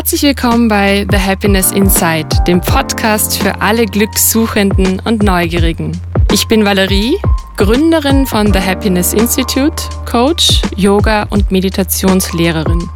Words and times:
Herzlich 0.00 0.22
willkommen 0.22 0.66
bei 0.66 1.06
The 1.10 1.18
Happiness 1.18 1.72
Inside, 1.72 2.28
dem 2.46 2.62
Podcast 2.62 3.36
für 3.36 3.60
alle 3.60 3.84
Glückssuchenden 3.84 4.98
und 5.00 5.22
Neugierigen. 5.22 5.92
Ich 6.32 6.48
bin 6.48 6.64
Valerie, 6.64 7.18
Gründerin 7.58 8.24
von 8.24 8.50
The 8.50 8.60
Happiness 8.60 9.12
Institute, 9.12 9.76
Coach, 10.10 10.62
Yoga 10.74 11.24
und 11.24 11.50
Meditationslehrerin. 11.50 12.88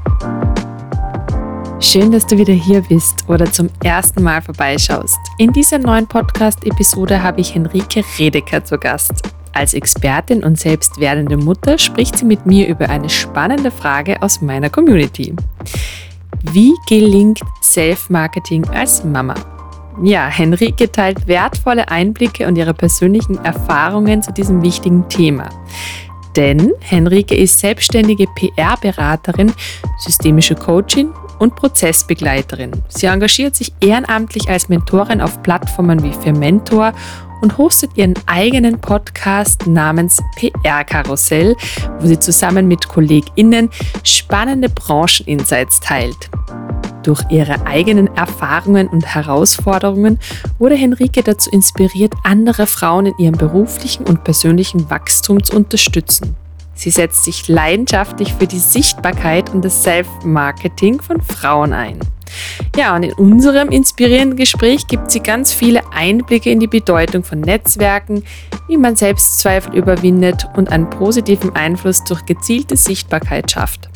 Schön, 1.79 2.11
dass 2.11 2.27
du 2.27 2.39
wieder 2.39 2.55
hier 2.55 2.81
bist 2.81 3.29
oder 3.29 3.53
zum 3.53 3.69
ersten 3.85 4.23
Mal 4.23 4.41
vorbeischaust. 4.41 5.19
In 5.37 5.53
dieser 5.53 5.79
neuen 5.79 6.07
Podcast-Episode 6.07 7.23
habe 7.23 7.43
ich 7.43 7.55
Henrike 7.55 8.03
Redeker 8.19 8.65
zu 8.65 8.79
Gast. 8.79 9.13
Als 9.53 9.75
Expertin 9.75 10.43
und 10.43 10.59
selbst 10.59 10.99
werdende 10.99 11.37
Mutter 11.37 11.77
spricht 11.77 12.17
sie 12.17 12.25
mit 12.25 12.47
mir 12.47 12.67
über 12.67 12.89
eine 12.89 13.11
spannende 13.11 13.71
Frage 13.71 14.23
aus 14.23 14.41
meiner 14.41 14.71
Community. 14.71 15.37
Wie 16.43 16.75
gelingt 16.89 17.41
Self-Marketing 17.63 18.65
als 18.71 19.05
Mama? 19.05 19.35
Ja, 20.03 20.27
Henrike 20.27 20.91
teilt 20.91 21.27
wertvolle 21.29 21.89
Einblicke 21.89 22.49
und 22.49 22.57
ihre 22.57 22.75
persönlichen 22.75 23.43
Erfahrungen 23.45 24.23
zu 24.23 24.33
diesem 24.33 24.63
wichtigen 24.63 25.09
Thema. 25.09 25.49
Denn 26.37 26.73
Henrike 26.81 27.37
ist 27.37 27.61
selbstständige 27.61 28.27
PR-Beraterin, 28.35 29.53
systemische 29.99 30.57
Coachin 30.57 31.11
und 31.39 31.55
Prozessbegleiterin. 31.55 32.73
Sie 32.89 33.07
engagiert 33.07 33.55
sich 33.55 33.73
ehrenamtlich 33.81 34.49
als 34.49 34.69
Mentorin 34.69 35.21
auf 35.21 35.43
Plattformen 35.43 36.03
wie 36.03 36.13
Fermentor 36.13 36.93
und 37.45 37.59
hostet 37.59 37.91
ihren 37.97 38.15
eigenen 38.25 38.81
Podcast 38.81 39.67
namens 39.67 40.19
PR 40.37 40.83
Karussell, 40.83 41.55
wo 42.01 42.07
sie 42.07 42.19
zusammen 42.19 42.67
mit 42.67 42.89
KollegInnen 42.89 43.69
spannende 44.03 44.71
Brancheninsights 44.71 45.81
teilt. 45.81 46.31
Durch 47.03 47.23
ihre 47.29 47.67
eigenen 47.67 48.09
Erfahrungen 48.17 48.89
und 48.89 49.05
Herausforderungen 49.05 50.19
wurde 50.59 50.75
Henrike 50.75 51.23
dazu 51.23 51.51
inspiriert, 51.51 52.15
andere 52.23 52.67
Frauen 52.67 53.07
in 53.07 53.19
ihrem 53.19 53.37
beruflichen 53.37 54.07
und 54.07 54.25
persönlichen 54.25 54.89
Wachstum 54.89 55.45
zu 55.45 55.55
unterstützen. 55.55 56.35
Sie 56.75 56.91
setzt 56.91 57.25
sich 57.25 57.49
leidenschaftlich 57.49 58.35
für 58.35 58.47
die 58.47 58.59
Sichtbarkeit 58.59 59.51
und 59.51 59.65
das 59.65 59.83
Self-Marketing 59.83 61.01
von 61.01 61.21
Frauen 61.23 61.73
ein. 61.73 62.01
Ja, 62.77 62.97
und 62.97 63.05
in 63.05 63.13
unserem 63.13 63.69
inspirierenden 63.69 64.37
Gespräch 64.37 64.87
gibt 64.89 65.11
sie 65.11 65.21
ganz 65.21 65.53
viele 65.53 65.83
Einblicke 65.93 66.51
in 66.51 66.59
die 66.59 66.67
Bedeutung 66.67 67.23
von 67.23 67.41
Netzwerken, 67.41 68.25
wie 68.67 68.77
man 68.77 68.97
Selbstzweifel 68.97 69.77
überwindet 69.77 70.49
und 70.57 70.73
einen 70.73 70.91
positiven 70.91 71.55
Einfluss 71.55 72.03
durch 72.05 72.25
gezielte 72.27 72.77
Sichtbarkeit 72.77 73.51
schafft. 73.51 73.89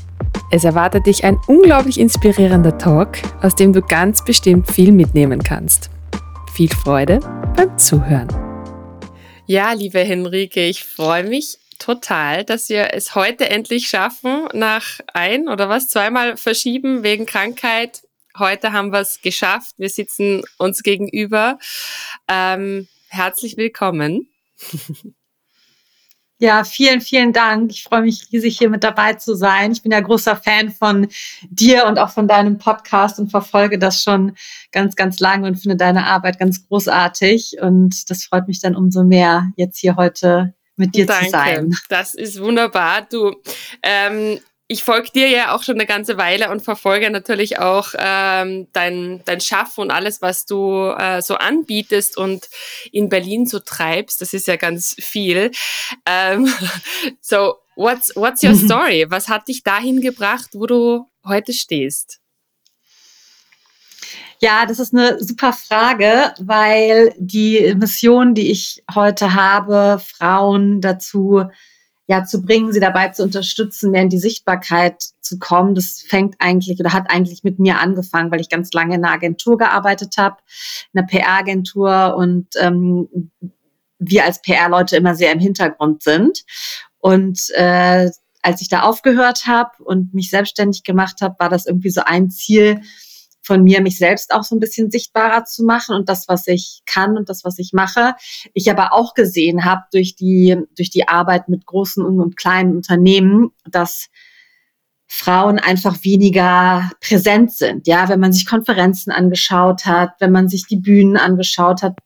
Es 0.50 0.64
erwartet 0.64 1.06
dich 1.06 1.24
ein 1.24 1.38
unglaublich 1.46 1.98
inspirierender 1.98 2.78
Talk, 2.78 3.18
aus 3.42 3.54
dem 3.54 3.72
du 3.72 3.82
ganz 3.82 4.24
bestimmt 4.24 4.70
viel 4.70 4.92
mitnehmen 4.92 5.42
kannst. 5.42 5.90
Viel 6.52 6.70
Freude 6.70 7.20
beim 7.56 7.76
Zuhören. 7.76 8.28
Ja, 9.46 9.72
liebe 9.72 10.00
Henrike, 10.00 10.60
ich 10.60 10.84
freue 10.84 11.24
mich 11.24 11.58
total, 11.78 12.44
dass 12.44 12.68
wir 12.68 12.94
es 12.94 13.14
heute 13.14 13.48
endlich 13.50 13.88
schaffen, 13.88 14.48
nach 14.52 15.00
ein 15.14 15.48
oder 15.48 15.68
was, 15.68 15.88
zweimal 15.88 16.36
verschieben 16.36 17.02
wegen 17.02 17.26
Krankheit. 17.26 18.02
Heute 18.36 18.72
haben 18.72 18.92
wir 18.92 19.00
es 19.00 19.20
geschafft. 19.20 19.74
Wir 19.78 19.88
sitzen 19.88 20.42
uns 20.58 20.82
gegenüber. 20.82 21.58
Ähm, 22.28 22.88
herzlich 23.08 23.56
willkommen. 23.56 24.28
Ja, 26.40 26.62
vielen, 26.62 27.00
vielen 27.00 27.32
Dank. 27.32 27.72
Ich 27.72 27.82
freue 27.82 28.02
mich 28.02 28.28
riesig, 28.32 28.56
hier 28.58 28.70
mit 28.70 28.84
dabei 28.84 29.14
zu 29.14 29.34
sein. 29.34 29.72
Ich 29.72 29.82
bin 29.82 29.90
ja 29.90 29.98
großer 29.98 30.36
Fan 30.36 30.70
von 30.70 31.08
dir 31.50 31.84
und 31.86 31.98
auch 31.98 32.10
von 32.10 32.28
deinem 32.28 32.58
Podcast 32.58 33.18
und 33.18 33.32
verfolge 33.32 33.76
das 33.76 34.04
schon 34.04 34.36
ganz, 34.70 34.94
ganz 34.94 35.18
lange 35.18 35.48
und 35.48 35.56
finde 35.56 35.76
deine 35.76 36.06
Arbeit 36.06 36.38
ganz 36.38 36.64
großartig. 36.68 37.56
Und 37.60 38.08
das 38.08 38.22
freut 38.22 38.46
mich 38.46 38.60
dann 38.60 38.76
umso 38.76 39.02
mehr, 39.02 39.48
jetzt 39.56 39.78
hier 39.78 39.96
heute 39.96 40.54
mit 40.78 40.94
dir 40.94 41.06
Danke. 41.06 41.24
zu 41.26 41.30
sein. 41.30 41.72
Das 41.88 42.14
ist 42.14 42.40
wunderbar. 42.40 43.02
Du, 43.02 43.34
ähm, 43.82 44.40
ich 44.70 44.84
folge 44.84 45.10
dir 45.10 45.28
ja 45.28 45.54
auch 45.54 45.62
schon 45.62 45.76
eine 45.76 45.86
ganze 45.86 46.18
Weile 46.18 46.50
und 46.50 46.60
verfolge 46.60 47.10
natürlich 47.10 47.58
auch 47.58 47.94
ähm, 47.98 48.68
dein, 48.72 49.22
dein 49.24 49.40
Schaffen 49.40 49.80
und 49.80 49.90
alles, 49.90 50.20
was 50.20 50.44
du 50.44 50.94
äh, 50.96 51.22
so 51.22 51.36
anbietest 51.36 52.18
und 52.18 52.48
in 52.92 53.08
Berlin 53.08 53.46
so 53.46 53.60
treibst. 53.60 54.20
Das 54.20 54.34
ist 54.34 54.46
ja 54.46 54.56
ganz 54.56 54.94
viel. 55.00 55.50
Ähm, 56.04 56.52
so, 57.22 57.56
what's, 57.76 58.14
what's 58.14 58.42
your 58.42 58.54
story? 58.54 59.06
Was 59.08 59.28
hat 59.28 59.48
dich 59.48 59.62
dahin 59.62 60.02
gebracht, 60.02 60.50
wo 60.52 60.66
du 60.66 61.06
heute 61.24 61.54
stehst? 61.54 62.20
Ja, 64.40 64.66
das 64.66 64.78
ist 64.78 64.94
eine 64.94 65.18
super 65.22 65.52
Frage, 65.52 66.32
weil 66.38 67.12
die 67.18 67.74
Mission, 67.76 68.34
die 68.34 68.50
ich 68.52 68.84
heute 68.94 69.34
habe, 69.34 70.00
Frauen 70.00 70.80
dazu 70.80 71.42
ja 72.06 72.24
zu 72.24 72.40
bringen, 72.42 72.72
sie 72.72 72.80
dabei 72.80 73.08
zu 73.08 73.22
unterstützen, 73.22 73.90
mehr 73.90 74.02
in 74.02 74.08
die 74.08 74.18
Sichtbarkeit 74.18 75.02
zu 75.20 75.38
kommen. 75.38 75.74
Das 75.74 76.02
fängt 76.06 76.36
eigentlich 76.38 76.78
oder 76.80 76.92
hat 76.92 77.10
eigentlich 77.10 77.44
mit 77.44 77.58
mir 77.58 77.80
angefangen, 77.80 78.30
weil 78.30 78.40
ich 78.40 78.48
ganz 78.48 78.72
lange 78.72 78.94
in 78.94 79.04
einer 79.04 79.12
Agentur 79.12 79.58
gearbeitet 79.58 80.14
habe, 80.16 80.36
in 80.92 81.00
einer 81.00 81.08
PR-Agentur 81.08 82.16
und 82.16 82.46
ähm, 82.58 83.30
wir 83.98 84.24
als 84.24 84.40
PR-Leute 84.40 84.96
immer 84.96 85.16
sehr 85.16 85.32
im 85.32 85.40
Hintergrund 85.40 86.02
sind. 86.02 86.44
Und 86.98 87.50
äh, 87.54 88.10
als 88.42 88.62
ich 88.62 88.68
da 88.68 88.82
aufgehört 88.82 89.46
habe 89.46 89.82
und 89.82 90.14
mich 90.14 90.30
selbstständig 90.30 90.84
gemacht 90.84 91.20
habe, 91.20 91.36
war 91.38 91.50
das 91.50 91.66
irgendwie 91.66 91.90
so 91.90 92.02
ein 92.04 92.30
Ziel, 92.30 92.80
von 93.48 93.64
mir, 93.64 93.80
mich 93.80 93.96
selbst 93.96 94.32
auch 94.32 94.44
so 94.44 94.54
ein 94.54 94.60
bisschen 94.60 94.90
sichtbarer 94.90 95.44
zu 95.44 95.64
machen 95.64 95.96
und 95.96 96.08
das, 96.10 96.28
was 96.28 96.46
ich 96.46 96.82
kann 96.84 97.16
und 97.16 97.30
das, 97.30 97.44
was 97.44 97.58
ich 97.58 97.72
mache. 97.72 98.14
Ich 98.52 98.70
aber 98.70 98.92
auch 98.92 99.14
gesehen 99.14 99.64
habe 99.64 99.80
durch 99.90 100.14
die, 100.14 100.56
durch 100.76 100.90
die 100.90 101.08
Arbeit 101.08 101.48
mit 101.48 101.64
großen 101.64 102.04
und 102.04 102.36
kleinen 102.36 102.76
Unternehmen, 102.76 103.50
dass 103.68 104.08
Frauen 105.06 105.58
einfach 105.58 106.04
weniger 106.04 106.90
präsent 107.00 107.50
sind. 107.52 107.86
Ja, 107.86 108.10
wenn 108.10 108.20
man 108.20 108.34
sich 108.34 108.46
Konferenzen 108.46 109.10
angeschaut 109.10 109.86
hat, 109.86 110.10
wenn 110.20 110.30
man 110.30 110.50
sich 110.50 110.66
die 110.66 110.76
Bühnen 110.76 111.16
angeschaut 111.16 111.82
hat, 111.82 111.96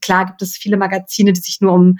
klar 0.00 0.24
gibt 0.24 0.40
es 0.40 0.56
viele 0.56 0.78
Magazine, 0.78 1.34
die 1.34 1.40
sich 1.40 1.60
nur 1.60 1.74
um 1.74 1.98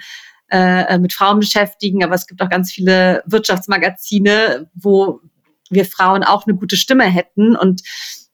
äh, 0.49 0.97
mit 0.97 1.13
Frauen 1.13 1.39
beschäftigen, 1.39 2.03
aber 2.03 2.15
es 2.15 2.25
gibt 2.25 2.41
auch 2.41 2.49
ganz 2.49 2.71
viele 2.71 3.21
Wirtschaftsmagazine, 3.27 4.67
wo 4.73 5.21
wir 5.69 5.85
Frauen 5.85 6.23
auch 6.23 6.47
eine 6.47 6.57
gute 6.57 6.77
Stimme 6.77 7.03
hätten 7.03 7.55
und 7.55 7.81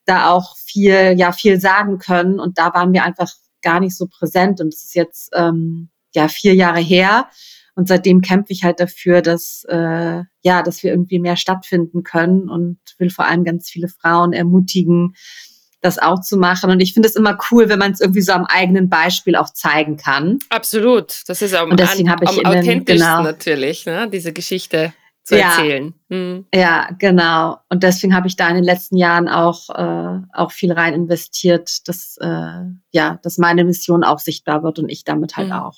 da 0.06 0.30
auch 0.30 0.58
viel, 0.58 1.16
ja, 1.18 1.32
viel 1.32 1.60
sagen 1.60 1.98
können. 1.98 2.40
Und 2.40 2.58
da 2.58 2.74
waren 2.74 2.94
wir 2.94 3.04
einfach 3.04 3.32
gar 3.62 3.80
nicht 3.80 3.98
so 3.98 4.08
präsent. 4.08 4.62
Und 4.62 4.74
es 4.74 4.84
ist 4.84 4.96
jetzt 4.96 5.30
ähm, 5.34 5.90
ja 6.14 6.28
vier 6.28 6.56
Jahre 6.56 6.80
her. 6.80 7.28
Und 7.76 7.88
seitdem 7.88 8.22
kämpfe 8.22 8.54
ich 8.54 8.64
halt 8.64 8.80
dafür, 8.80 9.22
dass 9.22 9.66
äh, 9.68 10.22
ja, 10.42 10.62
dass 10.62 10.84
wir 10.84 10.92
irgendwie 10.92 11.20
mehr 11.20 11.38
stattfinden 11.38 12.04
können 12.04 12.50
und 12.50 12.78
will 13.00 13.10
vor 13.10 13.26
allem 13.26 13.44
ganz 13.44 13.70
viele 13.70 13.88
Frauen 13.88 14.34
ermutigen, 14.34 15.16
das 15.82 15.98
auch 15.98 16.22
zu 16.22 16.38
machen. 16.38 16.70
Und 16.70 16.80
ich 16.82 16.94
finde 16.94 17.10
es 17.10 17.16
immer 17.16 17.38
cool, 17.52 17.70
wenn 17.70 17.80
man 17.80 17.92
es 17.92 18.00
irgendwie 18.00 18.22
so 18.22 18.32
am 18.32 18.46
eigenen 18.46 18.90
Beispiel 18.90 19.36
auch 19.36 19.52
zeigen 19.52 19.98
kann. 19.98 20.40
Absolut. 20.50 21.24
Das 21.28 21.42
ist 21.42 21.56
am, 21.56 21.72
und 21.72 21.80
deswegen 21.80 22.10
an, 22.10 22.20
ich 22.22 22.30
am 22.30 22.46
authentischsten 22.46 22.86
genau, 22.86 23.24
natürlich, 23.24 23.86
ne? 23.86 24.08
diese 24.10 24.34
Geschichte 24.34 24.94
zu 25.24 25.38
ja, 25.38 25.50
erzählen. 25.50 25.94
Mhm. 26.10 26.46
Ja, 26.54 26.90
genau. 27.00 27.58
Und 27.70 27.84
deswegen 27.84 28.16
habe 28.16 28.28
ich 28.28 28.36
da 28.36 28.50
in 28.50 28.56
den 28.56 28.64
letzten 28.64 28.98
Jahren 28.98 29.30
auch, 29.30 29.70
äh, 29.70 30.22
auch 30.34 30.52
viel 30.52 30.72
rein 30.72 30.94
investiert, 30.94 31.88
dass, 31.88 32.18
äh, 32.20 32.66
ja, 32.92 33.20
dass 33.24 33.38
meine 33.38 33.64
Mission 33.64 34.04
auch 34.04 34.20
sichtbar 34.20 34.64
wird 34.64 34.80
und 34.80 34.90
ich 34.90 35.04
damit 35.06 35.38
halt 35.38 35.48
mhm. 35.48 35.54
auch. 35.54 35.78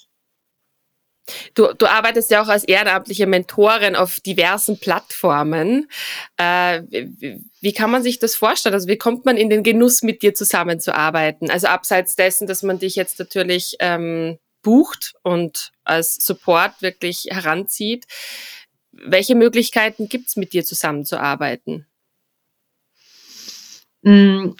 Du, 1.56 1.74
du 1.74 1.88
arbeitest 1.88 2.30
ja 2.30 2.44
auch 2.44 2.48
als 2.48 2.64
ehrenamtliche 2.64 3.26
Mentorin 3.26 3.96
auf 3.96 4.20
diversen 4.20 4.80
Plattformen. 4.80 5.90
Äh, 6.38 6.84
wie, 6.90 7.42
wie 7.62 7.74
kann 7.74 7.90
man 7.90 8.04
sich 8.04 8.20
das 8.20 8.36
vorstellen? 8.36 8.76
Also 8.76 8.88
wie 8.88 8.98
kommt 8.98 9.26
man 9.26 9.38
in 9.38 9.50
den 9.50 9.64
Genuss, 9.64 10.04
mit 10.04 10.22
dir 10.22 10.36
zusammenzuarbeiten? 10.36 11.50
Also 11.50 11.68
abseits 11.68 12.16
dessen, 12.16 12.48
dass 12.48 12.62
man 12.62 12.78
dich 12.78 12.96
jetzt 12.96 13.18
natürlich 13.18 13.76
ähm, 13.80 14.38
bucht 14.62 15.14
und 15.24 15.72
als 15.84 16.16
Support 16.16 16.82
wirklich 16.82 17.28
heranzieht. 17.30 18.06
Welche 19.04 19.36
Möglichkeiten 19.36 20.08
gibt 20.08 20.30
es, 20.30 20.36
mit 20.36 20.54
dir 20.54 20.64
zusammenzuarbeiten? 20.64 21.86
Mm, 24.02 24.52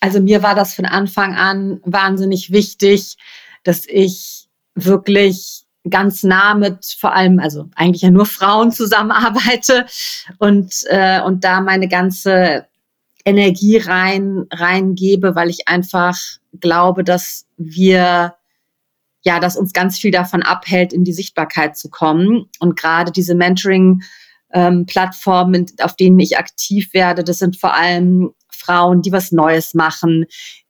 also 0.00 0.20
mir 0.20 0.42
war 0.42 0.54
das 0.54 0.74
von 0.74 0.86
Anfang 0.86 1.34
an 1.34 1.80
wahnsinnig 1.84 2.50
wichtig, 2.50 3.16
dass 3.62 3.86
ich 3.86 4.48
wirklich 4.74 5.64
ganz 5.88 6.22
nah 6.22 6.54
mit 6.54 6.84
vor 6.98 7.14
allem, 7.14 7.38
also 7.38 7.68
eigentlich 7.74 8.02
ja 8.02 8.10
nur 8.10 8.26
Frauen 8.26 8.72
zusammenarbeite 8.72 9.86
und, 10.38 10.84
äh, 10.86 11.20
und 11.20 11.44
da 11.44 11.60
meine 11.60 11.88
ganze 11.88 12.66
Energie 13.24 13.78
rein, 13.78 14.46
reingebe, 14.50 15.34
weil 15.34 15.50
ich 15.50 15.68
einfach 15.68 16.18
glaube, 16.60 17.04
dass 17.04 17.46
wir 17.56 18.34
ja, 19.24 19.40
dass 19.40 19.56
uns 19.56 19.72
ganz 19.72 19.98
viel 19.98 20.10
davon 20.10 20.42
abhält, 20.42 20.92
in 20.92 21.04
die 21.04 21.12
Sichtbarkeit 21.12 21.76
zu 21.76 21.88
kommen. 21.88 22.46
Und 22.60 22.76
gerade 22.78 23.10
diese 23.10 23.34
Mentoring- 23.34 24.02
ähm, 24.54 24.86
auf 25.82 25.96
denen 25.96 26.18
ich 26.20 26.38
aktiv 26.38 26.94
werde, 26.94 27.24
das 27.24 27.38
sind 27.38 27.58
vor 27.58 27.74
allem 27.74 28.30
Frauen, 28.50 29.02
die 29.02 29.10
was 29.10 29.32
Neues 29.32 29.74
machen, 29.74 30.26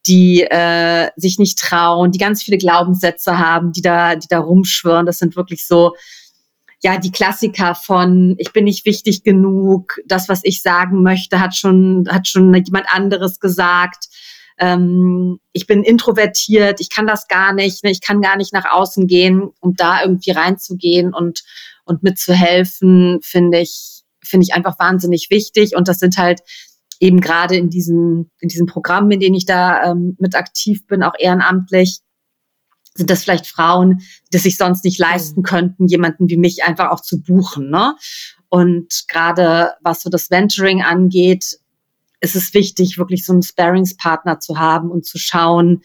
die 0.06 0.42
äh, 0.42 1.10
sich 1.16 1.38
nicht 1.38 1.58
trauen, 1.58 2.10
die 2.10 2.18
ganz 2.18 2.42
viele 2.42 2.56
Glaubenssätze 2.56 3.38
haben, 3.38 3.72
die 3.72 3.82
da, 3.82 4.16
die 4.16 4.26
da 4.28 4.38
rumschwirren. 4.38 5.06
Das 5.06 5.18
sind 5.18 5.36
wirklich 5.36 5.66
so, 5.66 5.94
ja, 6.82 6.98
die 6.98 7.12
Klassiker 7.12 7.74
von 7.74 8.34
ich 8.38 8.52
bin 8.52 8.64
nicht 8.64 8.86
wichtig 8.86 9.22
genug, 9.22 10.00
das, 10.06 10.28
was 10.28 10.40
ich 10.44 10.62
sagen 10.62 11.02
möchte, 11.02 11.40
hat 11.40 11.54
schon, 11.54 12.08
hat 12.10 12.26
schon 12.26 12.52
jemand 12.54 12.86
anderes 12.90 13.38
gesagt. 13.38 14.06
Ähm, 14.58 15.40
ich 15.52 15.66
bin 15.66 15.82
introvertiert, 15.82 16.80
ich 16.80 16.90
kann 16.90 17.06
das 17.06 17.28
gar 17.28 17.52
nicht, 17.52 17.84
ne, 17.84 17.90
ich 17.90 18.00
kann 18.00 18.20
gar 18.20 18.36
nicht 18.36 18.52
nach 18.52 18.70
außen 18.70 19.06
gehen, 19.06 19.50
um 19.60 19.74
da 19.74 20.02
irgendwie 20.02 20.30
reinzugehen 20.30 21.12
und, 21.12 21.42
und 21.84 22.02
mitzuhelfen, 22.02 23.20
finde 23.22 23.60
ich, 23.60 24.02
finde 24.22 24.44
ich 24.44 24.54
einfach 24.54 24.78
wahnsinnig 24.78 25.28
wichtig. 25.30 25.76
Und 25.76 25.88
das 25.88 25.98
sind 25.98 26.16
halt 26.16 26.40
eben 27.00 27.20
gerade 27.20 27.56
in 27.56 27.70
diesen, 27.70 28.30
in 28.38 28.48
diesen 28.48 28.66
Programmen, 28.66 29.10
in 29.10 29.20
denen 29.20 29.34
ich 29.34 29.46
da 29.46 29.90
ähm, 29.90 30.16
mit 30.18 30.34
aktiv 30.34 30.86
bin, 30.86 31.02
auch 31.02 31.14
ehrenamtlich, 31.18 32.00
sind 32.94 33.10
das 33.10 33.24
vielleicht 33.24 33.46
Frauen, 33.46 34.02
die 34.32 34.38
sich 34.38 34.56
sonst 34.56 34.84
nicht 34.84 34.98
leisten 34.98 35.40
mhm. 35.40 35.44
könnten, 35.44 35.86
jemanden 35.86 36.28
wie 36.28 36.36
mich 36.36 36.64
einfach 36.64 36.90
auch 36.90 37.00
zu 37.00 37.20
buchen. 37.20 37.70
Ne? 37.70 37.96
Und 38.48 39.04
gerade 39.08 39.72
was 39.82 40.02
so 40.02 40.10
das 40.10 40.30
Venturing 40.30 40.82
angeht, 40.82 41.58
ist 42.24 42.34
es 42.34 42.54
wichtig, 42.54 42.98
wirklich 42.98 43.24
so 43.24 43.32
einen 43.32 43.42
Sparingspartner 43.42 44.40
zu 44.40 44.58
haben 44.58 44.90
und 44.90 45.06
zu 45.06 45.18
schauen, 45.18 45.82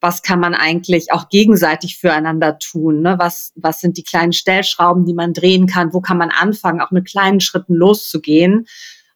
was 0.00 0.22
kann 0.22 0.40
man 0.40 0.54
eigentlich 0.54 1.12
auch 1.12 1.28
gegenseitig 1.28 1.98
füreinander 1.98 2.58
tun? 2.58 3.02
Ne? 3.02 3.16
Was, 3.20 3.52
was 3.54 3.78
sind 3.78 3.96
die 3.96 4.02
kleinen 4.02 4.32
Stellschrauben, 4.32 5.04
die 5.04 5.14
man 5.14 5.32
drehen 5.32 5.66
kann? 5.66 5.92
Wo 5.92 6.00
kann 6.00 6.18
man 6.18 6.30
anfangen, 6.30 6.80
auch 6.80 6.90
mit 6.90 7.06
kleinen 7.06 7.40
Schritten 7.40 7.74
loszugehen? 7.74 8.66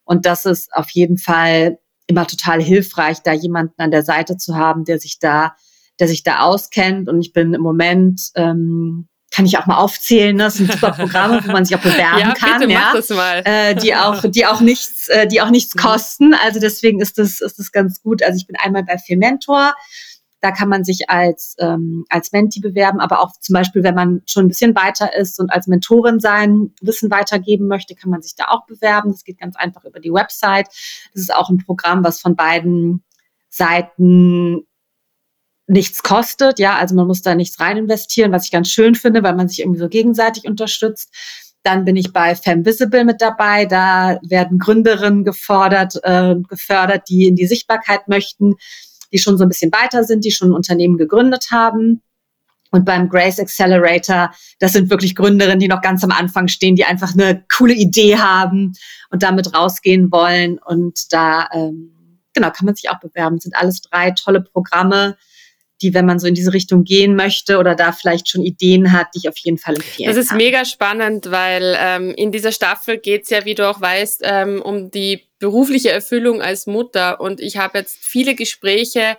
Und 0.04 0.26
das 0.26 0.44
ist 0.44 0.72
auf 0.72 0.90
jeden 0.90 1.18
Fall 1.18 1.78
immer 2.06 2.26
total 2.28 2.62
hilfreich, 2.62 3.18
da 3.22 3.32
jemanden 3.32 3.82
an 3.82 3.90
der 3.90 4.04
Seite 4.04 4.36
zu 4.36 4.54
haben, 4.54 4.84
der 4.84 5.00
sich 5.00 5.18
da 5.18 5.56
der 5.98 6.08
sich 6.08 6.22
da 6.22 6.40
auskennt. 6.40 7.08
Und 7.08 7.20
ich 7.20 7.32
bin 7.32 7.54
im 7.54 7.62
Moment, 7.62 8.30
ähm, 8.34 9.08
kann 9.36 9.44
ich 9.44 9.58
auch 9.58 9.66
mal 9.66 9.76
aufzählen, 9.76 10.34
ne? 10.34 10.44
das 10.44 10.54
sind 10.54 10.72
super 10.72 10.92
Programme, 10.92 11.42
wo 11.44 11.52
man 11.52 11.62
sich 11.62 11.76
auch 11.76 11.82
bewerben 11.82 12.18
ja, 12.20 12.32
kann, 12.32 12.60
bitte, 12.60 12.72
ja, 12.72 12.92
das 12.94 13.10
mal. 13.10 13.42
Äh, 13.44 13.74
die 13.74 13.94
auch, 13.94 14.24
die 14.26 14.46
auch 14.46 14.62
nichts, 14.62 15.08
äh, 15.08 15.26
die 15.26 15.42
auch 15.42 15.50
nichts 15.50 15.74
mhm. 15.74 15.80
kosten. 15.80 16.32
Also 16.32 16.58
deswegen 16.58 17.02
ist 17.02 17.18
das, 17.18 17.42
ist 17.42 17.58
das 17.58 17.70
ganz 17.70 18.00
gut. 18.00 18.22
Also 18.22 18.38
ich 18.38 18.46
bin 18.46 18.56
einmal 18.56 18.82
bei 18.82 18.96
Mentor. 19.14 19.74
Da 20.40 20.52
kann 20.52 20.70
man 20.70 20.84
sich 20.84 21.10
als, 21.10 21.54
ähm, 21.58 22.06
als 22.08 22.32
Menti 22.32 22.60
bewerben, 22.60 22.98
aber 22.98 23.20
auch 23.20 23.32
zum 23.38 23.52
Beispiel, 23.52 23.82
wenn 23.82 23.94
man 23.94 24.22
schon 24.26 24.46
ein 24.46 24.48
bisschen 24.48 24.74
weiter 24.74 25.14
ist 25.14 25.38
und 25.38 25.50
als 25.50 25.66
Mentorin 25.66 26.18
sein 26.18 26.72
Wissen 26.80 27.10
weitergeben 27.10 27.66
möchte, 27.66 27.94
kann 27.94 28.08
man 28.10 28.22
sich 28.22 28.36
da 28.36 28.46
auch 28.48 28.64
bewerben. 28.64 29.12
Das 29.12 29.24
geht 29.24 29.38
ganz 29.38 29.54
einfach 29.56 29.84
über 29.84 30.00
die 30.00 30.12
Website. 30.12 30.68
Das 31.12 31.20
ist 31.22 31.34
auch 31.34 31.50
ein 31.50 31.58
Programm, 31.58 32.02
was 32.02 32.22
von 32.22 32.36
beiden 32.36 33.04
Seiten 33.50 34.66
nichts 35.66 36.02
kostet. 36.02 36.58
Ja, 36.58 36.76
also 36.76 36.94
man 36.94 37.06
muss 37.06 37.22
da 37.22 37.34
nichts 37.34 37.58
rein 37.60 37.76
investieren, 37.76 38.32
was 38.32 38.44
ich 38.44 38.52
ganz 38.52 38.68
schön 38.68 38.94
finde, 38.94 39.22
weil 39.22 39.34
man 39.34 39.48
sich 39.48 39.60
irgendwie 39.60 39.80
so 39.80 39.88
gegenseitig 39.88 40.46
unterstützt. 40.46 41.12
Dann 41.62 41.84
bin 41.84 41.96
ich 41.96 42.12
bei 42.12 42.34
Femvisible 42.36 43.04
mit 43.04 43.20
dabei. 43.20 43.66
Da 43.66 44.20
werden 44.22 44.58
Gründerinnen 44.58 45.24
gefordert, 45.24 45.98
äh, 46.04 46.36
gefördert, 46.48 47.08
die 47.08 47.26
in 47.26 47.34
die 47.34 47.46
Sichtbarkeit 47.46 48.06
möchten, 48.06 48.54
die 49.12 49.18
schon 49.18 49.36
so 49.36 49.44
ein 49.44 49.48
bisschen 49.48 49.72
weiter 49.72 50.04
sind, 50.04 50.24
die 50.24 50.30
schon 50.30 50.50
ein 50.50 50.54
Unternehmen 50.54 50.96
gegründet 50.96 51.48
haben. 51.50 52.02
Und 52.70 52.84
beim 52.84 53.08
Grace 53.08 53.40
Accelerator, 53.40 54.32
das 54.58 54.72
sind 54.72 54.90
wirklich 54.90 55.14
Gründerinnen, 55.14 55.60
die 55.60 55.68
noch 55.68 55.80
ganz 55.80 56.04
am 56.04 56.10
Anfang 56.10 56.48
stehen, 56.48 56.76
die 56.76 56.84
einfach 56.84 57.14
eine 57.14 57.44
coole 57.56 57.74
Idee 57.74 58.18
haben 58.18 58.72
und 59.10 59.22
damit 59.22 59.54
rausgehen 59.54 60.10
wollen. 60.12 60.58
Und 60.58 61.12
da, 61.12 61.48
ähm, 61.52 62.18
genau, 62.34 62.50
kann 62.50 62.66
man 62.66 62.74
sich 62.74 62.90
auch 62.90 63.00
bewerben. 63.00 63.36
Das 63.36 63.44
sind 63.44 63.56
alles 63.56 63.80
drei 63.80 64.10
tolle 64.10 64.42
Programme, 64.42 65.16
die, 65.82 65.94
wenn 65.94 66.06
man 66.06 66.18
so 66.18 66.26
in 66.26 66.34
diese 66.34 66.52
Richtung 66.52 66.84
gehen 66.84 67.16
möchte 67.16 67.58
oder 67.58 67.74
da 67.74 67.92
vielleicht 67.92 68.28
schon 68.28 68.42
Ideen 68.42 68.92
hat, 68.92 69.08
die 69.14 69.18
ich 69.18 69.28
auf 69.28 69.38
jeden 69.38 69.58
Fall 69.58 69.74
empfehlen 69.76 70.08
Das 70.08 70.16
ist 70.16 70.30
kann. 70.30 70.38
mega 70.38 70.64
spannend, 70.64 71.30
weil 71.30 71.76
ähm, 71.78 72.14
in 72.16 72.32
dieser 72.32 72.52
Staffel 72.52 72.98
geht 72.98 73.24
es 73.24 73.30
ja, 73.30 73.44
wie 73.44 73.54
du 73.54 73.68
auch 73.68 73.80
weißt, 73.80 74.22
ähm, 74.24 74.62
um 74.62 74.90
die 74.90 75.24
berufliche 75.38 75.90
Erfüllung 75.90 76.40
als 76.40 76.66
Mutter. 76.66 77.20
Und 77.20 77.40
ich 77.40 77.58
habe 77.58 77.78
jetzt 77.78 77.98
viele 78.00 78.34
Gespräche 78.34 79.16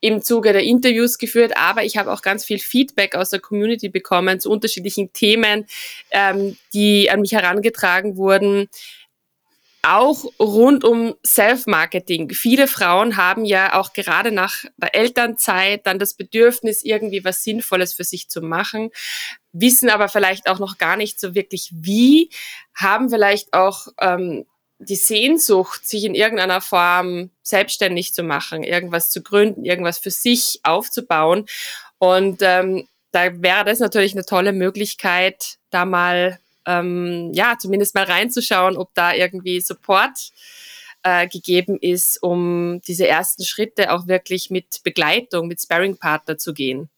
im 0.00 0.20
Zuge 0.20 0.52
der 0.52 0.62
Interviews 0.62 1.16
geführt, 1.16 1.54
aber 1.56 1.82
ich 1.82 1.96
habe 1.96 2.12
auch 2.12 2.20
ganz 2.20 2.44
viel 2.44 2.58
Feedback 2.58 3.14
aus 3.14 3.30
der 3.30 3.40
Community 3.40 3.88
bekommen 3.88 4.38
zu 4.38 4.50
unterschiedlichen 4.50 5.12
Themen, 5.14 5.66
ähm, 6.10 6.56
die 6.74 7.10
an 7.10 7.22
mich 7.22 7.32
herangetragen 7.32 8.16
wurden 8.16 8.68
auch 9.82 10.24
rund 10.40 10.84
um 10.84 11.14
Self-Marketing. 11.24 12.30
Viele 12.30 12.66
Frauen 12.66 13.16
haben 13.16 13.44
ja 13.44 13.78
auch 13.78 13.92
gerade 13.92 14.32
nach 14.32 14.64
der 14.76 14.94
Elternzeit 14.94 15.86
dann 15.86 15.98
das 15.98 16.14
Bedürfnis, 16.14 16.82
irgendwie 16.82 17.24
was 17.24 17.44
Sinnvolles 17.44 17.94
für 17.94 18.04
sich 18.04 18.28
zu 18.28 18.40
machen, 18.40 18.90
wissen 19.52 19.88
aber 19.88 20.08
vielleicht 20.08 20.48
auch 20.48 20.58
noch 20.58 20.78
gar 20.78 20.96
nicht 20.96 21.20
so 21.20 21.34
wirklich 21.34 21.70
wie, 21.72 22.30
haben 22.74 23.10
vielleicht 23.10 23.52
auch 23.52 23.88
ähm, 24.00 24.46
die 24.78 24.96
Sehnsucht, 24.96 25.86
sich 25.86 26.04
in 26.04 26.14
irgendeiner 26.14 26.60
Form 26.60 27.30
selbstständig 27.42 28.12
zu 28.12 28.22
machen, 28.22 28.62
irgendwas 28.62 29.10
zu 29.10 29.22
gründen, 29.22 29.64
irgendwas 29.64 29.98
für 29.98 30.10
sich 30.10 30.60
aufzubauen. 30.64 31.46
Und 31.98 32.42
ähm, 32.42 32.86
da 33.12 33.40
wäre 33.40 33.64
das 33.64 33.78
natürlich 33.78 34.12
eine 34.12 34.26
tolle 34.26 34.52
Möglichkeit, 34.52 35.56
da 35.70 35.84
mal 35.84 36.38
ähm, 36.66 37.30
ja, 37.32 37.56
zumindest 37.58 37.94
mal 37.94 38.04
reinzuschauen, 38.04 38.76
ob 38.76 38.92
da 38.94 39.14
irgendwie 39.14 39.60
Support 39.60 40.30
äh, 41.02 41.28
gegeben 41.28 41.78
ist, 41.80 42.22
um 42.22 42.80
diese 42.86 43.06
ersten 43.06 43.44
Schritte 43.44 43.92
auch 43.92 44.06
wirklich 44.06 44.50
mit 44.50 44.80
Begleitung, 44.82 45.46
mit 45.46 45.60
Sparring-Partner 45.60 46.36
zu 46.36 46.52
gehen. 46.52 46.90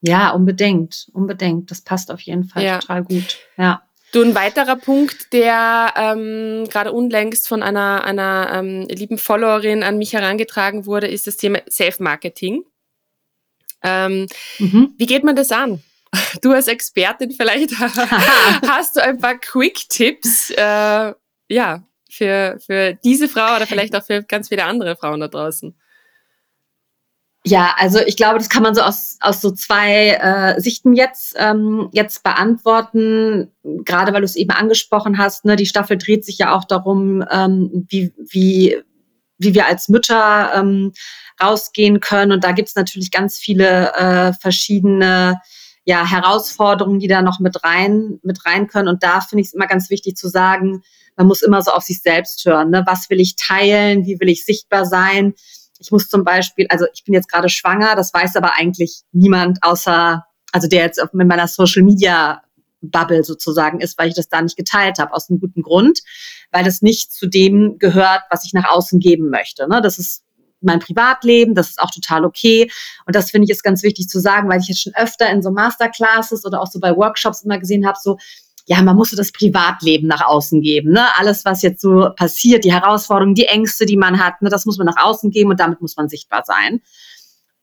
Ja, 0.00 0.30
unbedingt, 0.30 1.08
unbedingt. 1.12 1.70
Das 1.70 1.80
passt 1.80 2.10
auf 2.10 2.20
jeden 2.20 2.44
Fall 2.44 2.62
ja. 2.62 2.78
total 2.78 3.04
gut. 3.04 3.38
Ja. 3.56 3.82
Du, 4.12 4.22
ein 4.22 4.34
weiterer 4.34 4.76
Punkt, 4.76 5.32
der 5.32 5.92
ähm, 5.96 6.66
gerade 6.70 6.92
unlängst 6.92 7.46
von 7.46 7.62
einer, 7.62 8.04
einer 8.04 8.50
ähm, 8.54 8.86
lieben 8.88 9.18
Followerin 9.18 9.82
an 9.82 9.98
mich 9.98 10.14
herangetragen 10.14 10.86
wurde, 10.86 11.08
ist 11.08 11.26
das 11.26 11.36
Thema 11.36 11.60
Self-Marketing. 11.68 12.64
Ähm, 13.82 14.26
mhm. 14.58 14.94
Wie 14.96 15.06
geht 15.06 15.24
man 15.24 15.36
das 15.36 15.52
an? 15.52 15.82
du 16.42 16.52
als 16.52 16.68
Expertin 16.68 17.30
vielleicht 17.30 17.78
hast 17.78 18.96
du 18.96 19.02
ein 19.02 19.18
paar 19.18 19.38
Quick-Tipps, 19.38 20.50
äh, 20.50 21.12
ja, 21.48 21.82
für, 22.10 22.58
für 22.64 22.94
diese 23.04 23.28
Frau 23.28 23.56
oder 23.56 23.66
vielleicht 23.66 23.94
auch 23.94 24.04
für 24.04 24.22
ganz 24.22 24.48
viele 24.48 24.64
andere 24.64 24.96
Frauen 24.96 25.20
da 25.20 25.28
draußen. 25.28 25.74
Ja, 27.44 27.74
also 27.78 28.00
ich 28.00 28.16
glaube, 28.16 28.38
das 28.38 28.48
kann 28.48 28.62
man 28.62 28.74
so 28.74 28.82
aus, 28.82 29.16
aus 29.20 29.40
so 29.40 29.50
zwei 29.52 30.10
äh, 30.10 30.60
Sichten 30.60 30.92
jetzt, 30.94 31.34
ähm, 31.38 31.88
jetzt 31.92 32.22
beantworten, 32.22 33.50
gerade 33.62 34.12
weil 34.12 34.20
du 34.20 34.26
es 34.26 34.36
eben 34.36 34.50
angesprochen 34.50 35.18
hast. 35.18 35.44
Ne, 35.44 35.56
die 35.56 35.66
Staffel 35.66 35.96
dreht 35.96 36.24
sich 36.24 36.38
ja 36.38 36.54
auch 36.54 36.64
darum, 36.64 37.24
ähm, 37.30 37.86
wie, 37.88 38.12
wie, 38.18 38.82
wie 39.38 39.54
wir 39.54 39.66
als 39.66 39.88
Mütter 39.88 40.52
ähm, 40.54 40.92
rausgehen 41.42 42.00
können. 42.00 42.32
Und 42.32 42.44
da 42.44 42.52
gibt 42.52 42.68
es 42.68 42.74
natürlich 42.74 43.10
ganz 43.10 43.38
viele 43.38 43.94
äh, 43.94 44.32
verschiedene 44.34 45.40
ja, 45.88 46.04
Herausforderungen, 46.04 46.98
die 46.98 47.08
da 47.08 47.22
noch 47.22 47.40
mit 47.40 47.64
rein, 47.64 48.20
mit 48.22 48.44
rein 48.44 48.66
können. 48.66 48.88
Und 48.88 49.02
da 49.02 49.22
finde 49.22 49.40
ich 49.40 49.48
es 49.48 49.54
immer 49.54 49.66
ganz 49.66 49.88
wichtig 49.88 50.16
zu 50.16 50.28
sagen, 50.28 50.82
man 51.16 51.26
muss 51.26 51.40
immer 51.40 51.62
so 51.62 51.70
auf 51.70 51.82
sich 51.82 52.02
selbst 52.02 52.44
hören. 52.44 52.68
Ne? 52.68 52.82
Was 52.86 53.08
will 53.08 53.18
ich 53.20 53.36
teilen? 53.36 54.04
Wie 54.04 54.20
will 54.20 54.28
ich 54.28 54.44
sichtbar 54.44 54.84
sein? 54.84 55.32
Ich 55.78 55.90
muss 55.90 56.10
zum 56.10 56.24
Beispiel, 56.24 56.66
also 56.68 56.84
ich 56.92 57.04
bin 57.04 57.14
jetzt 57.14 57.30
gerade 57.30 57.48
schwanger, 57.48 57.96
das 57.96 58.12
weiß 58.12 58.36
aber 58.36 58.52
eigentlich 58.58 59.00
niemand 59.12 59.60
außer, 59.62 60.26
also 60.52 60.68
der 60.68 60.82
jetzt 60.82 61.00
mit 61.14 61.26
meiner 61.26 61.48
Social 61.48 61.82
Media 61.82 62.42
Bubble 62.82 63.24
sozusagen 63.24 63.80
ist, 63.80 63.96
weil 63.96 64.10
ich 64.10 64.14
das 64.14 64.28
da 64.28 64.42
nicht 64.42 64.58
geteilt 64.58 64.98
habe, 64.98 65.14
aus 65.14 65.30
einem 65.30 65.40
guten 65.40 65.62
Grund, 65.62 66.00
weil 66.52 66.66
es 66.66 66.82
nicht 66.82 67.14
zu 67.14 67.26
dem 67.26 67.78
gehört, 67.78 68.24
was 68.28 68.44
ich 68.44 68.52
nach 68.52 68.68
außen 68.68 69.00
geben 69.00 69.30
möchte. 69.30 69.66
Ne? 69.66 69.80
Das 69.80 69.98
ist 69.98 70.22
mein 70.60 70.80
Privatleben, 70.80 71.54
das 71.54 71.70
ist 71.70 71.80
auch 71.80 71.90
total 71.90 72.24
okay. 72.24 72.70
Und 73.06 73.14
das 73.14 73.30
finde 73.30 73.44
ich 73.44 73.50
ist 73.50 73.62
ganz 73.62 73.82
wichtig 73.82 74.08
zu 74.08 74.20
sagen, 74.20 74.48
weil 74.48 74.60
ich 74.60 74.68
jetzt 74.68 74.82
schon 74.82 74.94
öfter 74.96 75.30
in 75.30 75.42
so 75.42 75.50
Masterclasses 75.50 76.44
oder 76.44 76.60
auch 76.60 76.66
so 76.66 76.80
bei 76.80 76.96
Workshops 76.96 77.42
immer 77.42 77.58
gesehen 77.58 77.86
habe, 77.86 77.98
so, 78.00 78.18
ja, 78.66 78.82
man 78.82 78.96
muss 78.96 79.10
so 79.10 79.16
das 79.16 79.32
Privatleben 79.32 80.08
nach 80.08 80.26
außen 80.26 80.60
geben. 80.60 80.92
Ne? 80.92 81.06
Alles, 81.18 81.44
was 81.44 81.62
jetzt 81.62 81.80
so 81.80 82.10
passiert, 82.14 82.64
die 82.64 82.72
Herausforderungen, 82.72 83.34
die 83.34 83.46
Ängste, 83.46 83.86
die 83.86 83.96
man 83.96 84.22
hat, 84.22 84.42
ne, 84.42 84.50
das 84.50 84.66
muss 84.66 84.76
man 84.76 84.86
nach 84.86 85.02
außen 85.02 85.30
geben 85.30 85.50
und 85.50 85.58
damit 85.60 85.80
muss 85.80 85.96
man 85.96 86.08
sichtbar 86.08 86.42
sein. 86.44 86.82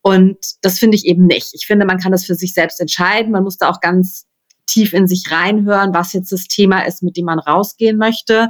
Und 0.01 0.37
das 0.61 0.79
finde 0.79 0.97
ich 0.97 1.05
eben 1.05 1.25
nicht. 1.25 1.49
Ich 1.53 1.65
finde, 1.65 1.85
man 1.85 1.99
kann 1.99 2.11
das 2.11 2.25
für 2.25 2.35
sich 2.35 2.53
selbst 2.53 2.79
entscheiden. 2.79 3.31
Man 3.31 3.43
muss 3.43 3.57
da 3.57 3.69
auch 3.69 3.81
ganz 3.81 4.25
tief 4.65 4.93
in 4.93 5.07
sich 5.07 5.31
reinhören, 5.31 5.93
was 5.93 6.13
jetzt 6.13 6.31
das 6.31 6.47
Thema 6.47 6.81
ist, 6.81 7.03
mit 7.03 7.17
dem 7.17 7.25
man 7.25 7.39
rausgehen 7.39 7.97
möchte. 7.97 8.49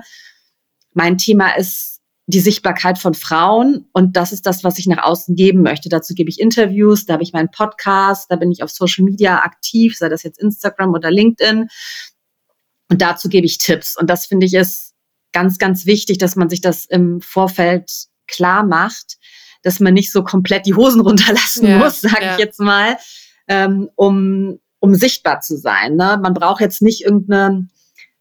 Mein 0.93 1.17
Thema 1.17 1.55
ist 1.57 1.94
die 2.27 2.39
Sichtbarkeit 2.39 2.97
von 2.97 3.13
Frauen 3.13 3.87
und 3.93 4.17
das 4.17 4.31
ist 4.31 4.45
das, 4.45 4.63
was 4.63 4.79
ich 4.79 4.87
nach 4.87 5.03
außen 5.03 5.35
geben 5.35 5.61
möchte. 5.61 5.89
Dazu 5.89 6.15
gebe 6.15 6.29
ich 6.29 6.39
Interviews, 6.39 7.05
da 7.05 7.13
habe 7.13 7.23
ich 7.23 7.33
meinen 7.33 7.51
Podcast, 7.51 8.31
da 8.31 8.35
bin 8.35 8.51
ich 8.51 8.63
auf 8.63 8.71
Social 8.71 9.05
Media 9.05 9.39
aktiv, 9.43 9.95
sei 9.97 10.09
das 10.09 10.23
jetzt 10.23 10.39
Instagram 10.39 10.93
oder 10.93 11.11
LinkedIn 11.11 11.67
und 12.89 13.01
dazu 13.01 13.29
gebe 13.29 13.45
ich 13.45 13.59
Tipps 13.59 13.95
und 13.97 14.09
das 14.09 14.25
finde 14.25 14.47
ich 14.47 14.53
ist 14.53 14.93
ganz, 15.33 15.57
ganz 15.57 15.85
wichtig, 15.85 16.17
dass 16.17 16.35
man 16.35 16.49
sich 16.49 16.61
das 16.61 16.85
im 16.85 17.19
Vorfeld 17.21 17.91
klar 18.25 18.65
macht, 18.65 19.17
dass 19.61 19.79
man 19.79 19.93
nicht 19.93 20.11
so 20.11 20.23
komplett 20.23 20.65
die 20.65 20.73
Hosen 20.73 21.01
runterlassen 21.07 21.67
ja, 21.67 21.77
muss, 21.77 22.01
sage 22.01 22.23
ja. 22.23 22.33
ich 22.33 22.39
jetzt 22.39 22.59
mal, 22.59 22.97
ähm, 23.47 23.89
um, 23.95 24.59
um 24.79 24.95
sichtbar 24.95 25.41
zu 25.41 25.57
sein. 25.57 25.95
Ne? 25.95 26.19
Man 26.23 26.33
braucht 26.33 26.61
jetzt 26.61 26.81
nicht 26.81 27.03
irgendeine 27.03 27.67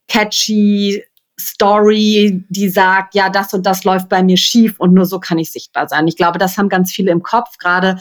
catchy 0.07 1.03
Story, 1.39 2.45
die 2.49 2.69
sagt, 2.69 3.13
ja, 3.15 3.29
das 3.29 3.53
und 3.53 3.65
das 3.65 3.83
läuft 3.83 4.09
bei 4.09 4.23
mir 4.23 4.37
schief 4.37 4.79
und 4.79 4.93
nur 4.93 5.05
so 5.05 5.19
kann 5.19 5.37
ich 5.37 5.51
sichtbar 5.51 5.87
sein. 5.87 6.07
Ich 6.07 6.15
glaube, 6.15 6.39
das 6.39 6.57
haben 6.57 6.69
ganz 6.69 6.91
viele 6.91 7.11
im 7.11 7.23
Kopf, 7.23 7.57
gerade 7.57 7.99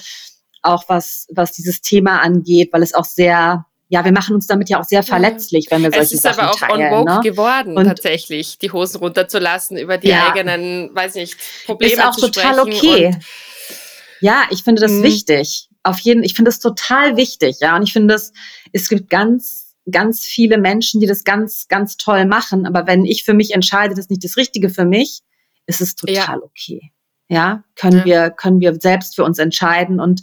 auch 0.62 0.84
was, 0.88 1.26
was 1.30 1.52
dieses 1.52 1.80
Thema 1.80 2.20
angeht, 2.20 2.72
weil 2.72 2.82
es 2.82 2.94
auch 2.94 3.04
sehr 3.04 3.66
ja, 3.88 4.04
wir 4.04 4.12
machen 4.12 4.34
uns 4.34 4.46
damit 4.46 4.68
ja 4.70 4.80
auch 4.80 4.84
sehr 4.84 5.02
verletzlich, 5.02 5.66
wenn 5.70 5.82
wir 5.82 5.92
solche 5.92 6.16
Sachen 6.16 6.38
teilen. 6.38 6.50
Es 6.50 6.56
ist 6.56 6.62
aber 6.62 6.72
auch 6.72 6.92
on 6.92 6.98
vogue 6.98 7.14
ne? 7.14 7.20
geworden, 7.22 7.76
und 7.76 7.84
tatsächlich, 7.84 8.58
die 8.58 8.72
Hosen 8.72 8.98
runterzulassen, 8.98 9.76
über 9.76 9.98
die 9.98 10.08
ja, 10.08 10.32
eigenen, 10.32 10.90
weiß 10.94 11.14
nicht, 11.14 11.36
Probleme 11.66 11.92
ist 11.92 12.04
auch 12.04 12.16
zu 12.16 12.30
total 12.30 12.60
okay. 12.60 13.16
Ja, 14.20 14.44
ich 14.50 14.64
finde 14.64 14.82
das 14.82 14.90
mhm. 14.90 15.02
wichtig. 15.02 15.68
Auf 15.82 16.00
jeden, 16.00 16.24
ich 16.24 16.34
finde 16.34 16.48
es 16.48 16.58
total 16.58 17.16
wichtig, 17.16 17.58
ja. 17.60 17.76
Und 17.76 17.82
ich 17.82 17.92
finde 17.92 18.14
es, 18.14 18.32
es 18.72 18.88
gibt 18.88 19.10
ganz, 19.10 19.63
ganz 19.90 20.24
viele 20.24 20.58
Menschen, 20.58 21.00
die 21.00 21.06
das 21.06 21.24
ganz, 21.24 21.68
ganz 21.68 21.96
toll 21.96 22.24
machen. 22.26 22.66
Aber 22.66 22.86
wenn 22.86 23.04
ich 23.04 23.24
für 23.24 23.34
mich 23.34 23.52
entscheide, 23.52 23.94
das 23.94 24.04
ist 24.04 24.10
nicht 24.10 24.24
das 24.24 24.36
Richtige 24.36 24.70
für 24.70 24.84
mich, 24.84 25.20
ist 25.66 25.80
es 25.80 25.94
total 25.94 26.14
ja. 26.14 26.38
okay. 26.42 26.92
Ja, 27.28 27.64
können 27.74 27.98
ja. 28.00 28.04
wir, 28.04 28.30
können 28.30 28.60
wir 28.60 28.78
selbst 28.80 29.16
für 29.16 29.24
uns 29.24 29.38
entscheiden 29.38 29.98
und 29.98 30.22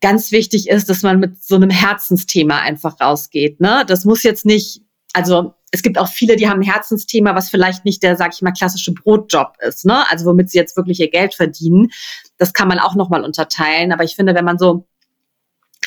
ganz 0.00 0.32
wichtig 0.32 0.68
ist, 0.68 0.88
dass 0.88 1.02
man 1.02 1.20
mit 1.20 1.42
so 1.42 1.56
einem 1.56 1.70
Herzensthema 1.70 2.58
einfach 2.58 3.00
rausgeht. 3.00 3.60
Ne? 3.60 3.84
Das 3.86 4.04
muss 4.04 4.22
jetzt 4.22 4.46
nicht, 4.46 4.82
also 5.12 5.54
es 5.70 5.82
gibt 5.82 5.98
auch 5.98 6.08
viele, 6.08 6.36
die 6.36 6.48
haben 6.48 6.60
ein 6.60 6.70
Herzensthema, 6.70 7.34
was 7.34 7.50
vielleicht 7.50 7.84
nicht 7.84 8.02
der, 8.02 8.16
sag 8.16 8.34
ich 8.34 8.42
mal, 8.42 8.52
klassische 8.52 8.92
Brotjob 8.92 9.52
ist, 9.60 9.84
ne? 9.84 10.04
Also 10.10 10.26
womit 10.26 10.50
sie 10.50 10.58
jetzt 10.58 10.76
wirklich 10.76 10.98
ihr 10.98 11.10
Geld 11.10 11.34
verdienen. 11.34 11.90
Das 12.38 12.52
kann 12.52 12.66
man 12.66 12.80
auch 12.80 12.96
nochmal 12.96 13.22
unterteilen. 13.22 13.92
Aber 13.92 14.02
ich 14.02 14.16
finde, 14.16 14.34
wenn 14.34 14.44
man 14.44 14.58
so 14.58 14.88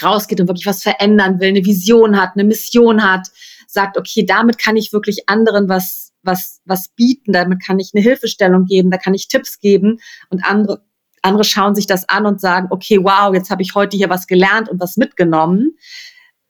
rausgeht 0.02 0.40
und 0.42 0.48
wirklich 0.48 0.66
was 0.66 0.84
verändern 0.84 1.40
will, 1.40 1.50
eine 1.50 1.66
Vision 1.66 2.20
hat, 2.20 2.32
eine 2.34 2.44
Mission 2.44 3.04
hat, 3.04 3.28
sagt, 3.68 3.98
okay, 3.98 4.26
damit 4.26 4.58
kann 4.58 4.78
ich 4.78 4.94
wirklich 4.94 5.30
anderen 5.30 5.70
was, 5.70 6.14
was, 6.24 6.62
was 6.66 6.90
bieten, 6.90 7.34
damit 7.34 7.64
kann 7.64 7.80
ich 7.80 7.92
eine 7.94 8.04
Hilfestellung 8.04 8.66
geben, 8.66 8.92
da 8.92 8.98
kann 8.98 9.14
ich 9.14 9.28
Tipps 9.28 9.60
geben 9.60 10.00
und 10.30 10.46
andere 10.46 10.84
andere 11.24 11.44
schauen 11.44 11.74
sich 11.74 11.88
das 11.88 12.08
an 12.10 12.26
und 12.26 12.40
sagen, 12.40 12.68
okay, 12.70 13.00
wow, 13.02 13.34
jetzt 13.34 13.50
habe 13.50 13.62
ich 13.62 13.76
heute 13.76 13.98
hier 13.98 14.10
was 14.10 14.28
gelernt 14.28 14.70
und 14.70 14.80
was 14.80 14.98
mitgenommen. 14.98 15.78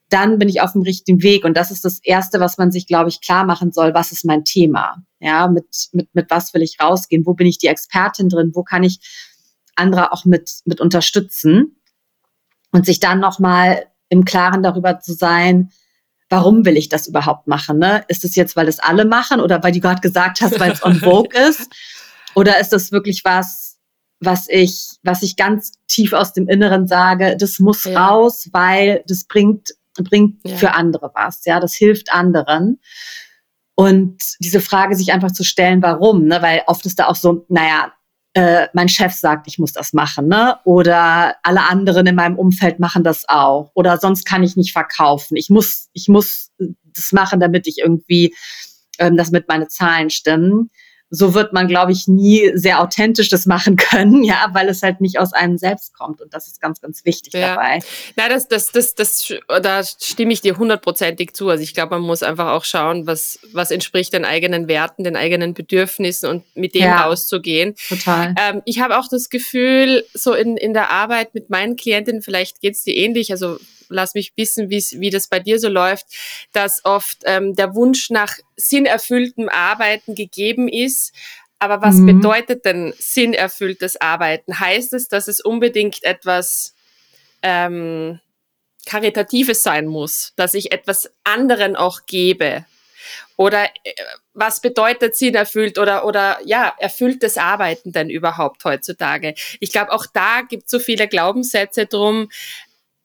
Dann 0.09 0.37
bin 0.37 0.49
ich 0.49 0.61
auf 0.61 0.73
dem 0.73 0.81
richtigen 0.81 1.23
Weg. 1.23 1.45
Und 1.45 1.55
das 1.55 1.71
ist 1.71 1.85
das 1.85 1.99
Erste, 2.03 2.39
was 2.39 2.57
man 2.57 2.71
sich, 2.71 2.87
glaube 2.87 3.09
ich, 3.09 3.21
klar 3.21 3.45
machen 3.45 3.71
soll. 3.71 3.93
Was 3.93 4.11
ist 4.11 4.25
mein 4.25 4.43
Thema? 4.43 5.03
Ja, 5.19 5.47
mit, 5.47 5.65
mit, 5.91 6.13
mit 6.13 6.29
was 6.29 6.53
will 6.53 6.61
ich 6.61 6.77
rausgehen? 6.81 7.25
Wo 7.25 7.33
bin 7.33 7.47
ich 7.47 7.57
die 7.57 7.67
Expertin 7.67 8.29
drin? 8.29 8.51
Wo 8.53 8.63
kann 8.63 8.83
ich 8.83 8.99
andere 9.75 10.11
auch 10.11 10.25
mit, 10.25 10.51
mit 10.65 10.81
unterstützen? 10.81 11.79
Und 12.73 12.85
sich 12.85 12.99
dann 12.99 13.21
nochmal 13.21 13.85
im 14.09 14.25
Klaren 14.25 14.63
darüber 14.63 14.99
zu 14.99 15.13
sein, 15.13 15.71
warum 16.29 16.65
will 16.65 16.75
ich 16.75 16.89
das 16.89 17.07
überhaupt 17.07 17.47
machen? 17.47 17.77
Ne? 17.77 18.03
Ist 18.07 18.25
es 18.25 18.35
jetzt, 18.35 18.55
weil 18.55 18.67
es 18.67 18.79
alle 18.79 19.05
machen 19.05 19.39
oder 19.39 19.63
weil 19.63 19.71
du 19.71 19.79
gerade 19.79 20.01
gesagt 20.01 20.41
hast, 20.41 20.59
weil 20.59 20.71
es 20.71 20.83
on 20.83 20.95
vogue 20.95 21.29
ist? 21.49 21.71
Oder 22.35 22.59
ist 22.59 22.73
das 22.73 22.91
wirklich 22.91 23.23
was, 23.23 23.77
was 24.19 24.47
ich, 24.49 24.97
was 25.03 25.21
ich 25.21 25.35
ganz 25.35 25.73
tief 25.87 26.13
aus 26.13 26.33
dem 26.33 26.47
Inneren 26.47 26.87
sage, 26.87 27.37
das 27.37 27.59
muss 27.59 27.85
ja. 27.85 28.07
raus, 28.07 28.49
weil 28.51 29.03
das 29.07 29.25
bringt, 29.25 29.69
bringt 29.95 30.39
ja. 30.43 30.57
für 30.57 30.73
andere 30.73 31.11
was. 31.13 31.45
Ja, 31.45 31.59
das 31.59 31.75
hilft 31.75 32.11
anderen. 32.11 32.79
Und 33.75 34.17
diese 34.39 34.61
Frage 34.61 34.95
sich 34.95 35.13
einfach 35.13 35.31
zu 35.31 35.43
stellen, 35.43 35.81
warum, 35.81 36.25
ne? 36.25 36.41
weil 36.41 36.63
oft 36.67 36.85
ist 36.85 36.99
da 36.99 37.07
auch 37.07 37.15
so, 37.15 37.45
naja, 37.49 37.93
äh, 38.33 38.67
mein 38.73 38.89
Chef 38.89 39.13
sagt, 39.13 39.47
ich 39.47 39.59
muss 39.59 39.73
das 39.73 39.93
machen, 39.93 40.27
ne? 40.27 40.57
Oder 40.63 41.35
alle 41.43 41.69
anderen 41.69 42.07
in 42.07 42.15
meinem 42.15 42.37
Umfeld 42.37 42.79
machen 42.79 43.03
das 43.03 43.25
auch. 43.27 43.71
Oder 43.75 43.97
sonst 43.97 44.25
kann 44.25 44.43
ich 44.43 44.55
nicht 44.55 44.73
verkaufen. 44.73 45.35
Ich 45.37 45.49
muss, 45.49 45.89
ich 45.93 46.07
muss 46.07 46.51
das 46.95 47.11
machen, 47.11 47.39
damit 47.39 47.67
ich 47.67 47.79
irgendwie, 47.79 48.35
ähm, 48.97 49.17
das 49.17 49.31
mit 49.31 49.47
meine 49.47 49.67
Zahlen 49.67 50.09
stimmen 50.09 50.71
so 51.15 51.35
wird 51.35 51.53
man, 51.53 51.67
glaube 51.67 51.91
ich, 51.91 52.07
nie 52.07 52.51
sehr 52.55 52.81
authentisch 52.81 53.29
das 53.29 53.45
machen 53.45 53.75
können, 53.75 54.23
ja, 54.23 54.47
weil 54.53 54.67
es 54.67 54.81
halt 54.81 54.99
nicht 54.99 55.19
aus 55.19 55.31
einem 55.31 55.59
selbst 55.59 55.93
kommt. 55.93 56.21
Und 56.21 56.33
das 56.33 56.47
ist 56.47 56.59
ganz, 56.59 56.81
ganz 56.81 57.05
wichtig 57.05 57.33
ja. 57.33 57.53
dabei. 57.53 57.79
Na, 58.15 58.27
das, 58.29 58.47
das, 58.47 58.71
das, 58.71 58.95
das, 58.95 59.31
da 59.61 59.83
stimme 59.83 60.33
ich 60.33 60.41
dir 60.41 60.57
hundertprozentig 60.57 61.33
zu. 61.33 61.49
Also 61.49 61.61
ich 61.63 61.75
glaube, 61.75 61.91
man 61.91 62.01
muss 62.01 62.23
einfach 62.23 62.47
auch 62.47 62.65
schauen, 62.65 63.05
was, 63.05 63.39
was 63.51 63.69
entspricht 63.69 64.13
den 64.13 64.25
eigenen 64.25 64.67
Werten, 64.67 65.03
den 65.03 65.15
eigenen 65.15 65.53
Bedürfnissen 65.53 66.29
und 66.29 66.43
mit 66.55 66.73
dem 66.73 66.81
ja, 66.81 67.03
rauszugehen. 67.03 67.75
Total. 67.87 68.33
Ähm, 68.39 68.63
ich 68.65 68.79
habe 68.79 68.97
auch 68.97 69.07
das 69.07 69.29
Gefühl, 69.29 70.03
so 70.15 70.33
in, 70.33 70.57
in 70.57 70.73
der 70.73 70.89
Arbeit 70.89 71.35
mit 71.35 71.51
meinen 71.51 71.75
Klientinnen, 71.75 72.23
vielleicht 72.23 72.59
geht 72.59 72.73
es 72.73 72.83
dir 72.83 72.95
ähnlich, 72.95 73.31
also 73.31 73.59
lass 73.89 74.13
mich 74.13 74.33
wissen, 74.35 74.69
wie 74.69 75.09
das 75.09 75.27
bei 75.27 75.39
dir 75.39 75.59
so 75.59 75.69
läuft, 75.69 76.05
dass 76.51 76.83
oft 76.85 77.19
ähm, 77.25 77.55
der 77.55 77.75
Wunsch 77.75 78.09
nach 78.09 78.37
sinnerfülltem 78.55 79.49
Arbeiten 79.49 80.15
gegeben 80.15 80.67
ist. 80.67 81.13
Aber 81.59 81.81
was 81.81 81.95
mhm. 81.95 82.07
bedeutet 82.07 82.65
denn 82.65 82.93
sinnerfülltes 82.97 83.99
Arbeiten? 84.01 84.59
Heißt 84.59 84.93
es, 84.93 85.07
dass 85.07 85.27
es 85.27 85.39
unbedingt 85.39 86.03
etwas 86.03 86.75
ähm, 87.41 88.19
Karitatives 88.85 89.63
sein 89.63 89.87
muss, 89.87 90.33
dass 90.35 90.53
ich 90.53 90.71
etwas 90.71 91.09
anderen 91.23 91.75
auch 91.75 92.01
gebe? 92.05 92.65
Oder 93.35 93.65
äh, 93.83 93.93
was 94.33 94.61
bedeutet 94.61 95.15
sinnerfüllt 95.15 95.77
oder, 95.77 96.05
oder 96.05 96.39
ja, 96.45 96.73
erfülltes 96.79 97.37
Arbeiten 97.37 97.91
denn 97.91 98.09
überhaupt 98.09 98.63
heutzutage? 98.63 99.33
Ich 99.59 99.71
glaube, 99.71 99.91
auch 99.91 100.05
da 100.05 100.41
gibt 100.41 100.65
es 100.65 100.71
so 100.71 100.79
viele 100.79 101.07
Glaubenssätze 101.07 101.85
drum, 101.85 102.29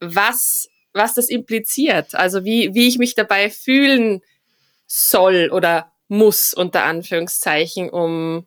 was 0.00 0.68
was 0.98 1.14
das 1.14 1.28
impliziert. 1.28 2.14
Also 2.14 2.44
wie, 2.44 2.74
wie 2.74 2.88
ich 2.88 2.98
mich 2.98 3.14
dabei 3.14 3.50
fühlen 3.50 4.20
soll 4.86 5.50
oder 5.52 5.90
muss, 6.08 6.54
unter 6.54 6.84
Anführungszeichen, 6.84 7.90
um 7.90 8.46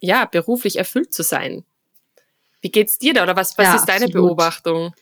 ja, 0.00 0.24
beruflich 0.24 0.76
erfüllt 0.76 1.12
zu 1.12 1.22
sein. 1.22 1.64
Wie 2.62 2.70
geht's 2.70 2.98
dir 2.98 3.14
da 3.14 3.22
oder 3.22 3.36
was, 3.36 3.56
was 3.58 3.66
ja, 3.66 3.74
ist 3.76 3.86
deine 3.86 4.06
absolut. 4.06 4.28
Beobachtung? 4.28 4.94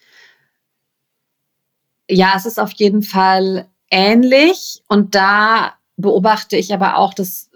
Ja, 2.08 2.34
es 2.36 2.46
ist 2.46 2.58
auf 2.58 2.72
jeden 2.72 3.02
Fall 3.02 3.68
ähnlich 3.90 4.82
und 4.88 5.14
da 5.14 5.74
beobachte 5.96 6.56
ich 6.56 6.72
aber 6.72 6.96
auch, 6.96 7.14
dass 7.14 7.50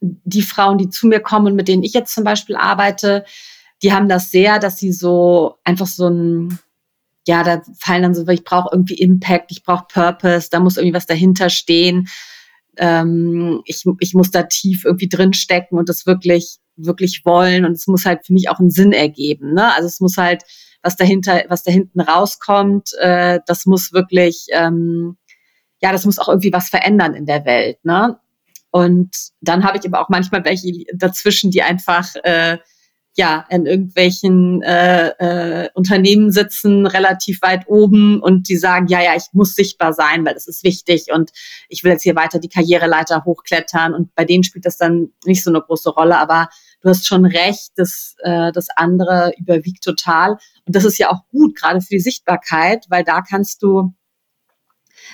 die 0.00 0.42
Frauen, 0.42 0.78
die 0.78 0.88
zu 0.88 1.06
mir 1.06 1.20
kommen 1.20 1.54
mit 1.54 1.68
denen 1.68 1.82
ich 1.82 1.92
jetzt 1.92 2.14
zum 2.14 2.24
Beispiel 2.24 2.56
arbeite, 2.56 3.24
die 3.82 3.92
haben 3.92 4.08
das 4.08 4.30
sehr, 4.30 4.58
dass 4.58 4.78
sie 4.78 4.92
so 4.92 5.58
einfach 5.64 5.86
so 5.86 6.08
ein 6.08 6.58
ja, 7.28 7.44
da 7.44 7.60
fallen 7.78 8.02
dann 8.02 8.14
so, 8.14 8.26
ich 8.28 8.42
brauche 8.42 8.70
irgendwie 8.72 8.94
Impact, 8.94 9.52
ich 9.52 9.62
brauche 9.62 9.84
Purpose, 9.92 10.48
da 10.50 10.60
muss 10.60 10.78
irgendwie 10.78 10.94
was 10.94 11.04
dahinter 11.04 11.50
stehen. 11.50 12.08
Ähm, 12.78 13.60
ich, 13.66 13.84
ich 14.00 14.14
muss 14.14 14.30
da 14.30 14.44
tief 14.44 14.86
irgendwie 14.86 15.10
drin 15.10 15.34
stecken 15.34 15.76
und 15.76 15.90
das 15.90 16.06
wirklich, 16.06 16.56
wirklich 16.76 17.26
wollen. 17.26 17.66
Und 17.66 17.72
es 17.72 17.86
muss 17.86 18.06
halt 18.06 18.24
für 18.24 18.32
mich 18.32 18.48
auch 18.48 18.60
einen 18.60 18.70
Sinn 18.70 18.92
ergeben. 18.92 19.52
Ne? 19.52 19.74
Also 19.74 19.86
es 19.86 20.00
muss 20.00 20.16
halt, 20.16 20.42
was 20.82 20.96
dahinter, 20.96 21.44
was 21.48 21.64
da 21.64 21.70
hinten 21.70 22.00
rauskommt, 22.00 22.94
äh, 22.98 23.40
das 23.46 23.66
muss 23.66 23.92
wirklich, 23.92 24.46
ähm, 24.52 25.18
ja, 25.82 25.92
das 25.92 26.06
muss 26.06 26.18
auch 26.18 26.28
irgendwie 26.28 26.52
was 26.54 26.70
verändern 26.70 27.12
in 27.12 27.26
der 27.26 27.44
Welt. 27.44 27.84
Ne? 27.84 28.18
Und 28.70 29.10
dann 29.42 29.64
habe 29.64 29.76
ich 29.76 29.84
aber 29.84 30.00
auch 30.00 30.08
manchmal 30.08 30.46
welche 30.46 30.72
dazwischen, 30.94 31.50
die 31.50 31.60
einfach 31.60 32.08
äh, 32.22 32.56
ja 33.18 33.44
in 33.50 33.66
irgendwelchen 33.66 34.62
äh, 34.62 35.08
äh, 35.18 35.68
Unternehmen 35.74 36.30
sitzen, 36.30 36.86
relativ 36.86 37.42
weit 37.42 37.68
oben 37.68 38.22
und 38.22 38.48
die 38.48 38.56
sagen, 38.56 38.86
ja, 38.86 39.02
ja, 39.02 39.14
ich 39.16 39.24
muss 39.32 39.54
sichtbar 39.54 39.92
sein, 39.92 40.24
weil 40.24 40.34
das 40.34 40.46
ist 40.46 40.64
wichtig 40.64 41.08
und 41.12 41.32
ich 41.68 41.84
will 41.84 41.92
jetzt 41.92 42.04
hier 42.04 42.16
weiter 42.16 42.38
die 42.38 42.48
Karriereleiter 42.48 43.24
hochklettern 43.24 43.92
und 43.92 44.14
bei 44.14 44.24
denen 44.24 44.44
spielt 44.44 44.64
das 44.64 44.78
dann 44.78 45.08
nicht 45.26 45.44
so 45.44 45.50
eine 45.50 45.60
große 45.60 45.90
Rolle, 45.90 46.16
aber 46.16 46.48
du 46.80 46.88
hast 46.88 47.06
schon 47.06 47.26
recht, 47.26 47.72
das, 47.76 48.14
äh, 48.20 48.52
das 48.52 48.68
andere 48.76 49.32
überwiegt 49.36 49.84
total 49.84 50.38
und 50.64 50.76
das 50.76 50.84
ist 50.84 50.98
ja 50.98 51.10
auch 51.10 51.28
gut, 51.30 51.56
gerade 51.56 51.80
für 51.80 51.96
die 51.96 52.00
Sichtbarkeit, 52.00 52.86
weil 52.88 53.04
da 53.04 53.20
kannst 53.20 53.62
du 53.62 53.92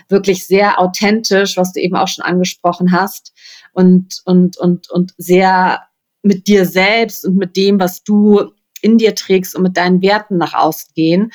wirklich 0.08 0.46
sehr 0.46 0.78
authentisch, 0.78 1.56
was 1.56 1.72
du 1.72 1.80
eben 1.80 1.96
auch 1.96 2.08
schon 2.08 2.24
angesprochen 2.24 2.92
hast 2.92 3.32
und 3.72 4.20
und 4.24 4.56
und 4.56 4.90
und 4.90 5.14
sehr 5.16 5.80
mit 6.24 6.48
dir 6.48 6.66
selbst 6.66 7.24
und 7.24 7.36
mit 7.36 7.56
dem, 7.56 7.78
was 7.78 8.02
du 8.02 8.52
in 8.80 8.98
dir 8.98 9.14
trägst 9.14 9.54
und 9.56 9.62
mit 9.62 9.76
deinen 9.76 10.02
Werten 10.02 10.36
nach 10.36 10.54
außen 10.54 10.90
gehen. 10.94 11.32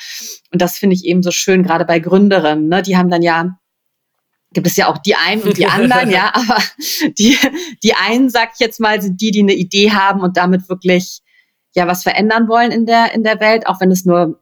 Und 0.51 0.61
das 0.61 0.77
finde 0.77 0.95
ich 0.95 1.05
eben 1.05 1.23
so 1.23 1.31
schön, 1.31 1.63
gerade 1.63 1.85
bei 1.85 1.99
Gründerinnen. 1.99 2.67
Ne? 2.67 2.81
Die 2.81 2.95
haben 2.95 3.09
dann 3.09 3.23
ja, 3.23 3.57
gibt 4.53 4.67
es 4.67 4.77
ja 4.77 4.87
auch 4.87 4.99
die 4.99 5.15
einen 5.15 5.41
und 5.41 5.57
die 5.57 5.65
anderen, 5.67 6.11
ja, 6.11 6.31
aber 6.33 6.57
die, 7.17 7.37
die 7.83 7.93
einen, 7.95 8.29
sag 8.29 8.51
ich 8.53 8.59
jetzt 8.59 8.79
mal, 8.79 9.01
sind 9.01 9.19
die, 9.21 9.31
die 9.31 9.41
eine 9.41 9.53
Idee 9.53 9.91
haben 9.91 10.21
und 10.21 10.37
damit 10.37 10.69
wirklich 10.69 11.21
ja 11.75 11.87
was 11.87 12.03
verändern 12.03 12.47
wollen 12.47 12.71
in 12.71 12.85
der, 12.85 13.13
in 13.13 13.23
der 13.23 13.39
Welt, 13.39 13.67
auch 13.67 13.79
wenn 13.79 13.91
es 13.91 14.05
nur 14.05 14.41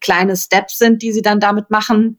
kleine 0.00 0.36
Steps 0.36 0.78
sind, 0.78 1.02
die 1.02 1.12
sie 1.12 1.22
dann 1.22 1.40
damit 1.40 1.70
machen. 1.70 2.18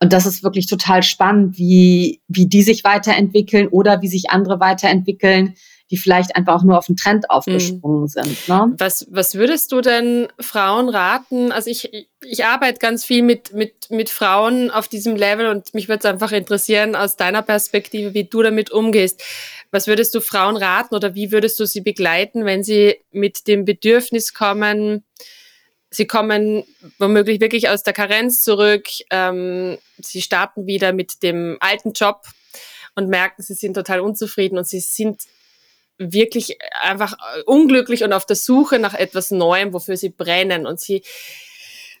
und 0.00 0.12
das 0.12 0.26
ist 0.26 0.42
wirklich 0.42 0.66
total 0.66 1.02
spannend, 1.02 1.56
wie, 1.56 2.20
wie 2.26 2.46
die 2.46 2.62
sich 2.62 2.84
weiterentwickeln 2.84 3.68
oder 3.68 4.02
wie 4.02 4.08
sich 4.08 4.30
andere 4.30 4.58
weiterentwickeln, 4.60 5.54
die 5.92 5.98
vielleicht 5.98 6.34
einfach 6.36 6.54
auch 6.54 6.62
nur 6.62 6.78
auf 6.78 6.86
den 6.86 6.96
Trend 6.96 7.28
aufgesprungen 7.28 8.00
mhm. 8.00 8.08
sind. 8.08 8.48
Ne? 8.48 8.72
Was, 8.78 9.06
was 9.10 9.34
würdest 9.34 9.72
du 9.72 9.82
denn 9.82 10.26
Frauen 10.40 10.88
raten? 10.88 11.52
Also 11.52 11.68
ich, 11.68 12.08
ich 12.22 12.44
arbeite 12.46 12.78
ganz 12.78 13.04
viel 13.04 13.22
mit, 13.22 13.52
mit, 13.52 13.90
mit 13.90 14.08
Frauen 14.08 14.70
auf 14.70 14.88
diesem 14.88 15.16
Level 15.16 15.48
und 15.48 15.74
mich 15.74 15.88
würde 15.90 15.98
es 15.98 16.06
einfach 16.06 16.32
interessieren 16.32 16.96
aus 16.96 17.16
deiner 17.16 17.42
Perspektive, 17.42 18.14
wie 18.14 18.24
du 18.24 18.42
damit 18.42 18.70
umgehst. 18.70 19.22
Was 19.70 19.86
würdest 19.86 20.14
du 20.14 20.22
Frauen 20.22 20.56
raten 20.56 20.94
oder 20.94 21.14
wie 21.14 21.30
würdest 21.30 21.60
du 21.60 21.66
sie 21.66 21.82
begleiten, 21.82 22.46
wenn 22.46 22.64
sie 22.64 22.96
mit 23.10 23.46
dem 23.46 23.66
Bedürfnis 23.66 24.32
kommen, 24.32 25.04
sie 25.90 26.06
kommen 26.06 26.64
womöglich 26.98 27.38
wirklich 27.42 27.68
aus 27.68 27.82
der 27.82 27.92
Karenz 27.92 28.42
zurück, 28.42 28.86
ähm, 29.10 29.76
sie 29.98 30.22
starten 30.22 30.66
wieder 30.66 30.94
mit 30.94 31.22
dem 31.22 31.58
alten 31.60 31.92
Job 31.92 32.22
und 32.94 33.10
merken, 33.10 33.42
sie 33.42 33.52
sind 33.52 33.74
total 33.74 34.00
unzufrieden 34.00 34.56
und 34.56 34.66
sie 34.66 34.80
sind 34.80 35.20
wirklich 36.10 36.58
einfach 36.80 37.16
unglücklich 37.46 38.02
und 38.02 38.12
auf 38.12 38.26
der 38.26 38.36
Suche 38.36 38.78
nach 38.78 38.94
etwas 38.94 39.30
Neuem, 39.30 39.72
wofür 39.72 39.96
sie 39.96 40.08
brennen. 40.08 40.66
Und 40.66 40.80
sie 40.80 41.02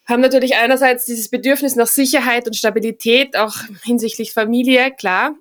haben 0.06 0.20
natürlich 0.20 0.56
einerseits 0.56 1.04
dieses 1.04 1.28
Bedürfnis 1.28 1.76
nach 1.76 1.86
Sicherheit 1.86 2.46
und 2.46 2.56
Stabilität, 2.56 3.36
auch 3.36 3.56
hinsichtlich 3.84 4.32
Familie, 4.32 4.90
klar. 4.90 5.34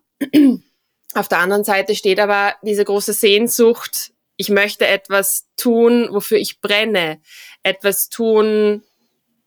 Auf 1.14 1.28
der 1.28 1.40
anderen 1.40 1.64
Seite 1.64 1.96
steht 1.96 2.20
aber 2.20 2.56
diese 2.62 2.86
große 2.86 3.14
Sehnsucht, 3.14 4.12
ich 4.38 4.50
möchte 4.50 4.88
etwas 4.88 5.48
tun, 5.56 6.08
wofür 6.12 6.38
ich 6.38 6.62
brenne, 6.62 7.22
etwas 7.62 8.10
tun, 8.10 8.84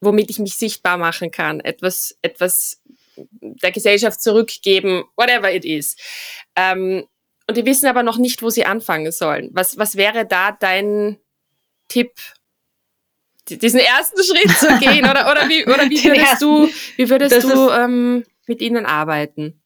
womit 0.00 0.30
ich 0.30 0.38
mich 0.38 0.54
sichtbar 0.56 0.98
machen 0.98 1.30
kann, 1.30 1.60
etwas, 1.60 2.16
etwas 2.22 2.80
der 3.16 3.72
Gesellschaft 3.72 4.22
zurückgeben, 4.22 5.04
whatever 5.16 5.52
it 5.52 5.64
is. 5.64 5.96
Ähm, 6.54 7.06
und 7.46 7.56
die 7.56 7.66
wissen 7.66 7.86
aber 7.86 8.02
noch 8.02 8.18
nicht, 8.18 8.42
wo 8.42 8.50
sie 8.50 8.64
anfangen 8.64 9.12
sollen. 9.12 9.50
Was, 9.52 9.76
was 9.76 9.96
wäre 9.96 10.26
da 10.26 10.52
dein 10.52 11.18
Tipp, 11.88 12.12
diesen 13.48 13.80
ersten 13.80 14.22
Schritt 14.24 14.50
zu 14.58 14.78
gehen? 14.78 15.04
Oder, 15.04 15.30
oder, 15.30 15.48
wie, 15.48 15.64
oder 15.66 15.88
wie 15.90 16.04
würdest 16.04 16.42
du, 16.42 16.68
wie 16.96 17.10
würdest 17.10 17.44
du 17.44 17.70
ähm, 17.70 18.24
mit 18.46 18.60
ihnen 18.60 18.86
arbeiten? 18.86 19.60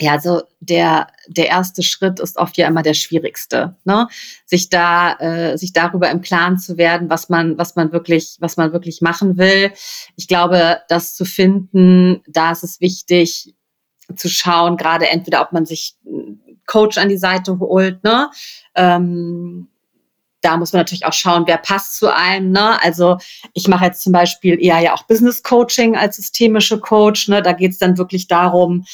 Ja, 0.00 0.12
also 0.12 0.42
der, 0.60 1.08
der 1.26 1.48
erste 1.48 1.82
Schritt 1.82 2.20
ist 2.20 2.36
oft 2.36 2.56
ja 2.56 2.68
immer 2.68 2.82
der 2.82 2.94
schwierigste, 2.94 3.76
ne? 3.84 4.06
Sich 4.46 4.68
da, 4.68 5.14
äh, 5.14 5.58
sich 5.58 5.72
darüber 5.72 6.08
im 6.10 6.20
Klaren 6.20 6.56
zu 6.56 6.76
werden, 6.76 7.10
was 7.10 7.28
man, 7.28 7.58
was 7.58 7.74
man 7.74 7.90
wirklich, 7.90 8.36
was 8.38 8.56
man 8.56 8.72
wirklich 8.72 9.00
machen 9.00 9.38
will. 9.38 9.72
Ich 10.14 10.28
glaube, 10.28 10.82
das 10.88 11.16
zu 11.16 11.24
finden, 11.24 12.22
da 12.28 12.52
ist 12.52 12.62
es 12.62 12.80
wichtig, 12.80 13.56
zu 14.16 14.28
schauen, 14.28 14.76
gerade 14.76 15.08
entweder, 15.08 15.42
ob 15.42 15.52
man 15.52 15.66
sich 15.66 15.96
Coach 16.66 16.98
an 16.98 17.08
die 17.08 17.18
Seite 17.18 17.58
holt, 17.58 18.02
ne? 18.04 18.30
Ähm, 18.74 19.68
da 20.40 20.56
muss 20.56 20.72
man 20.72 20.80
natürlich 20.80 21.04
auch 21.04 21.12
schauen, 21.12 21.44
wer 21.46 21.56
passt 21.56 21.96
zu 21.96 22.14
einem. 22.14 22.52
Ne? 22.52 22.80
Also 22.82 23.18
ich 23.54 23.66
mache 23.66 23.86
jetzt 23.86 24.02
zum 24.02 24.12
Beispiel 24.12 24.62
eher 24.62 24.78
ja 24.78 24.94
auch 24.94 25.02
Business 25.04 25.42
Coaching 25.42 25.96
als 25.96 26.16
systemische 26.16 26.78
Coach. 26.78 27.28
Ne? 27.28 27.42
Da 27.42 27.52
geht 27.52 27.72
es 27.72 27.78
dann 27.78 27.98
wirklich 27.98 28.28
darum, 28.28 28.84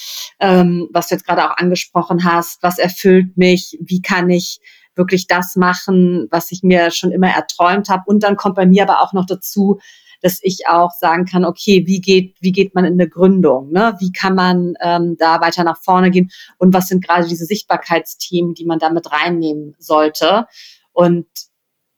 ähm, 0.40 0.88
was 0.92 1.08
du 1.08 1.14
jetzt 1.14 1.26
gerade 1.26 1.44
auch 1.44 1.56
angesprochen 1.56 2.24
hast, 2.24 2.62
was 2.62 2.78
erfüllt 2.78 3.36
mich, 3.36 3.78
wie 3.80 4.00
kann 4.00 4.30
ich 4.30 4.60
wirklich 4.96 5.26
das 5.26 5.56
machen, 5.56 6.28
was 6.30 6.50
ich 6.52 6.62
mir 6.62 6.90
schon 6.90 7.10
immer 7.10 7.28
erträumt 7.28 7.88
habe. 7.88 8.04
Und 8.06 8.22
dann 8.22 8.36
kommt 8.36 8.54
bei 8.54 8.64
mir 8.64 8.84
aber 8.84 9.02
auch 9.02 9.12
noch 9.12 9.26
dazu, 9.26 9.80
dass 10.24 10.38
ich 10.40 10.66
auch 10.66 10.90
sagen 10.90 11.26
kann, 11.26 11.44
okay, 11.44 11.84
wie 11.86 12.00
geht, 12.00 12.34
wie 12.40 12.50
geht 12.50 12.74
man 12.74 12.86
in 12.86 12.94
eine 12.94 13.10
Gründung? 13.10 13.70
Ne? 13.70 13.94
Wie 13.98 14.10
kann 14.10 14.34
man 14.34 14.72
ähm, 14.80 15.16
da 15.18 15.42
weiter 15.42 15.64
nach 15.64 15.76
vorne 15.76 16.10
gehen? 16.10 16.30
Und 16.56 16.72
was 16.72 16.88
sind 16.88 17.06
gerade 17.06 17.28
diese 17.28 17.44
Sichtbarkeitsthemen, 17.44 18.54
die 18.54 18.64
man 18.64 18.78
da 18.78 18.88
mit 18.88 19.12
reinnehmen 19.12 19.74
sollte? 19.78 20.46
Und 20.94 21.26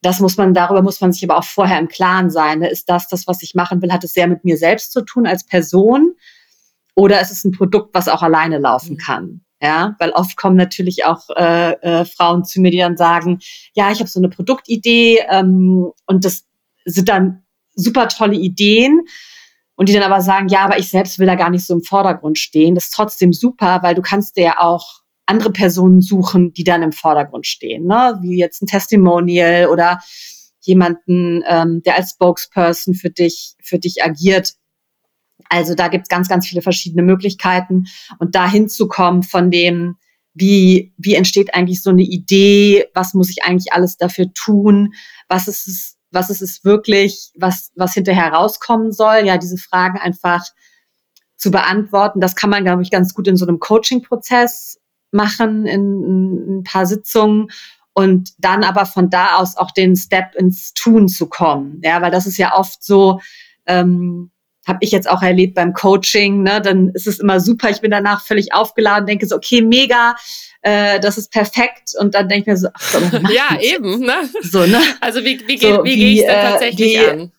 das 0.01 0.19
muss 0.19 0.35
man, 0.35 0.53
darüber 0.53 0.81
muss 0.81 0.99
man 0.99 1.13
sich 1.13 1.23
aber 1.23 1.37
auch 1.37 1.45
vorher 1.45 1.79
im 1.79 1.87
Klaren 1.87 2.29
sein. 2.29 2.59
Ne? 2.59 2.69
Ist 2.69 2.89
das 2.89 3.07
das, 3.07 3.27
was 3.27 3.41
ich 3.43 3.55
machen 3.55 3.81
will? 3.81 3.93
Hat 3.93 4.03
es 4.03 4.13
sehr 4.13 4.27
mit 4.27 4.43
mir 4.43 4.57
selbst 4.57 4.91
zu 4.91 5.05
tun 5.05 5.25
als 5.25 5.45
Person? 5.45 6.13
Oder 6.95 7.21
ist 7.21 7.31
es 7.31 7.45
ein 7.45 7.53
Produkt, 7.53 7.95
was 7.95 8.09
auch 8.09 8.23
alleine 8.23 8.57
laufen 8.57 8.95
mhm. 8.95 8.97
kann? 8.97 9.41
Ja, 9.61 9.95
weil 9.99 10.11
oft 10.11 10.35
kommen 10.35 10.57
natürlich 10.57 11.05
auch 11.05 11.29
äh, 11.29 11.71
äh, 11.81 12.03
Frauen 12.03 12.43
zu 12.43 12.59
mir, 12.59 12.71
die 12.71 12.79
dann 12.79 12.97
sagen, 12.97 13.39
ja, 13.73 13.89
ich 13.89 13.99
habe 13.99 14.09
so 14.09 14.19
eine 14.19 14.29
Produktidee 14.29 15.23
ähm, 15.29 15.93
und 16.05 16.25
das 16.25 16.45
sind 16.83 17.07
dann 17.07 17.46
super 17.77 18.09
tolle 18.09 18.35
Ideen 18.35 19.01
und 19.75 19.87
die 19.87 19.93
dann 19.93 20.03
aber 20.03 20.21
sagen, 20.21 20.49
ja, 20.49 20.65
aber 20.65 20.77
ich 20.79 20.89
selbst 20.89 21.19
will 21.19 21.27
da 21.27 21.35
gar 21.35 21.49
nicht 21.49 21.65
so 21.65 21.73
im 21.73 21.83
Vordergrund 21.83 22.37
stehen. 22.37 22.75
Das 22.75 22.85
ist 22.85 22.93
trotzdem 22.93 23.31
super, 23.31 23.79
weil 23.83 23.95
du 23.95 24.01
kannst 24.01 24.35
dir 24.35 24.43
ja 24.43 24.59
auch 24.59 25.01
andere 25.27 25.51
Personen 25.51 26.01
suchen, 26.01 26.53
die 26.53 26.63
dann 26.63 26.81
im 26.81 26.91
Vordergrund 26.91 27.45
stehen, 27.45 27.85
ne? 27.85 28.17
wie 28.21 28.37
jetzt 28.37 28.61
ein 28.61 28.67
Testimonial 28.67 29.67
oder 29.67 29.99
jemanden, 30.61 31.43
ähm, 31.47 31.81
der 31.83 31.97
als 31.97 32.11
Spokesperson 32.11 32.95
für 32.95 33.09
dich, 33.09 33.55
für 33.61 33.77
dich 33.77 34.03
agiert. 34.03 34.53
Also 35.49 35.75
da 35.75 35.87
gibt's 35.89 36.09
ganz, 36.09 36.27
ganz 36.27 36.47
viele 36.47 36.61
verschiedene 36.61 37.03
Möglichkeiten 37.03 37.85
und 38.19 38.35
da 38.35 38.49
hinzukommen 38.49 39.23
von 39.23 39.51
dem, 39.51 39.97
wie, 40.33 40.93
wie 40.97 41.15
entsteht 41.15 41.53
eigentlich 41.53 41.81
so 41.81 41.89
eine 41.89 42.03
Idee, 42.03 42.85
was 42.93 43.13
muss 43.13 43.29
ich 43.29 43.43
eigentlich 43.43 43.73
alles 43.73 43.97
dafür 43.97 44.33
tun, 44.33 44.93
was 45.29 45.47
ist 45.47 45.67
es, 45.67 45.96
was 46.11 46.29
ist 46.29 46.41
es 46.41 46.63
wirklich, 46.63 47.31
was, 47.35 47.71
was 47.75 47.93
hinterher 47.93 48.33
rauskommen 48.33 48.91
soll. 48.91 49.25
Ja, 49.25 49.37
diese 49.37 49.57
Fragen 49.57 49.97
einfach 49.97 50.45
zu 51.35 51.51
beantworten. 51.51 52.19
Das 52.19 52.35
kann 52.35 52.49
man, 52.49 52.63
glaube 52.63 52.81
ich, 52.81 52.91
ganz 52.91 53.13
gut 53.13 53.27
in 53.27 53.37
so 53.37 53.45
einem 53.45 53.59
Coaching-Prozess 53.59 54.79
machen, 55.11 55.65
in, 55.65 56.03
in 56.03 56.57
ein 56.59 56.63
paar 56.63 56.85
Sitzungen 56.85 57.49
und 57.93 58.33
dann 58.37 58.63
aber 58.63 58.85
von 58.85 59.09
da 59.09 59.37
aus 59.37 59.57
auch 59.57 59.71
den 59.71 59.95
Step 59.95 60.35
ins 60.35 60.73
Tun 60.73 61.07
zu 61.07 61.27
kommen. 61.27 61.81
Ja, 61.83 62.01
weil 62.01 62.11
das 62.11 62.27
ist 62.27 62.37
ja 62.37 62.55
oft 62.55 62.83
so, 62.83 63.19
ähm, 63.65 64.31
habe 64.67 64.79
ich 64.81 64.91
jetzt 64.91 65.09
auch 65.09 65.21
erlebt 65.21 65.55
beim 65.55 65.73
Coaching, 65.73 66.43
ne, 66.43 66.61
dann 66.61 66.89
ist 66.89 67.07
es 67.07 67.19
immer 67.19 67.39
super, 67.39 67.69
ich 67.69 67.81
bin 67.81 67.91
danach 67.91 68.25
völlig 68.25 68.53
aufgeladen, 68.53 69.07
denke 69.07 69.25
so, 69.25 69.35
okay, 69.35 69.61
mega, 69.61 70.15
äh, 70.61 70.99
das 70.99 71.17
ist 71.17 71.31
perfekt 71.31 71.93
und 71.99 72.13
dann 72.13 72.27
denke 72.27 72.41
ich 72.41 72.47
mir 72.47 72.57
so, 72.57 72.67
ach, 72.73 72.81
so 72.81 72.99
ja, 73.33 73.59
eben, 73.59 73.99
ne? 74.01 74.29
So, 74.41 74.65
ne? 74.65 74.81
Also 74.99 75.23
wie, 75.23 75.41
wie, 75.47 75.57
so, 75.57 75.83
wie, 75.83 75.91
wie 75.91 75.95
gehe 75.95 76.13
ich 76.13 76.25
da 76.25 76.33
äh, 76.33 76.51
tatsächlich 76.51 76.91
die, 76.93 76.99
an? 76.99 77.31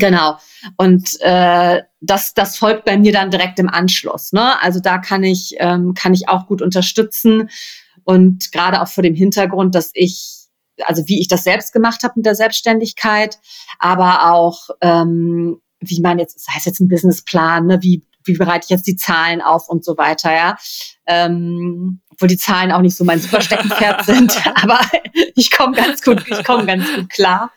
Genau. 0.00 0.38
Und 0.76 1.20
äh, 1.20 1.82
das, 2.00 2.32
das 2.32 2.56
folgt 2.56 2.84
bei 2.86 2.96
mir 2.96 3.12
dann 3.12 3.30
direkt 3.30 3.58
im 3.58 3.68
Anschluss. 3.68 4.32
Ne? 4.32 4.60
Also 4.62 4.80
da 4.80 4.98
kann 4.98 5.22
ich, 5.22 5.54
ähm, 5.58 5.94
kann 5.94 6.14
ich 6.14 6.28
auch 6.28 6.46
gut 6.46 6.62
unterstützen. 6.62 7.50
Und 8.04 8.50
gerade 8.50 8.80
auch 8.80 8.88
vor 8.88 9.02
dem 9.02 9.14
Hintergrund, 9.14 9.74
dass 9.74 9.90
ich 9.92 10.39
also 10.86 11.02
wie 11.06 11.20
ich 11.20 11.28
das 11.28 11.44
selbst 11.44 11.72
gemacht 11.72 12.02
habe 12.02 12.14
mit 12.16 12.26
der 12.26 12.34
Selbstständigkeit, 12.34 13.38
aber 13.78 14.32
auch 14.32 14.70
ähm, 14.80 15.60
wie 15.80 16.00
man 16.00 16.18
jetzt, 16.18 16.36
das 16.36 16.54
heißt 16.54 16.66
jetzt 16.66 16.80
ein 16.80 16.88
Businessplan, 16.88 17.66
ne, 17.66 17.78
wie, 17.82 18.02
wie 18.24 18.36
bereite 18.36 18.64
ich 18.64 18.70
jetzt 18.70 18.86
die 18.86 18.96
Zahlen 18.96 19.40
auf 19.40 19.68
und 19.68 19.84
so 19.84 19.96
weiter, 19.96 20.32
ja. 20.34 20.56
Ähm, 21.06 22.00
obwohl 22.10 22.28
die 22.28 22.36
Zahlen 22.36 22.70
auch 22.70 22.82
nicht 22.82 22.96
so 22.96 23.04
mein 23.04 23.18
Supersteckenpferd 23.18 24.04
sind, 24.04 24.62
aber 24.62 24.78
ich 25.34 25.50
komme 25.50 25.74
ganz 25.74 26.02
gut, 26.02 26.22
ich 26.28 26.44
komme 26.44 26.66
ganz 26.66 26.84
gut 26.94 27.08
klar. 27.08 27.50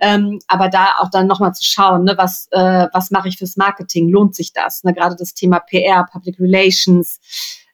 Ähm, 0.00 0.40
aber 0.48 0.68
da 0.68 0.96
auch 0.98 1.10
dann 1.10 1.28
nochmal 1.28 1.54
zu 1.54 1.64
schauen, 1.64 2.04
ne, 2.04 2.14
was, 2.16 2.48
äh, 2.50 2.88
was 2.92 3.10
mache 3.10 3.28
ich 3.28 3.38
fürs 3.38 3.56
Marketing? 3.56 4.08
Lohnt 4.08 4.34
sich 4.34 4.52
das? 4.52 4.82
Ne? 4.82 4.92
Gerade 4.94 5.14
das 5.16 5.34
Thema 5.34 5.60
PR, 5.60 6.06
Public 6.10 6.40
Relations, 6.40 7.20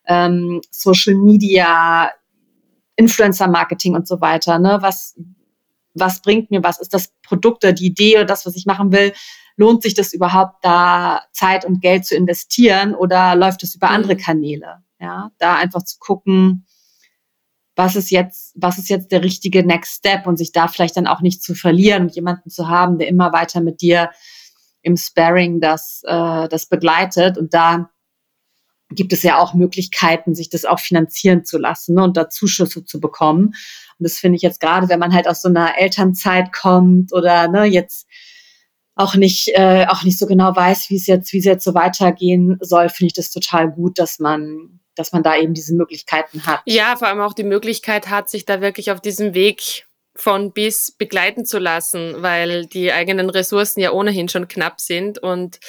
ähm, 0.05 0.61
Social 0.69 1.15
Media, 1.15 2.11
Influencer-Marketing 2.97 3.95
und 3.95 4.07
so 4.07 4.19
weiter. 4.19 4.59
Ne? 4.59 4.79
Was, 4.81 5.15
was 5.93 6.21
bringt 6.21 6.51
mir 6.51 6.63
was? 6.63 6.79
Ist 6.79 6.93
das 6.93 7.13
Produkt 7.23 7.63
oder 7.63 7.73
die 7.73 7.85
Idee 7.85 8.15
oder 8.15 8.25
das, 8.25 8.45
was 8.45 8.55
ich 8.55 8.65
machen 8.65 8.91
will? 8.91 9.13
Lohnt 9.55 9.81
sich 9.81 9.93
das 9.93 10.13
überhaupt, 10.13 10.63
da 10.63 11.21
Zeit 11.31 11.65
und 11.65 11.81
Geld 11.81 12.05
zu 12.05 12.15
investieren 12.15 12.93
oder 12.93 13.35
läuft 13.35 13.63
es 13.63 13.75
über 13.75 13.89
andere 13.89 14.15
mhm. 14.15 14.19
Kanäle? 14.19 14.83
Ja, 14.99 15.31
da 15.37 15.55
einfach 15.55 15.83
zu 15.83 15.97
gucken, 15.99 16.65
was 17.75 17.95
ist 17.95 18.09
jetzt, 18.09 18.53
was 18.55 18.79
ist 18.79 18.89
jetzt 18.89 19.11
der 19.11 19.23
richtige 19.23 19.63
Next 19.63 19.97
Step 19.97 20.25
und 20.25 20.37
sich 20.37 20.51
da 20.51 20.67
vielleicht 20.67 20.97
dann 20.97 21.05
auch 21.05 21.21
nicht 21.21 21.43
zu 21.43 21.53
verlieren 21.53 22.03
und 22.03 22.15
jemanden 22.15 22.49
zu 22.49 22.67
haben, 22.67 22.97
der 22.97 23.07
immer 23.07 23.31
weiter 23.31 23.61
mit 23.61 23.81
dir 23.81 24.09
im 24.81 24.97
Sparring 24.97 25.61
das, 25.61 26.01
äh, 26.05 26.47
das 26.47 26.65
begleitet 26.65 27.37
und 27.37 27.53
da 27.53 27.91
gibt 28.89 29.13
es 29.13 29.23
ja 29.23 29.37
auch 29.37 29.53
Möglichkeiten, 29.53 30.35
sich 30.35 30.49
das 30.49 30.65
auch 30.65 30.79
finanzieren 30.79 31.43
zu 31.43 31.57
lassen 31.57 31.95
ne, 31.95 32.03
und 32.03 32.15
da 32.15 32.29
Zuschüsse 32.29 32.85
zu 32.85 32.99
bekommen. 32.99 33.47
Und 33.47 34.03
das 34.03 34.17
finde 34.17 34.37
ich 34.37 34.41
jetzt 34.41 34.59
gerade, 34.59 34.89
wenn 34.89 34.99
man 34.99 35.13
halt 35.13 35.27
aus 35.27 35.41
so 35.41 35.49
einer 35.49 35.77
Elternzeit 35.77 36.53
kommt 36.53 37.13
oder 37.13 37.47
ne, 37.47 37.65
jetzt 37.65 38.07
auch 38.95 39.15
nicht, 39.15 39.49
äh, 39.53 39.85
auch 39.87 40.03
nicht 40.03 40.17
so 40.17 40.25
genau 40.25 40.55
weiß, 40.55 40.89
wie 40.89 40.95
es 40.95 41.05
jetzt, 41.05 41.31
wie 41.33 41.39
es 41.39 41.45
jetzt 41.45 41.63
so 41.63 41.73
weitergehen 41.73 42.57
soll, 42.61 42.89
finde 42.89 43.07
ich 43.07 43.13
das 43.13 43.29
total 43.29 43.69
gut, 43.69 43.99
dass 43.99 44.19
man, 44.19 44.79
dass 44.95 45.11
man 45.11 45.21
da 45.21 45.35
eben 45.35 45.53
diese 45.53 45.75
Möglichkeiten 45.75 46.45
hat. 46.45 46.61
Ja, 46.65 46.95
vor 46.95 47.07
allem 47.07 47.21
auch 47.21 47.33
die 47.33 47.43
Möglichkeit 47.43 48.09
hat, 48.09 48.29
sich 48.29 48.45
da 48.45 48.61
wirklich 48.61 48.89
auf 48.91 48.99
diesem 48.99 49.33
Weg 49.33 49.86
von 50.17 50.51
bis 50.51 50.91
begleiten 50.91 51.45
zu 51.45 51.59
lassen, 51.59 52.21
weil 52.21 52.65
die 52.65 52.91
eigenen 52.91 53.29
Ressourcen 53.29 53.79
ja 53.79 53.91
ohnehin 53.91 54.29
schon 54.29 54.47
knapp 54.47 54.81
sind 54.81 55.19
und 55.19 55.59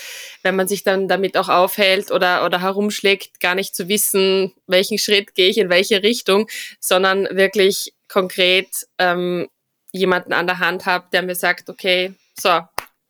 wenn 0.42 0.56
man 0.56 0.66
sich 0.66 0.82
dann 0.82 1.06
damit 1.06 1.36
auch 1.36 1.48
aufhält 1.48 2.10
oder, 2.10 2.44
oder 2.44 2.62
herumschlägt, 2.62 3.40
gar 3.40 3.54
nicht 3.54 3.76
zu 3.76 3.88
wissen, 3.88 4.54
welchen 4.66 4.98
Schritt 4.98 5.34
gehe 5.34 5.48
ich 5.50 5.58
in 5.58 5.68
welche 5.68 6.02
Richtung, 6.02 6.48
sondern 6.80 7.28
wirklich 7.30 7.92
konkret 8.08 8.68
ähm, 8.98 9.48
jemanden 9.92 10.32
an 10.32 10.46
der 10.46 10.58
Hand 10.58 10.86
habe, 10.86 11.06
der 11.12 11.22
mir 11.22 11.34
sagt, 11.34 11.68
okay, 11.68 12.14
so, 12.38 12.60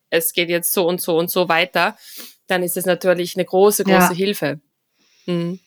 es 0.09 0.33
geht 0.33 0.49
jetzt 0.49 0.73
so 0.73 0.87
und 0.87 1.01
so 1.01 1.17
und 1.17 1.31
so 1.31 1.47
weiter, 1.47 1.97
dann 2.47 2.63
ist 2.63 2.77
es 2.77 2.85
natürlich 2.85 3.35
eine 3.35 3.45
große, 3.45 3.83
große 3.83 3.95
ja. 3.95 4.13
Hilfe. 4.13 4.59
Mhm. 5.25 5.59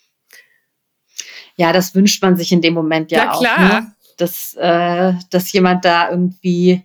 Ja, 1.56 1.72
das 1.72 1.94
wünscht 1.94 2.22
man 2.22 2.36
sich 2.36 2.52
in 2.52 2.60
dem 2.60 2.74
Moment 2.74 3.10
ja, 3.10 3.24
ja 3.24 3.32
auch. 3.32 3.40
Klar. 3.40 3.80
Ne? 3.80 3.94
Dass, 4.18 4.54
äh, 4.54 5.12
dass 5.30 5.52
jemand 5.52 5.84
da 5.84 6.10
irgendwie 6.10 6.84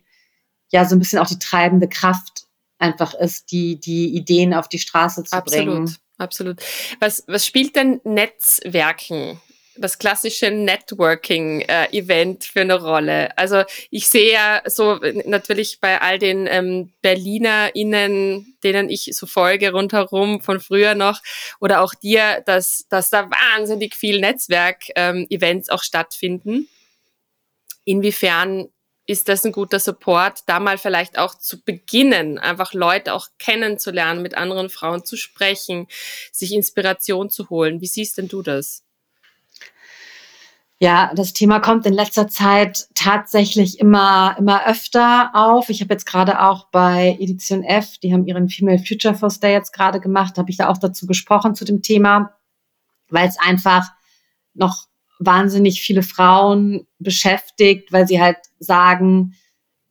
ja 0.72 0.86
so 0.86 0.96
ein 0.96 1.00
bisschen 1.00 1.20
auch 1.20 1.28
die 1.28 1.40
treibende 1.40 1.88
Kraft 1.88 2.48
einfach 2.80 3.14
ist, 3.14 3.52
die, 3.52 3.80
die 3.80 4.16
Ideen 4.16 4.54
auf 4.54 4.68
die 4.68 4.80
Straße 4.80 5.24
zu 5.24 5.36
absolut, 5.36 5.66
bringen. 5.66 5.96
Absolut. 6.18 6.62
Was, 7.00 7.24
was 7.28 7.46
spielt 7.46 7.76
denn 7.76 8.02
Netzwerken 8.04 9.40
das 9.80 10.00
klassische 10.00 10.50
Networking-Event 10.50 12.44
äh, 12.44 12.48
für 12.48 12.62
eine 12.62 12.82
Rolle? 12.82 13.38
Also 13.38 13.64
ich 13.92 14.08
sehe 14.08 14.34
ja 14.34 14.62
so 14.66 15.00
natürlich 15.26 15.80
bei 15.80 16.02
all 16.02 16.18
den 16.18 16.48
ähm, 16.48 16.94
BerlinerInnen, 17.02 18.58
denen 18.64 18.90
ich 18.90 19.10
so 19.14 19.28
folge 19.28 19.72
rundherum 19.72 20.42
von 20.42 20.60
früher 20.60 20.96
noch, 20.96 21.22
oder 21.60 21.82
auch 21.82 21.94
dir, 21.94 22.42
dass, 22.46 22.88
dass 22.90 23.12
da 23.12 23.30
wahnsinnig 23.30 23.96
viel 23.96 24.20
Netzwerk-Events 24.20 25.70
ähm, 25.70 25.76
auch 25.76 25.84
stattfinden. 25.84 26.68
Inwiefern 27.88 28.68
ist 29.06 29.30
das 29.30 29.46
ein 29.46 29.54
guter 29.54 29.80
Support, 29.80 30.42
da 30.48 30.60
mal 30.60 30.78
vielleicht 30.78 31.18
auch 31.18 31.36
zu 31.36 31.64
beginnen, 31.64 32.38
einfach 32.38 32.74
Leute 32.74 33.14
auch 33.14 33.30
kennenzulernen, 33.40 34.22
mit 34.22 34.36
anderen 34.36 34.70
Frauen 34.70 35.06
zu 35.06 35.16
sprechen, 35.16 35.88
sich 36.34 36.54
Inspiration 36.54 37.30
zu 37.30 37.50
holen. 37.50 37.80
Wie 37.80 37.88
siehst 37.88 38.18
denn 38.18 38.28
du 38.28 38.42
das? 38.42 38.84
Ja, 40.80 41.14
das 41.16 41.32
Thema 41.32 41.62
kommt 41.62 41.86
in 41.86 41.94
letzter 41.94 42.28
Zeit 42.28 42.90
tatsächlich 42.94 43.80
immer, 43.80 44.36
immer 44.38 44.68
öfter 44.68 45.32
auf. 45.34 45.70
Ich 45.70 45.80
habe 45.80 45.94
jetzt 45.94 46.06
gerade 46.06 46.42
auch 46.42 46.66
bei 46.66 47.18
Edition 47.22 47.64
F, 47.64 47.98
die 48.00 48.12
haben 48.12 48.28
ihren 48.28 48.50
Female 48.50 48.80
Future 48.80 49.16
Force 49.16 49.40
Day 49.40 49.54
jetzt 49.54 49.72
gerade 49.72 50.02
gemacht, 50.02 50.38
habe 50.38 50.50
ich 50.50 50.58
da 50.58 50.68
auch 50.68 50.78
dazu 50.78 51.08
gesprochen 51.08 51.56
zu 51.56 51.64
dem 51.64 51.82
Thema, 51.82 52.38
weil 53.08 53.30
es 53.30 53.40
einfach 53.40 53.88
noch 54.54 54.88
wahnsinnig 55.20 55.82
viele 55.82 56.04
Frauen 56.04 56.88
beschäftigt, 57.00 57.92
weil 57.92 58.08
sie 58.08 58.22
halt 58.22 58.38
sagen, 58.60 59.36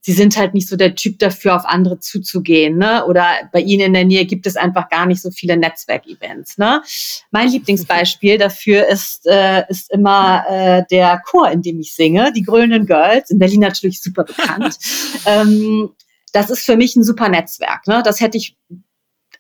sie 0.07 0.13
sind 0.13 0.37
halt 0.37 0.55
nicht 0.55 0.69
so 0.69 0.77
der 0.77 0.95
Typ 0.95 1.19
dafür, 1.19 1.57
auf 1.57 1.65
andere 1.65 1.99
zuzugehen, 1.99 2.79
ne? 2.79 3.05
Oder 3.07 3.27
bei 3.53 3.61
ihnen 3.61 3.87
in 3.87 3.93
der 3.93 4.05
Nähe 4.05 4.25
gibt 4.25 4.47
es 4.47 4.57
einfach 4.57 4.89
gar 4.89 5.05
nicht 5.05 5.21
so 5.21 5.33
viele 5.33 5.57
Netzwerkevents, 5.57 6.59
ne? 6.59 6.81
Mein 7.33 7.49
Lieblingsbeispiel 7.49 8.39
dafür 8.39 8.87
ist, 8.87 9.27
äh, 9.27 9.65
ist 9.69 9.91
immer 9.91 10.45
äh, 10.49 10.85
der 10.93 11.21
Chor, 11.27 11.51
in 11.51 11.61
dem 11.61 11.81
ich 11.81 11.93
singe, 11.93 12.33
die 12.33 12.45
Grünen 12.45 12.87
Girls, 12.87 13.31
in 13.31 13.41
Berlin 13.41 13.61
natürlich 13.61 14.01
super 14.01 14.23
bekannt. 14.23 14.79
ähm, 15.27 15.91
das 16.33 16.51
ist 16.51 16.65
für 16.65 16.77
mich 16.77 16.95
ein 16.95 17.03
super 17.03 17.29
Netzwerk, 17.29 17.89
ne? 17.89 18.01
Das 18.05 18.21
hätte 18.21 18.39
ich 18.39 18.57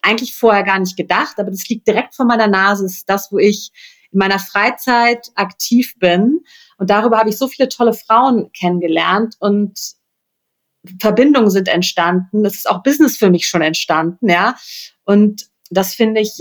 eigentlich 0.02 0.34
vorher 0.34 0.64
gar 0.64 0.80
nicht 0.80 0.96
gedacht, 0.96 1.38
aber 1.38 1.52
das 1.52 1.68
liegt 1.68 1.86
direkt 1.86 2.16
vor 2.16 2.26
meiner 2.26 2.48
Nase, 2.48 2.86
ist 2.86 3.08
das, 3.08 3.30
wo 3.30 3.38
ich 3.38 3.70
in 4.16 4.18
meiner 4.18 4.38
Freizeit 4.38 5.30
aktiv 5.34 5.94
bin. 5.98 6.40
Und 6.78 6.88
darüber 6.88 7.18
habe 7.18 7.28
ich 7.28 7.36
so 7.36 7.48
viele 7.48 7.68
tolle 7.68 7.92
Frauen 7.92 8.50
kennengelernt 8.52 9.36
und 9.40 9.78
Verbindungen 11.00 11.50
sind 11.50 11.68
entstanden. 11.68 12.44
Es 12.46 12.54
ist 12.54 12.70
auch 12.70 12.82
Business 12.82 13.18
für 13.18 13.28
mich 13.28 13.46
schon 13.46 13.60
entstanden, 13.60 14.30
ja. 14.30 14.56
Und 15.04 15.48
das 15.68 15.94
finde 15.94 16.22
ich, 16.22 16.38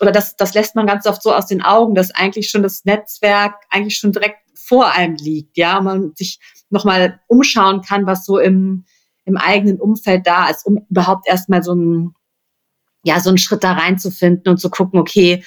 oder 0.00 0.12
das, 0.12 0.36
das 0.36 0.54
lässt 0.54 0.76
man 0.76 0.86
ganz 0.86 1.06
oft 1.06 1.22
so 1.22 1.32
aus 1.34 1.46
den 1.46 1.62
Augen, 1.62 1.96
dass 1.96 2.12
eigentlich 2.12 2.50
schon 2.50 2.62
das 2.62 2.84
Netzwerk 2.84 3.54
eigentlich 3.70 3.96
schon 3.96 4.12
direkt 4.12 4.38
vor 4.54 4.92
einem 4.92 5.16
liegt, 5.16 5.56
ja. 5.56 5.80
Man 5.80 6.12
sich 6.14 6.38
nochmal 6.70 7.18
umschauen 7.26 7.82
kann, 7.82 8.06
was 8.06 8.26
so 8.26 8.38
im, 8.38 8.84
im 9.24 9.36
eigenen 9.36 9.80
Umfeld 9.80 10.24
da 10.24 10.50
ist, 10.50 10.64
um 10.64 10.86
überhaupt 10.88 11.26
erstmal 11.26 11.64
so 11.64 11.72
einen, 11.72 12.14
ja, 13.02 13.18
so 13.18 13.30
einen 13.30 13.38
Schritt 13.38 13.64
da 13.64 13.72
reinzufinden 13.72 14.52
und 14.52 14.58
zu 14.58 14.70
gucken, 14.70 15.00
okay, 15.00 15.42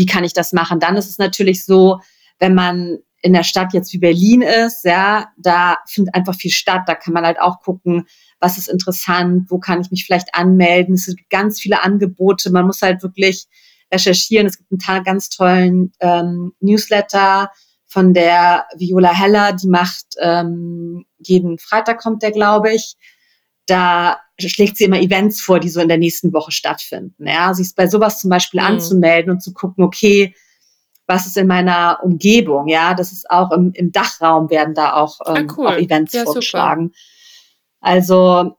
wie 0.00 0.06
kann 0.06 0.24
ich 0.24 0.32
das 0.32 0.54
machen? 0.54 0.80
Dann 0.80 0.96
ist 0.96 1.10
es 1.10 1.18
natürlich 1.18 1.66
so, 1.66 2.00
wenn 2.38 2.54
man 2.54 3.00
in 3.20 3.34
der 3.34 3.42
Stadt 3.42 3.74
jetzt 3.74 3.92
wie 3.92 3.98
Berlin 3.98 4.40
ist, 4.40 4.82
ja, 4.86 5.28
da 5.36 5.76
findet 5.86 6.14
einfach 6.14 6.34
viel 6.34 6.50
statt. 6.50 6.84
Da 6.86 6.94
kann 6.94 7.12
man 7.12 7.26
halt 7.26 7.38
auch 7.38 7.60
gucken, 7.60 8.06
was 8.38 8.56
ist 8.56 8.70
interessant, 8.70 9.50
wo 9.50 9.58
kann 9.58 9.82
ich 9.82 9.90
mich 9.90 10.06
vielleicht 10.06 10.34
anmelden. 10.34 10.94
Es 10.94 11.04
gibt 11.04 11.28
ganz 11.28 11.60
viele 11.60 11.82
Angebote. 11.82 12.50
Man 12.50 12.64
muss 12.64 12.80
halt 12.80 13.02
wirklich 13.02 13.46
recherchieren. 13.92 14.46
Es 14.46 14.56
gibt 14.56 14.88
einen 14.88 15.04
ganz 15.04 15.28
tollen 15.28 15.92
ähm, 16.00 16.54
Newsletter 16.60 17.50
von 17.86 18.14
der 18.14 18.68
Viola 18.78 19.12
Heller, 19.12 19.52
die 19.52 19.68
macht 19.68 20.06
ähm, 20.18 21.04
jeden 21.18 21.58
Freitag 21.58 22.00
kommt 22.00 22.22
der, 22.22 22.30
glaube 22.30 22.72
ich. 22.72 22.94
Da 23.66 24.18
schlägt 24.48 24.76
sie 24.76 24.84
immer 24.84 25.00
Events 25.00 25.40
vor, 25.40 25.60
die 25.60 25.68
so 25.68 25.80
in 25.80 25.88
der 25.88 25.98
nächsten 25.98 26.32
Woche 26.32 26.52
stattfinden. 26.52 27.26
Ja, 27.26 27.52
sich 27.54 27.74
bei 27.74 27.86
sowas 27.86 28.20
zum 28.20 28.30
Beispiel 28.30 28.60
mhm. 28.60 28.66
anzumelden 28.66 29.32
und 29.32 29.42
zu 29.42 29.52
gucken, 29.52 29.84
okay, 29.84 30.34
was 31.06 31.26
ist 31.26 31.36
in 31.36 31.48
meiner 31.48 31.98
Umgebung? 32.02 32.68
Ja, 32.68 32.94
das 32.94 33.12
ist 33.12 33.28
auch 33.30 33.50
im, 33.50 33.72
im 33.74 33.90
Dachraum 33.90 34.48
werden 34.48 34.74
da 34.74 34.94
auch, 34.94 35.18
ah, 35.20 35.36
ähm, 35.36 35.48
ah, 35.50 35.54
cool. 35.56 35.66
auch 35.66 35.76
Events 35.76 36.12
ja, 36.12 36.24
vorgeschlagen. 36.24 36.88
Super. 36.88 36.96
Also 37.80 38.56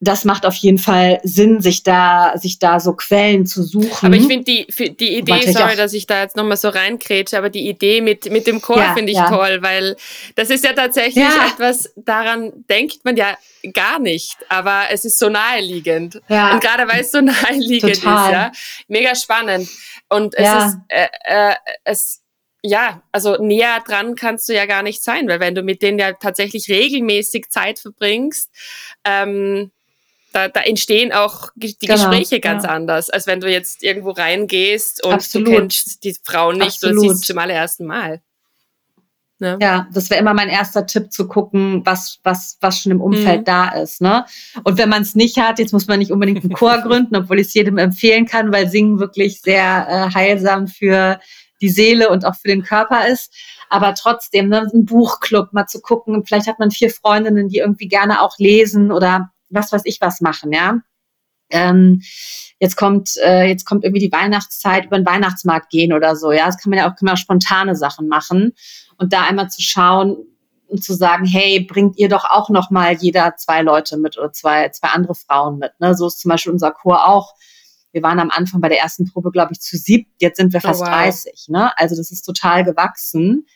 das 0.00 0.24
macht 0.24 0.44
auf 0.44 0.54
jeden 0.56 0.78
Fall 0.78 1.20
Sinn, 1.22 1.60
sich 1.60 1.82
da, 1.82 2.36
sich 2.36 2.58
da 2.58 2.80
so 2.80 2.94
Quellen 2.94 3.46
zu 3.46 3.62
suchen. 3.62 4.06
Aber 4.06 4.16
ich 4.16 4.26
finde 4.26 4.44
die, 4.44 4.66
die 4.96 5.16
Idee, 5.16 5.50
sorry, 5.50 5.76
dass 5.76 5.92
ich 5.92 6.06
da 6.06 6.22
jetzt 6.22 6.36
nochmal 6.36 6.56
so 6.56 6.68
reinkrätsche, 6.68 7.38
aber 7.38 7.48
die 7.48 7.68
Idee 7.68 8.00
mit, 8.00 8.30
mit 8.30 8.46
dem 8.46 8.60
Chor 8.60 8.78
ja, 8.78 8.94
finde 8.94 9.12
ich 9.12 9.18
ja. 9.18 9.28
toll, 9.28 9.58
weil 9.62 9.96
das 10.34 10.50
ist 10.50 10.64
ja 10.64 10.72
tatsächlich 10.72 11.24
ja. 11.24 11.48
etwas, 11.52 11.92
daran 11.96 12.52
denkt 12.68 13.04
man 13.04 13.16
ja 13.16 13.36
gar 13.72 13.98
nicht, 13.98 14.36
aber 14.48 14.84
es 14.90 15.04
ist 15.04 15.18
so 15.18 15.28
naheliegend. 15.28 16.20
Ja. 16.28 16.52
Und 16.52 16.62
gerade 16.62 16.86
weil 16.88 17.00
es 17.00 17.10
so 17.10 17.20
naheliegend 17.22 17.94
Total. 17.94 18.26
ist, 18.26 18.32
ja. 18.32 18.52
Mega 18.88 19.14
spannend. 19.14 19.68
Und 20.08 20.36
es 20.36 20.64
ist, 20.64 20.76
äh, 20.88 21.06
äh, 21.24 21.54
es, 21.84 22.22
ja, 22.62 23.02
also 23.12 23.36
näher 23.42 23.82
dran 23.86 24.16
kannst 24.16 24.48
du 24.48 24.54
ja 24.54 24.66
gar 24.66 24.82
nicht 24.82 25.02
sein, 25.02 25.28
weil 25.28 25.40
wenn 25.40 25.54
du 25.54 25.62
mit 25.62 25.82
denen 25.82 25.98
ja 25.98 26.12
tatsächlich 26.12 26.68
regelmäßig 26.68 27.48
Zeit 27.48 27.78
verbringst, 27.78 28.50
ähm, 29.04 29.70
da, 30.34 30.48
da 30.48 30.60
entstehen 30.60 31.12
auch 31.12 31.50
die 31.54 31.76
genau, 31.78 31.94
Gespräche 31.94 32.40
ganz 32.40 32.64
ja. 32.64 32.70
anders, 32.70 33.08
als 33.08 33.28
wenn 33.28 33.40
du 33.40 33.48
jetzt 33.48 33.84
irgendwo 33.84 34.10
reingehst 34.10 35.04
und 35.04 35.12
Absolut. 35.12 35.46
du 35.46 35.52
kennst 35.52 36.02
die 36.02 36.16
Frau 36.24 36.50
nicht 36.52 36.82
Absolut. 36.82 36.98
oder 36.98 37.14
siehst 37.14 37.24
zum 37.24 37.38
allerersten 37.38 37.86
Mal. 37.86 38.20
Ne? 39.38 39.58
Ja, 39.60 39.86
das 39.92 40.10
wäre 40.10 40.20
immer 40.20 40.34
mein 40.34 40.48
erster 40.48 40.86
Tipp 40.86 41.12
zu 41.12 41.28
gucken, 41.28 41.82
was, 41.84 42.18
was, 42.24 42.58
was 42.60 42.80
schon 42.80 42.90
im 42.90 43.00
Umfeld 43.00 43.42
mhm. 43.42 43.44
da 43.44 43.68
ist. 43.68 44.00
Ne? 44.00 44.24
Und 44.64 44.76
wenn 44.76 44.88
man 44.88 45.02
es 45.02 45.14
nicht 45.14 45.38
hat, 45.38 45.60
jetzt 45.60 45.72
muss 45.72 45.86
man 45.86 46.00
nicht 46.00 46.10
unbedingt 46.10 46.42
einen 46.42 46.52
Chor 46.52 46.78
gründen, 46.82 47.14
obwohl 47.14 47.38
ich 47.38 47.48
es 47.48 47.54
jedem 47.54 47.78
empfehlen 47.78 48.26
kann, 48.26 48.52
weil 48.52 48.68
Singen 48.68 48.98
wirklich 48.98 49.40
sehr 49.40 49.86
äh, 49.88 50.14
heilsam 50.14 50.66
für 50.66 51.20
die 51.60 51.68
Seele 51.68 52.08
und 52.10 52.24
auch 52.24 52.34
für 52.34 52.48
den 52.48 52.64
Körper 52.64 53.06
ist. 53.06 53.32
Aber 53.70 53.94
trotzdem, 53.94 54.48
ne, 54.48 54.68
ein 54.72 54.84
Buchclub 54.84 55.52
mal 55.52 55.66
zu 55.66 55.80
gucken. 55.80 56.24
Vielleicht 56.26 56.48
hat 56.48 56.58
man 56.58 56.72
vier 56.72 56.90
Freundinnen, 56.90 57.48
die 57.48 57.58
irgendwie 57.58 57.88
gerne 57.88 58.20
auch 58.20 58.36
lesen 58.38 58.90
oder 58.90 59.30
was 59.54 59.72
weiß 59.72 59.82
ich 59.84 60.00
was 60.00 60.20
machen, 60.20 60.52
ja. 60.52 60.80
Ähm, 61.50 62.02
jetzt 62.58 62.76
kommt 62.76 63.16
äh, 63.22 63.46
jetzt 63.46 63.64
kommt 63.66 63.84
irgendwie 63.84 64.06
die 64.06 64.12
Weihnachtszeit 64.12 64.86
über 64.86 64.96
den 64.96 65.06
Weihnachtsmarkt 65.06 65.70
gehen 65.70 65.92
oder 65.92 66.16
so, 66.16 66.32
ja. 66.32 66.46
Das 66.46 66.58
kann 66.58 66.70
man 66.70 66.78
ja 66.78 66.86
auch, 66.86 66.96
kann 66.96 67.06
man 67.06 67.14
auch 67.14 67.18
spontane 67.18 67.76
Sachen 67.76 68.08
machen 68.08 68.52
und 68.96 69.12
da 69.12 69.22
einmal 69.22 69.50
zu 69.50 69.62
schauen 69.62 70.16
und 70.66 70.82
zu 70.82 70.94
sagen, 70.94 71.26
hey, 71.26 71.60
bringt 71.60 71.98
ihr 71.98 72.08
doch 72.08 72.24
auch 72.24 72.48
noch 72.50 72.70
mal 72.70 72.94
jeder 72.94 73.36
zwei 73.36 73.62
Leute 73.62 73.96
mit 73.96 74.18
oder 74.18 74.32
zwei 74.32 74.68
zwei 74.70 74.88
andere 74.88 75.14
Frauen 75.14 75.58
mit. 75.58 75.72
Ne? 75.78 75.94
So 75.94 76.06
ist 76.06 76.20
zum 76.20 76.30
Beispiel 76.30 76.52
unser 76.52 76.72
Chor 76.72 77.06
auch. 77.06 77.34
Wir 77.92 78.02
waren 78.02 78.18
am 78.18 78.30
Anfang 78.30 78.60
bei 78.60 78.68
der 78.68 78.80
ersten 78.80 79.04
Probe, 79.04 79.30
glaube 79.30 79.52
ich, 79.52 79.60
zu 79.60 79.76
sieb. 79.76 80.08
Jetzt 80.18 80.38
sind 80.38 80.52
wir 80.52 80.60
oh, 80.64 80.66
fast 80.66 80.82
oh, 80.82 80.86
wow. 80.86 80.92
30. 80.92 81.46
Ne? 81.48 81.78
Also 81.78 81.94
das 81.94 82.10
ist 82.10 82.22
total 82.22 82.64
gewachsen 82.64 83.46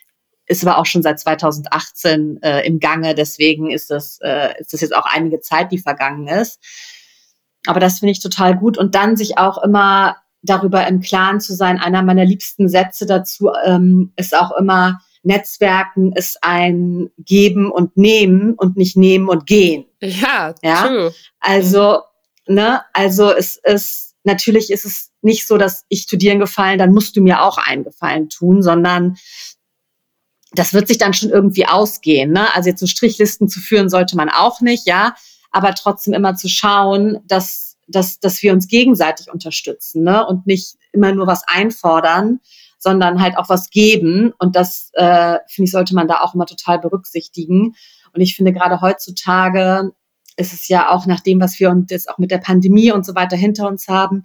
ist 0.49 0.67
aber 0.67 0.79
auch 0.79 0.87
schon 0.87 1.03
seit 1.03 1.21
2018 1.21 2.43
äh, 2.43 2.67
im 2.67 2.81
Gange. 2.81 3.15
Deswegen 3.15 3.71
ist 3.71 3.91
das, 3.91 4.19
äh, 4.23 4.59
ist 4.59 4.73
das 4.73 4.81
jetzt 4.81 4.97
auch 4.97 5.07
einige 5.07 5.41
Zeit, 5.41 5.71
die 5.71 5.79
vergangen 5.79 6.27
ist. 6.27 6.59
Aber 7.67 7.81
das 7.81 7.99
finde 7.99 8.13
ich 8.13 8.23
total 8.23 8.57
gut. 8.57 8.79
Und 8.79 8.95
dann 8.95 9.17
sich 9.17 9.39
auch 9.39 9.63
immer 9.63 10.17
darüber 10.43 10.87
im 10.87 11.01
Klaren 11.01 11.41
zu 11.41 11.55
sein. 11.55 11.79
Einer 11.79 12.03
meiner 12.03 12.25
liebsten 12.25 12.69
Sätze 12.69 13.07
dazu 13.07 13.51
ähm, 13.65 14.13
ist 14.17 14.37
auch 14.37 14.57
immer, 14.57 15.01
Netzwerken 15.23 16.13
ist 16.13 16.39
ein 16.43 17.11
Geben 17.19 17.71
und 17.71 17.97
Nehmen 17.97 18.55
und 18.55 18.77
nicht 18.77 18.97
Nehmen 18.97 19.29
und 19.29 19.47
Gehen. 19.47 19.85
Ja, 20.01 20.55
ja? 20.63 20.87
true. 20.87 21.15
Also, 21.41 22.03
ne, 22.47 22.83
also 22.93 23.33
es 23.33 23.61
ist, 23.65 24.15
natürlich 24.25 24.71
ist 24.71 24.85
es 24.85 25.11
nicht 25.21 25.47
so, 25.47 25.59
dass 25.59 25.85
ich 25.89 26.07
tu 26.07 26.17
dir 26.17 26.31
einen 26.31 26.41
Gefallen, 26.41 26.79
dann 26.79 26.93
musst 26.93 27.17
du 27.17 27.21
mir 27.21 27.43
auch 27.43 27.59
einen 27.59 27.85
Gefallen 27.85 28.29
tun, 28.29 28.63
sondern 28.63 29.17
das 30.53 30.73
wird 30.73 30.89
sich 30.89 30.99
dann 30.99 31.15
schon 31.15 31.31
irgendwie 31.31 31.67
ausgehen. 31.67 32.33
Ne? 32.33 32.55
Also 32.55 32.71
jetzt 32.71 32.81
so 32.81 32.87
Strichlisten 32.87 33.49
zu 33.49 33.61
führen 33.61 33.89
sollte 33.89 34.17
man 34.17 34.31
auch 34.31 34.61
nicht, 34.61 34.87
ja, 34.87 35.15
aber 35.51 35.75
trotzdem 35.75 36.15
immer 36.15 36.35
zu 36.37 36.49
schauen, 36.49 37.19
dass, 37.27 37.77
dass, 37.87 38.21
dass 38.21 38.43
wir 38.43 38.53
uns 38.53 38.69
gegenseitig 38.69 39.31
unterstützen 39.31 40.03
ne? 40.03 40.27
und 40.27 40.47
nicht 40.47 40.77
immer 40.93 41.13
nur 41.13 41.27
was 41.27 41.43
einfordern, 41.47 42.41
sondern 42.79 43.21
halt 43.21 43.37
auch 43.37 43.49
was 43.49 43.71
geben. 43.71 44.33
Und 44.39 44.57
das, 44.57 44.91
äh, 44.95 45.39
finde 45.49 45.67
ich, 45.67 45.71
sollte 45.71 45.95
man 45.95 46.09
da 46.09 46.21
auch 46.21 46.35
immer 46.35 46.47
total 46.47 46.79
berücksichtigen. 46.79 47.75
Und 48.15 48.21
ich 48.21 48.37
finde 48.37 48.53
gerade 48.53 48.81
heutzutage 48.81 49.93
ist 50.37 50.53
es 50.53 50.69
ja 50.69 50.91
auch 50.91 51.05
nach 51.07 51.21
dem, 51.21 51.41
was 51.41 51.59
wir 51.59 51.69
uns 51.69 51.91
jetzt 51.91 52.09
auch 52.09 52.19
mit 52.19 52.31
der 52.31 52.39
Pandemie 52.39 52.93
und 52.93 53.05
so 53.05 53.17
weiter 53.17 53.37
hinter 53.37 53.67
uns 53.67 53.89
haben, 53.89 54.23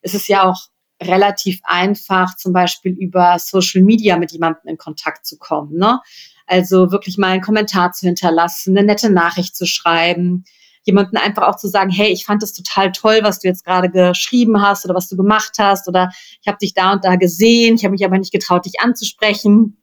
ist 0.00 0.14
es 0.14 0.28
ja 0.28 0.44
auch 0.44 0.68
relativ 1.02 1.60
einfach, 1.64 2.36
zum 2.36 2.52
Beispiel 2.52 2.92
über 2.92 3.38
Social 3.38 3.82
Media 3.82 4.16
mit 4.16 4.32
jemandem 4.32 4.68
in 4.68 4.78
Kontakt 4.78 5.26
zu 5.26 5.36
kommen. 5.38 5.76
Ne? 5.76 6.00
Also 6.46 6.90
wirklich 6.90 7.18
mal 7.18 7.32
einen 7.32 7.42
Kommentar 7.42 7.92
zu 7.92 8.06
hinterlassen, 8.06 8.76
eine 8.76 8.86
nette 8.86 9.10
Nachricht 9.10 9.56
zu 9.56 9.66
schreiben, 9.66 10.44
jemanden 10.84 11.16
einfach 11.16 11.42
auch 11.42 11.56
zu 11.56 11.68
sagen, 11.68 11.90
hey, 11.90 12.12
ich 12.12 12.24
fand 12.24 12.42
das 12.42 12.52
total 12.52 12.92
toll, 12.92 13.18
was 13.22 13.40
du 13.40 13.48
jetzt 13.48 13.64
gerade 13.64 13.90
geschrieben 13.90 14.62
hast 14.62 14.84
oder 14.84 14.94
was 14.94 15.08
du 15.08 15.16
gemacht 15.16 15.54
hast 15.58 15.88
oder 15.88 16.10
ich 16.40 16.46
habe 16.46 16.58
dich 16.58 16.74
da 16.74 16.92
und 16.92 17.04
da 17.04 17.16
gesehen, 17.16 17.74
ich 17.74 17.84
habe 17.84 17.92
mich 17.92 18.04
aber 18.04 18.18
nicht 18.18 18.32
getraut, 18.32 18.64
dich 18.64 18.80
anzusprechen. 18.80 19.76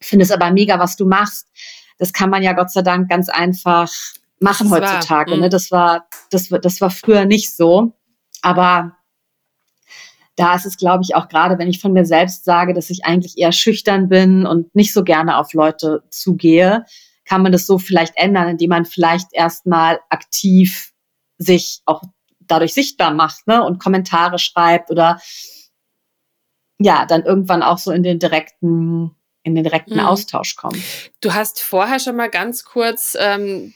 Ich 0.00 0.08
finde 0.08 0.24
es 0.24 0.32
aber 0.32 0.50
mega, 0.50 0.78
was 0.78 0.96
du 0.96 1.06
machst. 1.06 1.46
Das 1.98 2.12
kann 2.12 2.28
man 2.28 2.42
ja 2.42 2.52
Gott 2.52 2.72
sei 2.72 2.82
Dank 2.82 3.08
ganz 3.08 3.28
einfach 3.28 3.90
machen 4.40 4.68
das 4.68 4.80
heutzutage. 4.80 5.30
War, 5.30 5.38
ne? 5.38 5.46
Mhm. 5.46 5.50
Das 5.50 5.70
war, 5.70 6.06
das, 6.30 6.48
das 6.48 6.80
war 6.80 6.90
früher 6.90 7.24
nicht 7.24 7.54
so. 7.54 7.92
Aber 8.42 8.95
da 10.36 10.54
ist 10.54 10.66
es, 10.66 10.76
glaube 10.76 11.02
ich, 11.02 11.14
auch 11.14 11.28
gerade, 11.28 11.58
wenn 11.58 11.68
ich 11.68 11.80
von 11.80 11.92
mir 11.92 12.04
selbst 12.04 12.44
sage, 12.44 12.74
dass 12.74 12.90
ich 12.90 13.04
eigentlich 13.04 13.38
eher 13.38 13.52
schüchtern 13.52 14.08
bin 14.08 14.46
und 14.46 14.74
nicht 14.74 14.92
so 14.92 15.02
gerne 15.02 15.38
auf 15.38 15.54
Leute 15.54 16.02
zugehe, 16.10 16.84
kann 17.24 17.42
man 17.42 17.52
das 17.52 17.66
so 17.66 17.78
vielleicht 17.78 18.16
ändern, 18.16 18.48
indem 18.48 18.70
man 18.70 18.84
vielleicht 18.84 19.28
erstmal 19.32 19.98
aktiv 20.10 20.92
sich 21.38 21.80
auch 21.86 22.02
dadurch 22.40 22.74
sichtbar 22.74 23.12
macht 23.12 23.46
ne? 23.46 23.64
und 23.64 23.80
Kommentare 23.80 24.38
schreibt 24.38 24.90
oder 24.90 25.18
ja, 26.78 27.06
dann 27.06 27.24
irgendwann 27.24 27.62
auch 27.62 27.78
so 27.78 27.90
in 27.90 28.02
den 28.02 28.18
direkten 28.18 29.16
in 29.42 29.54
den 29.54 29.62
direkten 29.62 29.94
mhm. 29.94 30.00
Austausch 30.00 30.56
kommt. 30.56 30.76
Du 31.20 31.32
hast 31.32 31.60
vorher 31.60 32.00
schon 32.00 32.16
mal 32.16 32.28
ganz 32.28 32.64
kurz 32.64 33.16
ähm, 33.18 33.74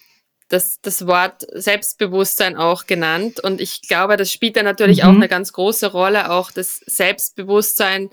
das, 0.50 0.80
das 0.82 1.06
Wort 1.06 1.46
Selbstbewusstsein 1.52 2.56
auch 2.56 2.86
genannt. 2.86 3.40
Und 3.40 3.60
ich 3.60 3.82
glaube, 3.82 4.16
das 4.16 4.30
spielt 4.30 4.56
da 4.56 4.62
natürlich 4.62 5.02
mhm. 5.02 5.08
auch 5.08 5.14
eine 5.14 5.28
ganz 5.28 5.52
große 5.52 5.86
Rolle, 5.92 6.30
auch 6.30 6.50
das 6.50 6.80
Selbstbewusstsein 6.86 8.10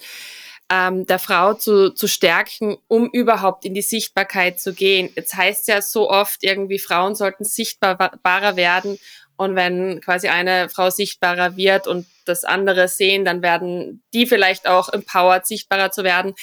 ähm, 0.71 1.05
der 1.07 1.17
Frau 1.17 1.55
zu, 1.55 1.93
zu 1.93 2.07
stärken, 2.07 2.77
um 2.87 3.09
überhaupt 3.09 3.65
in 3.65 3.73
die 3.73 3.81
Sichtbarkeit 3.81 4.59
zu 4.59 4.73
gehen. 4.73 5.09
Jetzt 5.15 5.35
heißt 5.35 5.67
ja 5.67 5.81
so 5.81 6.09
oft 6.09 6.43
irgendwie, 6.43 6.77
Frauen 6.77 7.15
sollten 7.15 7.43
sichtbarer 7.43 8.55
werden. 8.55 8.99
Und 9.35 9.55
wenn 9.55 9.99
quasi 10.01 10.27
eine 10.27 10.69
Frau 10.69 10.89
sichtbarer 10.91 11.57
wird 11.57 11.87
und 11.87 12.05
das 12.25 12.43
andere 12.43 12.87
sehen, 12.87 13.25
dann 13.25 13.41
werden 13.41 14.03
die 14.13 14.27
vielleicht 14.27 14.67
auch 14.67 14.89
empowered, 14.89 15.47
sichtbarer 15.47 15.91
zu 15.91 16.03
werden. 16.03 16.33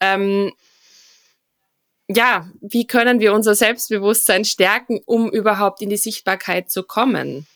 Ähm, 0.00 0.52
ja, 2.16 2.48
wie 2.60 2.86
können 2.86 3.20
wir 3.20 3.32
unser 3.32 3.54
Selbstbewusstsein 3.54 4.44
stärken, 4.44 5.00
um 5.06 5.30
überhaupt 5.30 5.80
in 5.80 5.90
die 5.90 5.96
Sichtbarkeit 5.96 6.70
zu 6.70 6.82
kommen? 6.82 7.46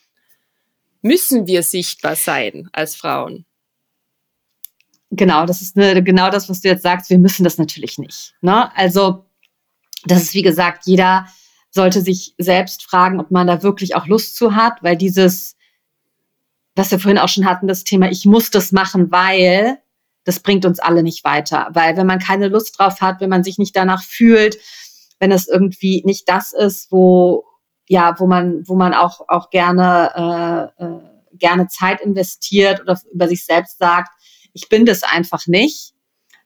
Müssen 1.02 1.46
wir 1.46 1.62
sichtbar 1.62 2.16
sein 2.16 2.68
als 2.72 2.94
Frauen? 2.94 3.44
Genau, 5.10 5.44
das 5.44 5.60
ist 5.60 5.76
eine, 5.76 6.02
genau 6.02 6.30
das, 6.30 6.48
was 6.48 6.60
du 6.60 6.68
jetzt 6.68 6.82
sagst. 6.82 7.10
Wir 7.10 7.18
müssen 7.18 7.44
das 7.44 7.58
natürlich 7.58 7.98
nicht. 7.98 8.34
Ne? 8.40 8.74
Also, 8.76 9.26
das 10.04 10.22
ist 10.22 10.34
wie 10.34 10.42
gesagt, 10.42 10.86
jeder 10.86 11.26
sollte 11.70 12.00
sich 12.00 12.34
selbst 12.38 12.84
fragen, 12.84 13.20
ob 13.20 13.30
man 13.30 13.46
da 13.46 13.62
wirklich 13.62 13.96
auch 13.96 14.06
Lust 14.06 14.36
zu 14.36 14.54
hat, 14.54 14.82
weil 14.82 14.96
dieses, 14.96 15.56
was 16.76 16.90
wir 16.90 17.00
vorhin 17.00 17.18
auch 17.18 17.28
schon 17.28 17.44
hatten, 17.44 17.66
das 17.66 17.84
Thema, 17.84 18.08
ich 18.10 18.24
muss 18.24 18.50
das 18.50 18.70
machen, 18.70 19.10
weil 19.10 19.78
das 20.24 20.40
bringt 20.40 20.64
uns 20.64 20.78
alle 20.80 21.02
nicht 21.02 21.24
weiter. 21.24 21.68
Weil 21.72 21.96
wenn 21.96 22.06
man 22.06 22.18
keine 22.18 22.48
Lust 22.48 22.78
drauf 22.78 23.00
hat, 23.00 23.20
wenn 23.20 23.30
man 23.30 23.44
sich 23.44 23.58
nicht 23.58 23.76
danach 23.76 24.02
fühlt, 24.02 24.58
wenn 25.18 25.30
es 25.32 25.48
irgendwie 25.48 26.02
nicht 26.04 26.28
das 26.28 26.52
ist, 26.52 26.90
wo, 26.90 27.44
ja, 27.88 28.18
wo 28.18 28.26
man, 28.26 28.66
wo 28.66 28.74
man 28.74 28.94
auch, 28.94 29.20
auch 29.28 29.50
gerne, 29.50 30.72
äh, 30.78 30.84
äh, 30.84 31.00
gerne 31.32 31.68
Zeit 31.68 32.00
investiert 32.00 32.80
oder 32.80 32.98
über 33.12 33.28
sich 33.28 33.44
selbst 33.44 33.78
sagt, 33.78 34.10
ich 34.52 34.68
bin 34.68 34.86
das 34.86 35.02
einfach 35.02 35.46
nicht. 35.46 35.92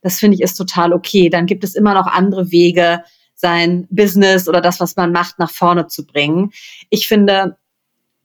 Das 0.02 0.18
finde 0.18 0.36
ich 0.36 0.42
ist 0.42 0.54
total 0.54 0.92
okay. 0.92 1.28
Dann 1.28 1.46
gibt 1.46 1.64
es 1.64 1.74
immer 1.74 1.94
noch 1.94 2.06
andere 2.06 2.50
Wege, 2.50 3.02
sein 3.34 3.86
Business 3.90 4.48
oder 4.48 4.60
das, 4.60 4.80
was 4.80 4.96
man 4.96 5.12
macht, 5.12 5.38
nach 5.38 5.50
vorne 5.50 5.86
zu 5.86 6.04
bringen. 6.04 6.50
Ich 6.90 7.06
finde, 7.06 7.56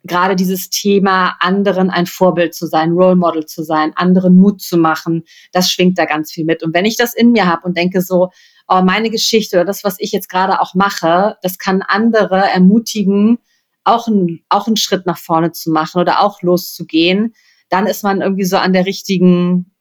gerade 0.04 0.36
dieses 0.36 0.70
Thema, 0.70 1.36
anderen 1.40 1.90
ein 1.90 2.06
Vorbild 2.06 2.54
zu 2.54 2.68
sein, 2.68 2.92
Role 2.92 3.16
Model 3.16 3.46
zu 3.46 3.64
sein, 3.64 3.94
anderen 3.96 4.38
Mut 4.38 4.62
zu 4.62 4.78
machen, 4.78 5.24
das 5.52 5.72
schwingt 5.72 5.98
da 5.98 6.06
ganz 6.06 6.32
viel 6.32 6.46
mit. 6.46 6.62
Und 6.62 6.74
wenn 6.74 6.86
ich 6.86 6.98
das 6.98 7.14
in 7.14 7.32
mir 7.32 7.48
habe 7.48 7.66
und 7.66 7.78
denke 7.78 8.02
so, 8.02 8.30
oh, 8.68 8.82
meine 8.82 9.10
Geschichte 9.10 9.58
oder 9.58 9.66
das, 9.66 9.84
was 9.84 9.96
ich 10.00 10.12
jetzt 10.12 10.30
gerade 10.30 10.60
auch 10.60 10.74
mache, 10.74 11.38
das 11.42 11.58
kann 11.58 11.82
andere 11.82 12.50
ermutigen, 12.50 13.40
auch, 13.86 14.08
ein, 14.08 14.42
auch 14.50 14.68
einen 14.68 14.78
Schritt 14.78 15.06
nach 15.06 15.18
vorne 15.18 15.52
zu 15.52 15.72
machen 15.72 16.02
oder 16.02 16.22
auch 16.22 16.42
loszugehen, 16.42 17.34
dann 17.70 17.88
ist 17.88 18.04
man 18.04 18.22
irgendwie 18.22 18.46
so 18.46 18.58
an 18.58 18.74
der 18.74 18.86
richtigen 18.86 19.72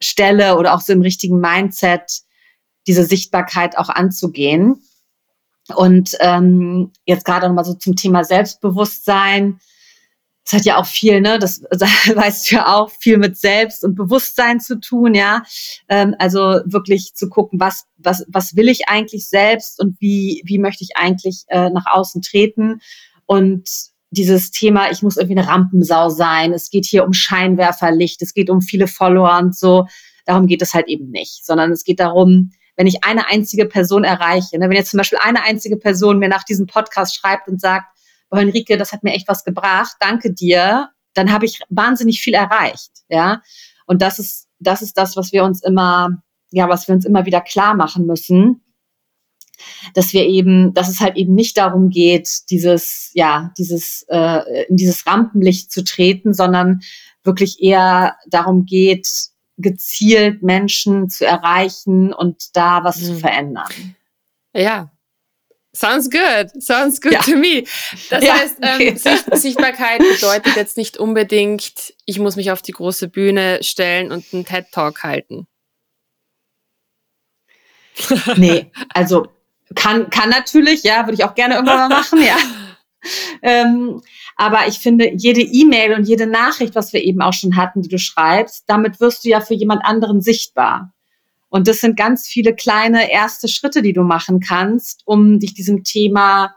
Stelle 0.00 0.56
oder 0.56 0.74
auch 0.74 0.80
so 0.80 0.92
im 0.92 1.00
richtigen 1.00 1.40
Mindset, 1.40 2.22
diese 2.86 3.04
Sichtbarkeit 3.04 3.78
auch 3.78 3.88
anzugehen. 3.88 4.82
Und 5.74 6.16
ähm, 6.20 6.92
jetzt 7.06 7.24
gerade 7.24 7.48
nochmal 7.48 7.64
so 7.64 7.74
zum 7.74 7.96
Thema 7.96 8.24
Selbstbewusstsein. 8.24 9.60
Das 10.44 10.52
hat 10.52 10.64
ja 10.66 10.76
auch 10.76 10.84
viel, 10.84 11.22
ne, 11.22 11.38
das, 11.38 11.62
weißt 11.70 12.50
du 12.50 12.56
ja 12.56 12.74
auch, 12.74 12.90
viel 12.90 13.16
mit 13.16 13.38
Selbst 13.38 13.82
und 13.82 13.94
Bewusstsein 13.94 14.60
zu 14.60 14.78
tun, 14.78 15.14
ja. 15.14 15.42
Ähm, 15.88 16.14
also 16.18 16.60
wirklich 16.66 17.14
zu 17.14 17.30
gucken, 17.30 17.60
was, 17.60 17.86
was, 17.96 18.26
was 18.28 18.54
will 18.54 18.68
ich 18.68 18.88
eigentlich 18.88 19.26
selbst 19.26 19.80
und 19.80 19.98
wie, 20.00 20.42
wie 20.44 20.58
möchte 20.58 20.84
ich 20.84 20.96
eigentlich 20.96 21.44
äh, 21.48 21.70
nach 21.70 21.86
außen 21.86 22.20
treten. 22.20 22.80
Und 23.24 23.70
dieses 24.10 24.50
Thema, 24.50 24.90
ich 24.90 25.02
muss 25.02 25.16
irgendwie 25.16 25.38
eine 25.38 25.48
Rampensau 25.48 26.10
sein, 26.10 26.52
es 26.52 26.68
geht 26.68 26.84
hier 26.84 27.04
um 27.04 27.14
Scheinwerferlicht, 27.14 28.20
es 28.20 28.34
geht 28.34 28.50
um 28.50 28.60
viele 28.60 28.86
Follower 28.86 29.38
und 29.38 29.56
so. 29.56 29.86
Darum 30.26 30.46
geht 30.46 30.62
es 30.62 30.74
halt 30.74 30.88
eben 30.88 31.10
nicht, 31.10 31.44
sondern 31.44 31.72
es 31.72 31.84
geht 31.84 32.00
darum, 32.00 32.50
wenn 32.76 32.86
ich 32.86 33.04
eine 33.04 33.28
einzige 33.28 33.66
Person 33.66 34.04
erreiche, 34.04 34.58
ne, 34.58 34.68
wenn 34.68 34.76
jetzt 34.76 34.90
zum 34.90 34.98
Beispiel 34.98 35.18
eine 35.22 35.42
einzige 35.42 35.76
Person 35.76 36.18
mir 36.18 36.28
nach 36.28 36.44
diesem 36.44 36.66
Podcast 36.66 37.16
schreibt 37.16 37.48
und 37.48 37.60
sagt, 37.60 37.86
boah, 38.30 38.40
Henrike, 38.40 38.76
das 38.76 38.92
hat 38.92 39.02
mir 39.02 39.12
echt 39.12 39.28
was 39.28 39.44
gebracht, 39.44 39.96
danke 40.00 40.32
dir, 40.32 40.90
dann 41.14 41.32
habe 41.32 41.46
ich 41.46 41.60
wahnsinnig 41.68 42.20
viel 42.20 42.34
erreicht, 42.34 42.90
ja. 43.08 43.42
Und 43.86 44.02
das 44.02 44.18
ist, 44.18 44.48
das 44.58 44.82
ist 44.82 44.96
das, 44.98 45.16
was 45.16 45.32
wir 45.32 45.44
uns 45.44 45.62
immer, 45.62 46.08
ja, 46.50 46.68
was 46.68 46.88
wir 46.88 46.94
uns 46.94 47.04
immer 47.04 47.26
wieder 47.26 47.40
klar 47.40 47.74
machen 47.74 48.06
müssen, 48.06 48.62
dass 49.94 50.12
wir 50.12 50.26
eben, 50.26 50.74
dass 50.74 50.88
es 50.88 51.00
halt 51.00 51.16
eben 51.16 51.34
nicht 51.34 51.56
darum 51.56 51.90
geht, 51.90 52.50
dieses, 52.50 53.10
ja, 53.14 53.52
dieses, 53.58 54.04
äh, 54.08 54.64
in 54.68 54.76
dieses 54.76 55.06
Rampenlicht 55.06 55.70
zu 55.70 55.84
treten, 55.84 56.34
sondern 56.34 56.80
wirklich 57.22 57.62
eher 57.62 58.16
darum 58.26 58.64
geht, 58.64 59.08
gezielt 59.56 60.42
Menschen 60.42 61.08
zu 61.08 61.26
erreichen 61.26 62.12
und 62.12 62.56
da 62.56 62.84
was 62.84 63.00
mhm. 63.00 63.04
zu 63.04 63.14
verändern. 63.16 63.96
Ja. 64.52 64.90
Sounds 65.74 66.08
good. 66.08 66.62
Sounds 66.62 67.00
good 67.00 67.12
ja. 67.12 67.20
to 67.20 67.36
me. 67.36 67.64
Das 68.08 68.24
ja, 68.24 68.34
heißt, 68.34 68.58
ähm, 68.62 68.74
okay. 68.74 68.96
Sicht 68.96 69.24
Sichtbarkeit 69.36 69.98
bedeutet 69.98 70.54
jetzt 70.54 70.76
nicht 70.76 70.98
unbedingt, 70.98 71.94
ich 72.04 72.20
muss 72.20 72.36
mich 72.36 72.52
auf 72.52 72.62
die 72.62 72.72
große 72.72 73.08
Bühne 73.08 73.58
stellen 73.62 74.12
und 74.12 74.24
einen 74.32 74.44
TED-Talk 74.44 75.02
halten. 75.02 75.48
nee, 78.36 78.70
also 78.92 79.26
kann, 79.74 80.10
kann 80.10 80.30
natürlich, 80.30 80.84
ja, 80.84 81.06
würde 81.06 81.14
ich 81.14 81.24
auch 81.24 81.34
gerne 81.34 81.54
irgendwann 81.54 81.88
mal 81.88 81.88
machen, 82.00 82.22
ja. 82.22 82.36
Ähm, 83.42 84.00
aber 84.36 84.66
ich 84.66 84.78
finde, 84.78 85.12
jede 85.14 85.40
E-Mail 85.40 85.94
und 85.94 86.08
jede 86.08 86.26
Nachricht, 86.26 86.74
was 86.74 86.92
wir 86.92 87.02
eben 87.02 87.22
auch 87.22 87.32
schon 87.32 87.56
hatten, 87.56 87.82
die 87.82 87.88
du 87.88 87.98
schreibst, 87.98 88.64
damit 88.66 89.00
wirst 89.00 89.24
du 89.24 89.28
ja 89.28 89.40
für 89.40 89.54
jemand 89.54 89.84
anderen 89.84 90.20
sichtbar. 90.20 90.92
Und 91.48 91.68
das 91.68 91.80
sind 91.80 91.96
ganz 91.96 92.26
viele 92.26 92.54
kleine 92.54 93.12
erste 93.12 93.46
Schritte, 93.46 93.80
die 93.80 93.92
du 93.92 94.02
machen 94.02 94.40
kannst, 94.40 95.02
um 95.04 95.38
dich 95.38 95.54
diesem 95.54 95.84
Thema 95.84 96.54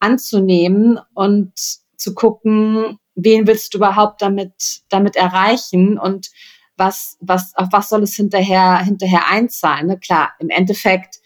anzunehmen 0.00 0.98
und 1.12 1.52
zu 1.96 2.14
gucken, 2.14 2.98
wen 3.14 3.46
willst 3.46 3.74
du 3.74 3.78
überhaupt 3.78 4.22
damit, 4.22 4.82
damit 4.88 5.16
erreichen 5.16 5.98
und 5.98 6.30
was, 6.78 7.18
was, 7.20 7.52
auf 7.56 7.68
was 7.72 7.88
soll 7.88 8.04
es 8.04 8.14
hinterher, 8.14 8.78
hinterher 8.78 9.28
einzahlen? 9.28 9.88
Ne? 9.88 9.98
Klar, 9.98 10.30
im 10.38 10.48
Endeffekt 10.48 11.20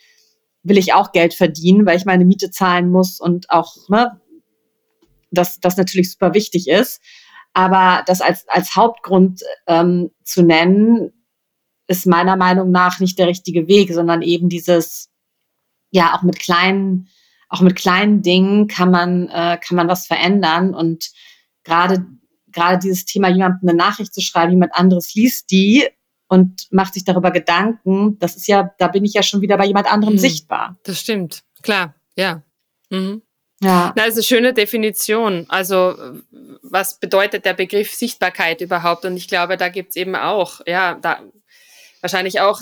will 0.62 0.78
ich 0.78 0.94
auch 0.94 1.12
Geld 1.12 1.34
verdienen, 1.34 1.86
weil 1.86 1.98
ich 1.98 2.06
meine 2.06 2.24
Miete 2.24 2.50
zahlen 2.50 2.90
muss 2.90 3.20
und 3.20 3.50
auch 3.50 3.88
ne, 3.88 4.20
das, 5.32 5.60
das 5.60 5.76
natürlich 5.76 6.12
super 6.12 6.34
wichtig 6.34 6.68
ist. 6.68 7.00
Aber 7.54 8.02
das 8.06 8.20
als, 8.20 8.48
als 8.48 8.76
Hauptgrund 8.76 9.42
ähm, 9.66 10.10
zu 10.24 10.42
nennen, 10.42 11.12
ist 11.86 12.06
meiner 12.06 12.36
Meinung 12.36 12.70
nach 12.70 13.00
nicht 13.00 13.18
der 13.18 13.26
richtige 13.26 13.68
Weg, 13.68 13.92
sondern 13.92 14.22
eben 14.22 14.48
dieses, 14.48 15.10
ja, 15.90 16.14
auch 16.14 16.22
mit 16.22 16.38
kleinen, 16.38 17.08
auch 17.48 17.60
mit 17.60 17.76
kleinen 17.76 18.22
Dingen 18.22 18.68
kann 18.68 18.90
man, 18.90 19.28
äh, 19.28 19.58
kann 19.58 19.76
man 19.76 19.88
was 19.88 20.06
verändern. 20.06 20.74
Und 20.74 21.10
gerade, 21.64 22.06
gerade 22.50 22.78
dieses 22.78 23.04
Thema, 23.04 23.28
jemandem 23.28 23.68
eine 23.68 23.76
Nachricht 23.76 24.14
zu 24.14 24.22
schreiben, 24.22 24.52
jemand 24.52 24.74
anderes 24.74 25.14
liest 25.14 25.50
die 25.50 25.86
und 26.28 26.68
macht 26.70 26.94
sich 26.94 27.04
darüber 27.04 27.30
Gedanken, 27.30 28.18
das 28.18 28.36
ist 28.36 28.46
ja, 28.46 28.70
da 28.78 28.88
bin 28.88 29.04
ich 29.04 29.12
ja 29.12 29.22
schon 29.22 29.42
wieder 29.42 29.58
bei 29.58 29.66
jemand 29.66 29.92
anderem 29.92 30.14
mhm. 30.14 30.18
sichtbar. 30.18 30.78
Das 30.84 30.98
stimmt, 30.98 31.44
klar, 31.62 31.94
ja. 32.16 32.42
Mhm. 32.88 33.20
Ja. 33.62 33.92
das 33.94 34.08
ist 34.08 34.14
eine 34.14 34.22
schöne 34.24 34.54
Definition. 34.54 35.46
Also, 35.48 35.94
was 36.62 36.98
bedeutet 36.98 37.44
der 37.44 37.54
Begriff 37.54 37.92
Sichtbarkeit 37.94 38.60
überhaupt? 38.60 39.04
Und 39.04 39.16
ich 39.16 39.28
glaube, 39.28 39.56
da 39.56 39.68
gibt's 39.68 39.96
eben 39.96 40.16
auch, 40.16 40.60
ja, 40.66 40.98
da 41.00 41.20
wahrscheinlich 42.00 42.40
auch 42.40 42.60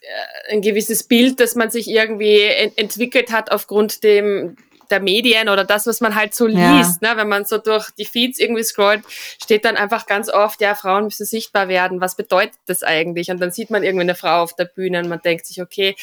äh, 0.00 0.52
ein 0.52 0.60
gewisses 0.60 1.04
Bild, 1.04 1.40
das 1.40 1.54
man 1.54 1.70
sich 1.70 1.88
irgendwie 1.88 2.42
ent 2.42 2.78
entwickelt 2.78 3.32
hat 3.32 3.50
aufgrund 3.50 4.04
dem 4.04 4.56
der 4.90 5.00
Medien 5.00 5.48
oder 5.48 5.64
das, 5.64 5.86
was 5.86 6.02
man 6.02 6.14
halt 6.14 6.34
so 6.34 6.46
liest. 6.46 7.02
Ja. 7.02 7.14
Ne? 7.14 7.16
Wenn 7.16 7.28
man 7.28 7.46
so 7.46 7.56
durch 7.56 7.90
die 7.92 8.04
Feeds 8.04 8.38
irgendwie 8.38 8.62
scrollt, 8.62 9.02
steht 9.42 9.64
dann 9.64 9.76
einfach 9.76 10.06
ganz 10.06 10.28
oft, 10.28 10.60
ja, 10.60 10.74
Frauen 10.74 11.04
müssen 11.04 11.24
sichtbar 11.24 11.68
werden. 11.68 12.02
Was 12.02 12.16
bedeutet 12.16 12.58
das 12.66 12.82
eigentlich? 12.82 13.30
Und 13.30 13.40
dann 13.40 13.50
sieht 13.50 13.70
man 13.70 13.82
irgendwie 13.82 14.02
eine 14.02 14.14
Frau 14.14 14.42
auf 14.42 14.54
der 14.54 14.66
Bühne 14.66 15.00
und 15.00 15.08
man 15.08 15.20
denkt 15.22 15.46
sich, 15.46 15.62
okay, 15.62 15.96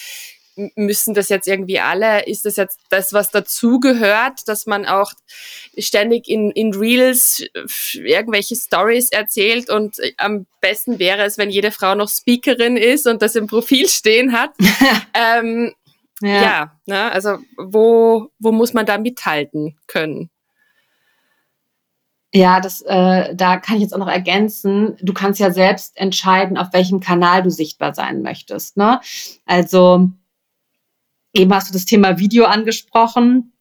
müssen 0.76 1.14
das 1.14 1.30
jetzt 1.30 1.48
irgendwie 1.48 1.80
alle, 1.80 2.26
ist 2.26 2.46
das 2.46 2.56
jetzt 2.56 2.80
das, 2.90 3.14
was 3.14 3.32
dazugehört, 3.32 4.48
dass 4.48 4.66
man 4.66 4.86
auch 4.86 5.12
ständig 5.78 6.28
in, 6.28 6.52
in 6.52 6.74
Reels 6.74 7.44
irgendwelche 7.94 8.56
Stories 8.56 9.12
erzählt 9.12 9.70
und 9.70 9.98
am 10.18 10.46
besten 10.60 11.00
wäre 11.00 11.24
es, 11.24 11.38
wenn 11.38 11.50
jede 11.50 11.72
Frau 11.72 11.96
noch 11.96 12.10
Speakerin 12.10 12.78
ist 12.78 13.08
und 13.08 13.22
das 13.22 13.36
im 13.36 13.48
Profil 13.48 13.88
stehen 13.88 14.34
hat. 14.34 14.52
ähm, 15.14 15.74
ja, 16.22 16.42
ja 16.42 16.80
ne? 16.86 17.12
also 17.12 17.38
wo, 17.58 18.30
wo 18.40 18.52
muss 18.52 18.74
man 18.74 18.86
da 18.86 18.98
mithalten 18.98 19.78
können? 19.88 20.30
Ja, 22.34 22.62
das, 22.62 22.82
äh, 22.84 23.36
da 23.36 23.58
kann 23.58 23.76
ich 23.76 23.82
jetzt 23.82 23.94
auch 23.94 24.00
noch 24.00 24.08
ergänzen. 24.08 24.96
Du 25.02 25.14
kannst 25.14 25.42
ja 25.42 25.52
selbst 25.52 25.98
entscheiden, 25.98 26.58
auf 26.58 26.72
welchem 26.72 27.02
Kanal 27.02 27.44
du 27.44 27.50
sichtbar 27.50 27.94
sein 27.94 28.22
möchtest. 28.22 28.78
Ne? 28.78 29.02
Also 29.46 30.12
Eben 31.34 31.54
hast 31.54 31.70
du 31.70 31.74
das 31.74 31.86
Thema 31.86 32.20
Video 32.20 32.46
angesprochen. 32.46 33.54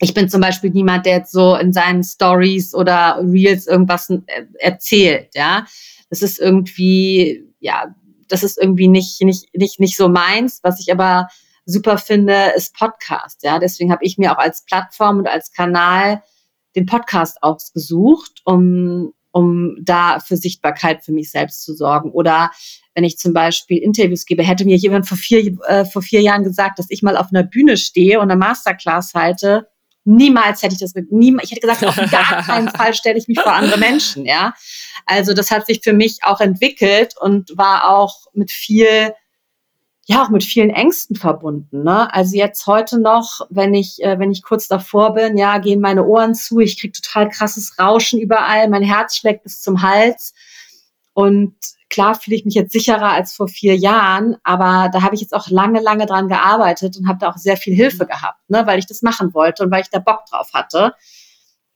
Ich 0.00 0.14
bin 0.14 0.28
zum 0.28 0.40
Beispiel 0.40 0.70
niemand, 0.70 1.06
der 1.06 1.18
jetzt 1.18 1.32
so 1.32 1.54
in 1.56 1.72
seinen 1.72 2.02
Stories 2.02 2.74
oder 2.74 3.20
Reels 3.22 3.66
irgendwas 3.66 4.10
äh, 4.10 4.20
erzählt, 4.58 5.30
ja. 5.34 5.66
Das 6.10 6.22
ist 6.22 6.38
irgendwie, 6.38 7.44
ja, 7.60 7.94
das 8.28 8.42
ist 8.42 8.58
irgendwie 8.58 8.88
nicht, 8.88 9.20
nicht, 9.22 9.48
nicht, 9.54 9.80
nicht 9.80 9.96
so 9.96 10.08
meins. 10.08 10.60
Was 10.62 10.80
ich 10.80 10.90
aber 10.92 11.28
super 11.66 11.98
finde, 11.98 12.52
ist 12.56 12.74
Podcast, 12.74 13.42
ja. 13.44 13.58
Deswegen 13.58 13.92
habe 13.92 14.04
ich 14.04 14.18
mir 14.18 14.32
auch 14.32 14.38
als 14.38 14.64
Plattform 14.64 15.18
und 15.18 15.28
als 15.28 15.52
Kanal 15.52 16.22
den 16.74 16.86
Podcast 16.86 17.42
ausgesucht, 17.42 18.40
um, 18.44 19.12
um 19.30 19.76
da 19.80 20.20
für 20.20 20.36
Sichtbarkeit 20.36 21.04
für 21.04 21.12
mich 21.12 21.30
selbst 21.30 21.62
zu 21.62 21.74
sorgen. 21.74 22.10
Oder 22.10 22.50
wenn 22.94 23.04
ich 23.04 23.18
zum 23.18 23.32
Beispiel 23.32 23.78
Interviews 23.78 24.24
gebe, 24.24 24.42
hätte 24.42 24.64
mir 24.64 24.76
jemand 24.76 25.08
vor 25.08 25.18
vier, 25.18 25.56
äh, 25.66 25.84
vor 25.84 26.02
vier 26.02 26.20
Jahren 26.20 26.44
gesagt, 26.44 26.78
dass 26.78 26.86
ich 26.90 27.02
mal 27.02 27.16
auf 27.16 27.28
einer 27.32 27.42
Bühne 27.42 27.76
stehe 27.76 28.20
und 28.20 28.30
eine 28.30 28.38
Masterclass 28.38 29.14
halte, 29.14 29.68
niemals 30.04 30.62
hätte 30.62 30.74
ich 30.74 30.80
das, 30.80 30.92
nie, 31.10 31.36
ich 31.42 31.50
hätte 31.50 31.60
gesagt, 31.60 31.84
auf 31.84 31.96
gar 32.10 32.42
keinen 32.42 32.68
Fall 32.68 32.94
stelle 32.94 33.18
ich 33.18 33.26
mich 33.26 33.40
vor 33.40 33.52
andere 33.52 33.78
Menschen, 33.78 34.24
ja. 34.26 34.54
Also 35.06 35.34
das 35.34 35.50
hat 35.50 35.66
sich 35.66 35.80
für 35.82 35.92
mich 35.92 36.18
auch 36.22 36.40
entwickelt 36.40 37.14
und 37.20 37.56
war 37.56 37.90
auch 37.90 38.26
mit 38.32 38.50
viel, 38.50 39.12
ja, 40.06 40.22
auch 40.22 40.28
mit 40.28 40.44
vielen 40.44 40.70
Ängsten 40.70 41.16
verbunden. 41.16 41.82
Ne? 41.82 42.12
Also 42.12 42.36
jetzt 42.36 42.66
heute 42.66 43.00
noch, 43.00 43.40
wenn 43.50 43.74
ich, 43.74 44.02
äh, 44.02 44.18
wenn 44.18 44.30
ich 44.30 44.42
kurz 44.42 44.68
davor 44.68 45.14
bin, 45.14 45.36
ja, 45.36 45.58
gehen 45.58 45.80
meine 45.80 46.04
Ohren 46.04 46.34
zu, 46.34 46.60
ich 46.60 46.78
kriege 46.78 46.92
total 46.92 47.28
krasses 47.28 47.78
Rauschen 47.78 48.20
überall, 48.20 48.68
mein 48.68 48.82
Herz 48.82 49.16
schlägt 49.16 49.42
bis 49.42 49.62
zum 49.62 49.82
Hals. 49.82 50.34
Und 51.14 51.54
klar 51.94 52.16
fühle 52.16 52.36
ich 52.36 52.44
mich 52.44 52.54
jetzt 52.54 52.72
sicherer 52.72 53.12
als 53.12 53.34
vor 53.34 53.46
vier 53.46 53.76
Jahren, 53.76 54.36
aber 54.42 54.90
da 54.92 55.02
habe 55.02 55.14
ich 55.14 55.20
jetzt 55.20 55.32
auch 55.32 55.48
lange, 55.48 55.80
lange 55.80 56.06
dran 56.06 56.26
gearbeitet 56.26 56.96
und 56.96 57.06
habe 57.06 57.20
da 57.20 57.30
auch 57.30 57.36
sehr 57.36 57.56
viel 57.56 57.72
Hilfe 57.72 58.02
mhm. 58.02 58.08
gehabt, 58.08 58.50
ne, 58.50 58.66
weil 58.66 58.80
ich 58.80 58.86
das 58.86 59.02
machen 59.02 59.32
wollte 59.32 59.62
und 59.62 59.70
weil 59.70 59.82
ich 59.82 59.90
da 59.90 60.00
Bock 60.00 60.26
drauf 60.28 60.50
hatte. 60.52 60.94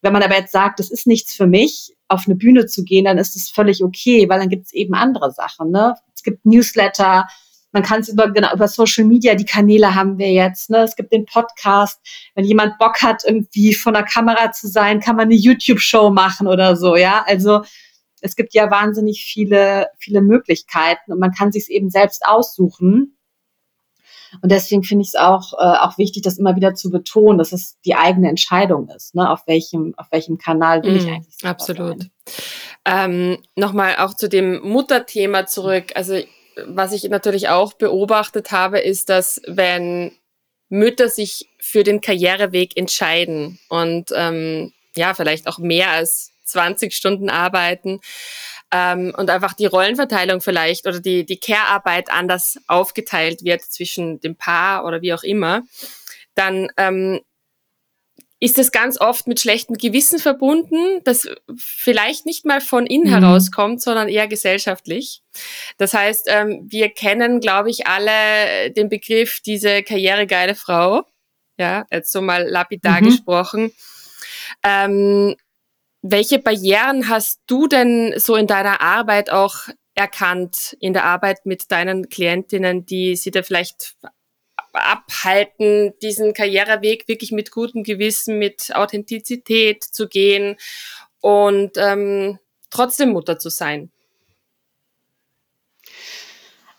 Wenn 0.02 0.12
man 0.12 0.22
aber 0.24 0.34
jetzt 0.34 0.50
sagt, 0.50 0.80
das 0.80 0.90
ist 0.90 1.06
nichts 1.06 1.34
für 1.34 1.46
mich, 1.46 1.94
auf 2.08 2.24
eine 2.26 2.34
Bühne 2.34 2.66
zu 2.66 2.82
gehen, 2.82 3.04
dann 3.04 3.16
ist 3.16 3.36
das 3.36 3.48
völlig 3.48 3.84
okay, 3.84 4.28
weil 4.28 4.40
dann 4.40 4.48
gibt 4.48 4.66
es 4.66 4.72
eben 4.72 4.94
andere 4.94 5.30
Sachen. 5.30 5.70
Ne? 5.70 5.94
Es 6.12 6.24
gibt 6.24 6.44
Newsletter, 6.44 7.28
man 7.70 7.82
kann 7.84 8.00
es 8.00 8.08
über, 8.08 8.28
genau, 8.32 8.52
über 8.52 8.66
Social 8.66 9.04
Media, 9.04 9.36
die 9.36 9.44
Kanäle 9.44 9.94
haben 9.94 10.18
wir 10.18 10.32
jetzt. 10.32 10.68
Ne? 10.70 10.78
Es 10.78 10.96
gibt 10.96 11.12
den 11.12 11.26
Podcast. 11.26 12.00
Wenn 12.34 12.44
jemand 12.44 12.78
Bock 12.78 13.02
hat, 13.02 13.22
irgendwie 13.24 13.72
vor 13.72 13.92
der 13.92 14.04
Kamera 14.04 14.50
zu 14.50 14.66
sein, 14.66 14.98
kann 14.98 15.16
man 15.16 15.26
eine 15.26 15.36
YouTube-Show 15.36 16.10
machen 16.10 16.48
oder 16.48 16.74
so. 16.74 16.96
Ja, 16.96 17.24
also 17.26 17.62
es 18.22 18.36
gibt 18.36 18.54
ja 18.54 18.70
wahnsinnig 18.70 19.24
viele, 19.24 19.88
viele 19.98 20.20
Möglichkeiten 20.20 21.12
und 21.12 21.18
man 21.18 21.32
kann 21.32 21.52
sich 21.52 21.70
eben 21.70 21.90
selbst 21.90 22.24
aussuchen. 22.26 23.14
Und 24.42 24.52
deswegen 24.52 24.82
finde 24.82 25.02
ich 25.02 25.08
es 25.08 25.14
auch, 25.14 25.54
äh, 25.54 25.78
auch 25.78 25.96
wichtig, 25.96 26.22
das 26.22 26.38
immer 26.38 26.54
wieder 26.54 26.74
zu 26.74 26.90
betonen, 26.90 27.38
dass 27.38 27.52
es 27.52 27.80
die 27.80 27.94
eigene 27.94 28.28
Entscheidung 28.28 28.88
ist, 28.94 29.14
ne? 29.14 29.30
auf, 29.30 29.46
welchem, 29.46 29.94
auf 29.96 30.06
welchem 30.10 30.36
Kanal 30.36 30.82
will 30.82 30.92
mm, 30.92 30.96
ich 30.96 31.06
eigentlich 31.06 31.44
Absolut. 31.44 32.10
Ähm, 32.84 33.38
Nochmal 33.56 33.96
auch 33.96 34.14
zu 34.14 34.28
dem 34.28 34.60
Mutterthema 34.60 35.46
zurück. 35.46 35.92
Also 35.94 36.18
was 36.66 36.92
ich 36.92 37.08
natürlich 37.08 37.48
auch 37.48 37.72
beobachtet 37.72 38.50
habe, 38.50 38.80
ist, 38.80 39.08
dass 39.08 39.40
wenn 39.46 40.12
Mütter 40.68 41.08
sich 41.08 41.48
für 41.58 41.82
den 41.82 42.00
Karriereweg 42.00 42.76
entscheiden 42.76 43.58
und 43.68 44.10
ähm, 44.14 44.72
ja, 44.94 45.14
vielleicht 45.14 45.46
auch 45.46 45.58
mehr 45.58 45.90
als 45.90 46.32
20 46.48 46.94
Stunden 46.94 47.30
arbeiten 47.30 48.00
ähm, 48.72 49.14
und 49.16 49.30
einfach 49.30 49.54
die 49.54 49.66
Rollenverteilung 49.66 50.40
vielleicht 50.40 50.86
oder 50.86 51.00
die, 51.00 51.24
die 51.24 51.38
Care-Arbeit 51.38 52.10
anders 52.10 52.58
aufgeteilt 52.66 53.44
wird 53.44 53.62
zwischen 53.62 54.20
dem 54.20 54.36
Paar 54.36 54.84
oder 54.84 55.02
wie 55.02 55.14
auch 55.14 55.22
immer, 55.22 55.62
dann 56.34 56.68
ähm, 56.76 57.20
ist 58.40 58.58
es 58.58 58.70
ganz 58.70 59.00
oft 59.00 59.26
mit 59.26 59.40
schlechtem 59.40 59.76
Gewissen 59.76 60.18
verbunden, 60.18 61.00
das 61.04 61.28
vielleicht 61.56 62.24
nicht 62.24 62.44
mal 62.44 62.60
von 62.60 62.86
innen 62.86 63.08
mhm. 63.08 63.20
herauskommt, 63.20 63.82
sondern 63.82 64.08
eher 64.08 64.28
gesellschaftlich. 64.28 65.22
Das 65.76 65.92
heißt, 65.92 66.26
ähm, 66.28 66.66
wir 66.68 66.90
kennen, 66.90 67.40
glaube 67.40 67.70
ich, 67.70 67.86
alle 67.86 68.70
den 68.70 68.88
Begriff 68.88 69.40
diese 69.40 69.82
karrieregeile 69.82 70.54
Frau. 70.54 71.04
Ja, 71.58 71.86
jetzt 71.90 72.12
so 72.12 72.22
mal 72.22 72.46
lapidar 72.48 73.00
mhm. 73.00 73.06
gesprochen. 73.06 73.72
Ähm, 74.62 75.34
welche 76.02 76.38
Barrieren 76.38 77.08
hast 77.08 77.40
du 77.46 77.66
denn 77.66 78.14
so 78.16 78.36
in 78.36 78.46
deiner 78.46 78.80
Arbeit 78.80 79.30
auch 79.30 79.68
erkannt, 79.94 80.76
in 80.80 80.92
der 80.92 81.04
Arbeit 81.04 81.44
mit 81.44 81.70
deinen 81.70 82.08
Klientinnen, 82.08 82.86
die 82.86 83.16
sie 83.16 83.30
da 83.30 83.42
vielleicht 83.42 83.96
abhalten, 84.72 85.92
diesen 86.02 86.34
Karriereweg 86.34 87.08
wirklich 87.08 87.32
mit 87.32 87.50
gutem 87.50 87.82
Gewissen, 87.82 88.38
mit 88.38 88.74
Authentizität 88.74 89.82
zu 89.82 90.08
gehen 90.08 90.56
und 91.20 91.72
ähm, 91.76 92.38
trotzdem 92.70 93.10
Mutter 93.10 93.38
zu 93.38 93.50
sein? 93.50 93.90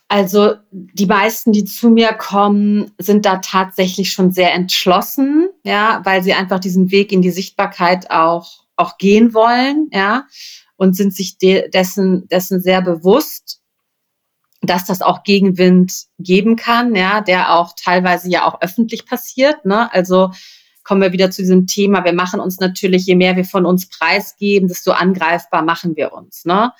Also 0.08 0.54
die 0.72 1.06
meisten, 1.06 1.52
die 1.52 1.64
zu 1.64 1.88
mir 1.88 2.12
kommen, 2.14 2.92
sind 2.98 3.26
da 3.26 3.36
tatsächlich 3.36 4.10
schon 4.10 4.32
sehr 4.32 4.52
entschlossen, 4.54 5.50
ja, 5.62 6.00
weil 6.04 6.22
sie 6.24 6.32
einfach 6.32 6.58
diesen 6.58 6.90
Weg 6.90 7.12
in 7.12 7.22
die 7.22 7.30
Sichtbarkeit 7.30 8.10
auch 8.10 8.64
auch 8.80 8.98
gehen 8.98 9.34
wollen, 9.34 9.88
ja, 9.92 10.26
und 10.76 10.96
sind 10.96 11.14
sich 11.14 11.38
de 11.38 11.68
dessen, 11.70 12.26
dessen 12.28 12.60
sehr 12.60 12.82
bewusst, 12.82 13.60
dass 14.62 14.84
das 14.84 15.02
auch 15.02 15.22
Gegenwind 15.22 16.04
geben 16.18 16.56
kann, 16.56 16.94
ja, 16.94 17.20
der 17.20 17.54
auch 17.54 17.74
teilweise 17.76 18.28
ja 18.28 18.46
auch 18.46 18.60
öffentlich 18.60 19.06
passiert, 19.06 19.64
ne? 19.64 19.92
Also 19.92 20.30
kommen 20.82 21.02
wir 21.02 21.12
wieder 21.12 21.30
zu 21.30 21.42
diesem 21.42 21.66
Thema. 21.66 22.04
Wir 22.04 22.14
machen 22.14 22.40
uns 22.40 22.58
natürlich, 22.58 23.06
je 23.06 23.14
mehr 23.14 23.36
wir 23.36 23.44
von 23.44 23.64
uns 23.66 23.88
preisgeben, 23.88 24.68
desto 24.68 24.92
angreifbar 24.92 25.62
machen 25.62 25.96
wir 25.96 26.12
uns, 26.12 26.44
ne? 26.44 26.72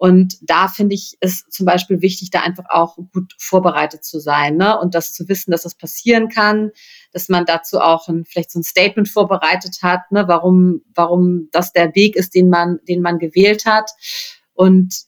Und 0.00 0.38
da 0.40 0.68
finde 0.68 0.94
ich 0.94 1.18
es 1.20 1.44
zum 1.50 1.66
Beispiel 1.66 2.00
wichtig, 2.00 2.30
da 2.30 2.40
einfach 2.40 2.64
auch 2.70 2.96
gut 3.12 3.34
vorbereitet 3.38 4.02
zu 4.02 4.18
sein 4.18 4.56
ne? 4.56 4.80
und 4.80 4.94
das 4.94 5.12
zu 5.12 5.28
wissen, 5.28 5.50
dass 5.50 5.64
das 5.64 5.74
passieren 5.74 6.30
kann, 6.30 6.70
dass 7.12 7.28
man 7.28 7.44
dazu 7.44 7.78
auch 7.80 8.08
ein, 8.08 8.24
vielleicht 8.24 8.50
so 8.50 8.60
ein 8.60 8.62
Statement 8.62 9.10
vorbereitet 9.10 9.80
hat, 9.82 10.10
ne? 10.10 10.24
warum, 10.26 10.80
warum 10.94 11.50
das 11.52 11.74
der 11.74 11.94
Weg 11.94 12.16
ist, 12.16 12.34
den 12.34 12.48
man, 12.48 12.78
den 12.88 13.02
man 13.02 13.18
gewählt 13.18 13.66
hat. 13.66 13.90
Und 14.54 15.02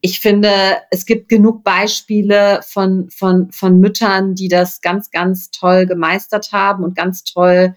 ich 0.00 0.18
finde, 0.18 0.78
es 0.90 1.04
gibt 1.04 1.28
genug 1.28 1.62
Beispiele 1.62 2.62
von, 2.66 3.10
von, 3.10 3.52
von 3.52 3.80
Müttern, 3.80 4.34
die 4.34 4.48
das 4.48 4.80
ganz, 4.80 5.10
ganz 5.10 5.50
toll 5.50 5.84
gemeistert 5.84 6.52
haben 6.52 6.84
und 6.84 6.96
ganz 6.96 7.24
toll 7.24 7.74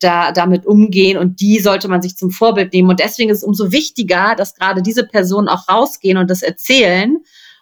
da 0.00 0.32
damit 0.32 0.66
umgehen 0.66 1.18
und 1.18 1.40
die 1.40 1.58
sollte 1.58 1.88
man 1.88 2.02
sich 2.02 2.16
zum 2.16 2.30
Vorbild 2.30 2.72
nehmen. 2.72 2.90
Und 2.90 3.00
deswegen 3.00 3.30
ist 3.30 3.38
es 3.38 3.44
umso 3.44 3.72
wichtiger, 3.72 4.34
dass 4.36 4.54
gerade 4.54 4.82
diese 4.82 5.06
Personen 5.06 5.48
auch 5.48 5.68
rausgehen 5.68 6.18
und 6.18 6.30
das 6.30 6.42
erzählen 6.42 7.18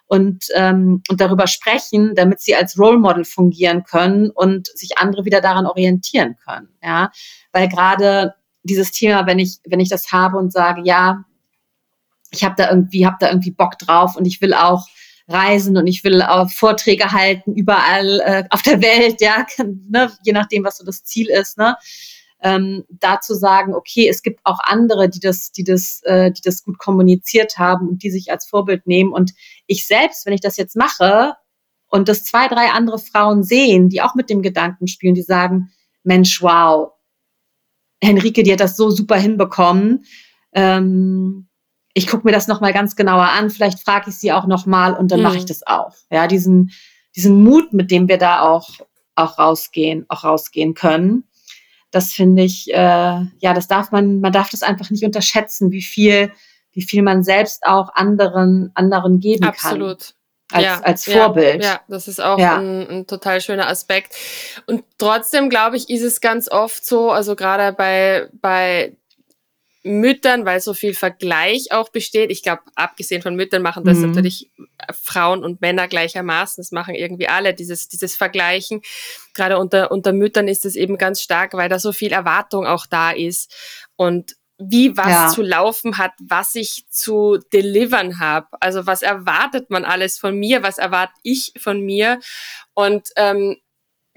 und, 0.07 0.45
ähm, 0.55 1.03
und 1.09 1.21
darüber 1.21 1.47
sprechen, 1.47 2.15
damit 2.15 2.41
sie 2.41 2.55
als 2.55 2.79
Role 2.79 2.99
Model 2.99 3.25
fungieren 3.25 3.85
können 3.85 4.31
und 4.31 4.69
sich 4.69 4.99
andere 4.99 5.25
wieder 5.25 5.41
daran 5.41 5.67
orientieren 5.67 6.37
können. 6.45 6.69
Ja, 6.83 7.11
weil 7.53 7.69
gerade 7.69 8.35
dieses 8.63 8.93
Thema, 8.93 9.27
wenn 9.27 9.39
ich, 9.39 9.59
wenn 9.67 9.81
ich 9.81 9.89
das 9.89 10.13
habe 10.13 10.37
und 10.37 10.53
sage, 10.53 10.83
ja, 10.85 11.25
ich 12.31 12.45
habe 12.45 12.55
da 12.57 12.69
irgendwie, 12.69 13.07
habe 13.07 13.17
da 13.21 13.29
irgendwie 13.29 13.53
Bock 13.53 13.79
drauf 13.79 14.17
und 14.17 14.27
ich 14.27 14.41
will 14.41 14.53
auch 14.53 14.87
reisen 15.29 15.77
und 15.77 15.87
ich 15.87 16.05
will 16.05 16.23
auch 16.23 16.51
Vorträge 16.51 17.11
halten 17.11 17.55
überall 17.55 18.21
äh, 18.21 18.45
auf 18.51 18.63
der 18.63 18.81
Welt, 18.81 19.21
ja, 19.21 19.47
ne, 19.89 20.13
je 20.23 20.33
nachdem, 20.33 20.65
was 20.65 20.79
so 20.79 20.85
das 20.85 21.03
Ziel 21.05 21.29
ist, 21.29 21.59
ne, 21.59 21.77
ähm, 22.41 22.85
da 22.89 23.21
zu 23.21 23.35
sagen, 23.35 23.75
okay, 23.75 24.09
es 24.09 24.23
gibt 24.23 24.41
auch 24.45 24.59
andere, 24.63 25.09
die 25.09 25.21
das, 25.21 25.53
die 25.53 25.65
das, 25.65 26.03
äh, 26.05 26.31
die 26.31 26.43
das 26.43 26.63
gut 26.63 26.79
kommuniziert 26.79 27.59
haben 27.59 27.89
und 27.89 28.03
die 28.03 28.11
sich 28.11 28.31
als 28.31 28.47
Vorbild 28.47 28.87
nehmen. 28.87 29.13
Und 29.13 29.33
ich 29.67 29.87
selbst, 29.87 30.27
wenn 30.27 30.35
ich 30.35 30.41
das 30.41 30.57
jetzt 30.57 30.77
mache 30.77 31.35
und 31.89 32.09
das 32.09 32.25
zwei, 32.25 32.49
drei 32.49 32.71
andere 32.71 32.99
Frauen 32.99 33.43
sehen, 33.43 33.89
die 33.89 34.03
auch 34.03 34.15
mit 34.15 34.29
dem 34.29 34.43
Gedanken 34.43 34.87
spielen, 34.87 35.15
die 35.15 35.23
sagen, 35.23 35.71
Mensch, 36.03 36.43
wow, 36.43 36.93
Henrike, 38.03 38.43
die 38.43 38.53
hat 38.53 38.61
das 38.61 38.77
so 38.77 38.91
super 38.91 39.17
hinbekommen. 39.17 40.05
Ähm, 40.53 41.49
ich 41.95 42.07
gucke 42.07 42.27
mir 42.27 42.33
das 42.33 42.47
nochmal 42.47 42.75
ganz 42.75 42.95
genauer 42.95 43.31
an, 43.31 43.49
vielleicht 43.49 43.81
frage 43.81 44.11
ich 44.11 44.19
sie 44.19 44.31
auch 44.31 44.47
nochmal 44.47 44.93
und 44.95 45.11
dann 45.11 45.21
mhm. 45.21 45.25
mache 45.25 45.39
ich 45.39 45.47
das 45.47 45.67
auch. 45.67 45.95
Ja, 46.11 46.27
diesen, 46.27 46.71
diesen 47.17 47.43
Mut, 47.43 47.73
mit 47.73 47.91
dem 47.91 48.07
wir 48.09 48.19
da 48.19 48.43
auch, 48.43 48.69
auch 49.15 49.39
rausgehen, 49.39 50.05
auch 50.09 50.23
rausgehen 50.23 50.75
können. 50.75 51.25
Das 51.97 52.13
finde 52.13 52.43
ich, 52.43 52.69
äh, 52.69 52.75
ja, 52.77 53.55
das 53.55 53.69
darf 53.69 53.91
man, 53.91 54.21
man 54.21 54.31
darf 54.31 54.51
das 54.51 54.63
einfach 54.63 54.91
nicht 54.91 55.03
unterschätzen, 55.03 55.71
wie 55.71 55.81
viel, 55.81 56.31
wie 56.73 56.83
viel 56.83 57.03
man 57.03 57.25
selbst 57.25 57.65
auch 57.65 57.89
anderen, 57.95 58.71
anderen 58.75 59.19
geben 59.19 59.45
Absolut. 59.45 60.15
kann 60.51 60.59
als, 60.59 60.65
ja, 60.65 60.81
als 60.83 61.05
Vorbild. 61.07 61.63
Ja, 61.63 61.71
ja, 61.71 61.81
das 61.89 62.07
ist 62.07 62.23
auch 62.23 62.39
ja. 62.39 62.59
ein, 62.59 62.87
ein, 62.87 63.07
total 63.07 63.41
schöner 63.41 63.69
Aspekt. 63.69 64.15
Und 64.67 64.85
trotzdem, 64.99 65.49
glaube 65.49 65.79
ich, 65.79 65.89
ist 65.89 66.03
es 66.03 66.21
ganz 66.21 66.51
oft 66.51 66.85
so, 66.85 67.13
also 67.13 67.35
gerade 67.35 67.75
bei, 67.75 68.29
bei 68.43 68.95
Müttern, 69.87 70.45
weil 70.45 70.61
so 70.61 70.75
viel 70.75 70.95
Vergleich 70.95 71.73
auch 71.73 71.89
besteht. 71.89 72.31
Ich 72.31 72.43
glaube, 72.43 72.63
abgesehen 72.75 73.23
von 73.23 73.37
Müttern 73.37 73.63
machen 73.63 73.85
das 73.85 73.99
mhm. 73.99 74.09
natürlich 74.09 74.51
Frauen 74.93 75.45
und 75.45 75.61
Männer 75.61 75.89
gleichermaßen. 75.89 76.61
Das 76.63 76.73
machen 76.73 76.95
irgendwie 76.95 77.29
alle, 77.29 77.55
dieses, 77.55 77.89
dieses 77.89 78.17
Vergleichen. 78.17 78.83
Gerade 79.35 79.59
unter, 79.59 79.91
unter 79.91 80.13
Müttern 80.13 80.49
ist 80.49 80.65
es 80.65 80.77
eben 80.77 80.99
ganz 80.99 81.23
stark, 81.23 81.55
weil 81.55 81.69
da 81.69 81.79
so 81.79 81.93
viel 81.93 82.13
Erwartung 82.13 82.67
auch 82.67 82.87
da 82.87 83.13
ist. 83.13 83.55
Und 83.97 84.37
wie 84.59 84.97
was 84.97 85.09
ja. 85.09 85.29
zu 85.29 85.43
laufen 85.43 85.99
hat, 85.99 86.13
was 86.19 86.55
ich 86.55 86.87
zu 86.89 87.39
delivern 87.53 88.19
habe. 88.19 88.49
Also 88.61 88.87
was 88.87 89.03
erwartet 89.03 89.71
man 89.71 89.85
alles 89.85 90.19
von 90.19 90.37
mir, 90.37 90.63
was 90.63 90.79
erwarte 90.79 91.13
ich 91.23 91.53
von 91.59 91.81
mir? 91.81 92.21
Und 92.75 93.09
ähm, 93.17 93.57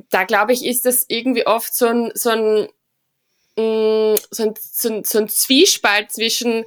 da 0.10 0.24
glaube 0.24 0.54
ich, 0.54 0.66
ist 0.66 0.86
das 0.86 1.06
irgendwie 1.08 1.46
oft 1.46 1.76
so 1.76 1.88
ein, 1.88 2.12
so 2.14 2.30
ein 2.30 2.70
mh, 3.60 4.20
so, 4.32 4.44
ein, 4.44 4.54
so, 4.60 4.90
ein, 4.90 5.04
so 5.04 5.20
ein 5.20 5.30
Zwiespalt 5.30 6.12
zwischen, 6.12 6.66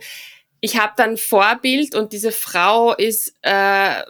ich 0.61 0.79
habe 0.79 0.93
dann 0.97 1.17
Vorbild 1.17 1.95
und 1.95 2.13
diese 2.13 2.33
Frau 2.33 2.95
ist, 2.95 3.35
äh, 3.43 4.03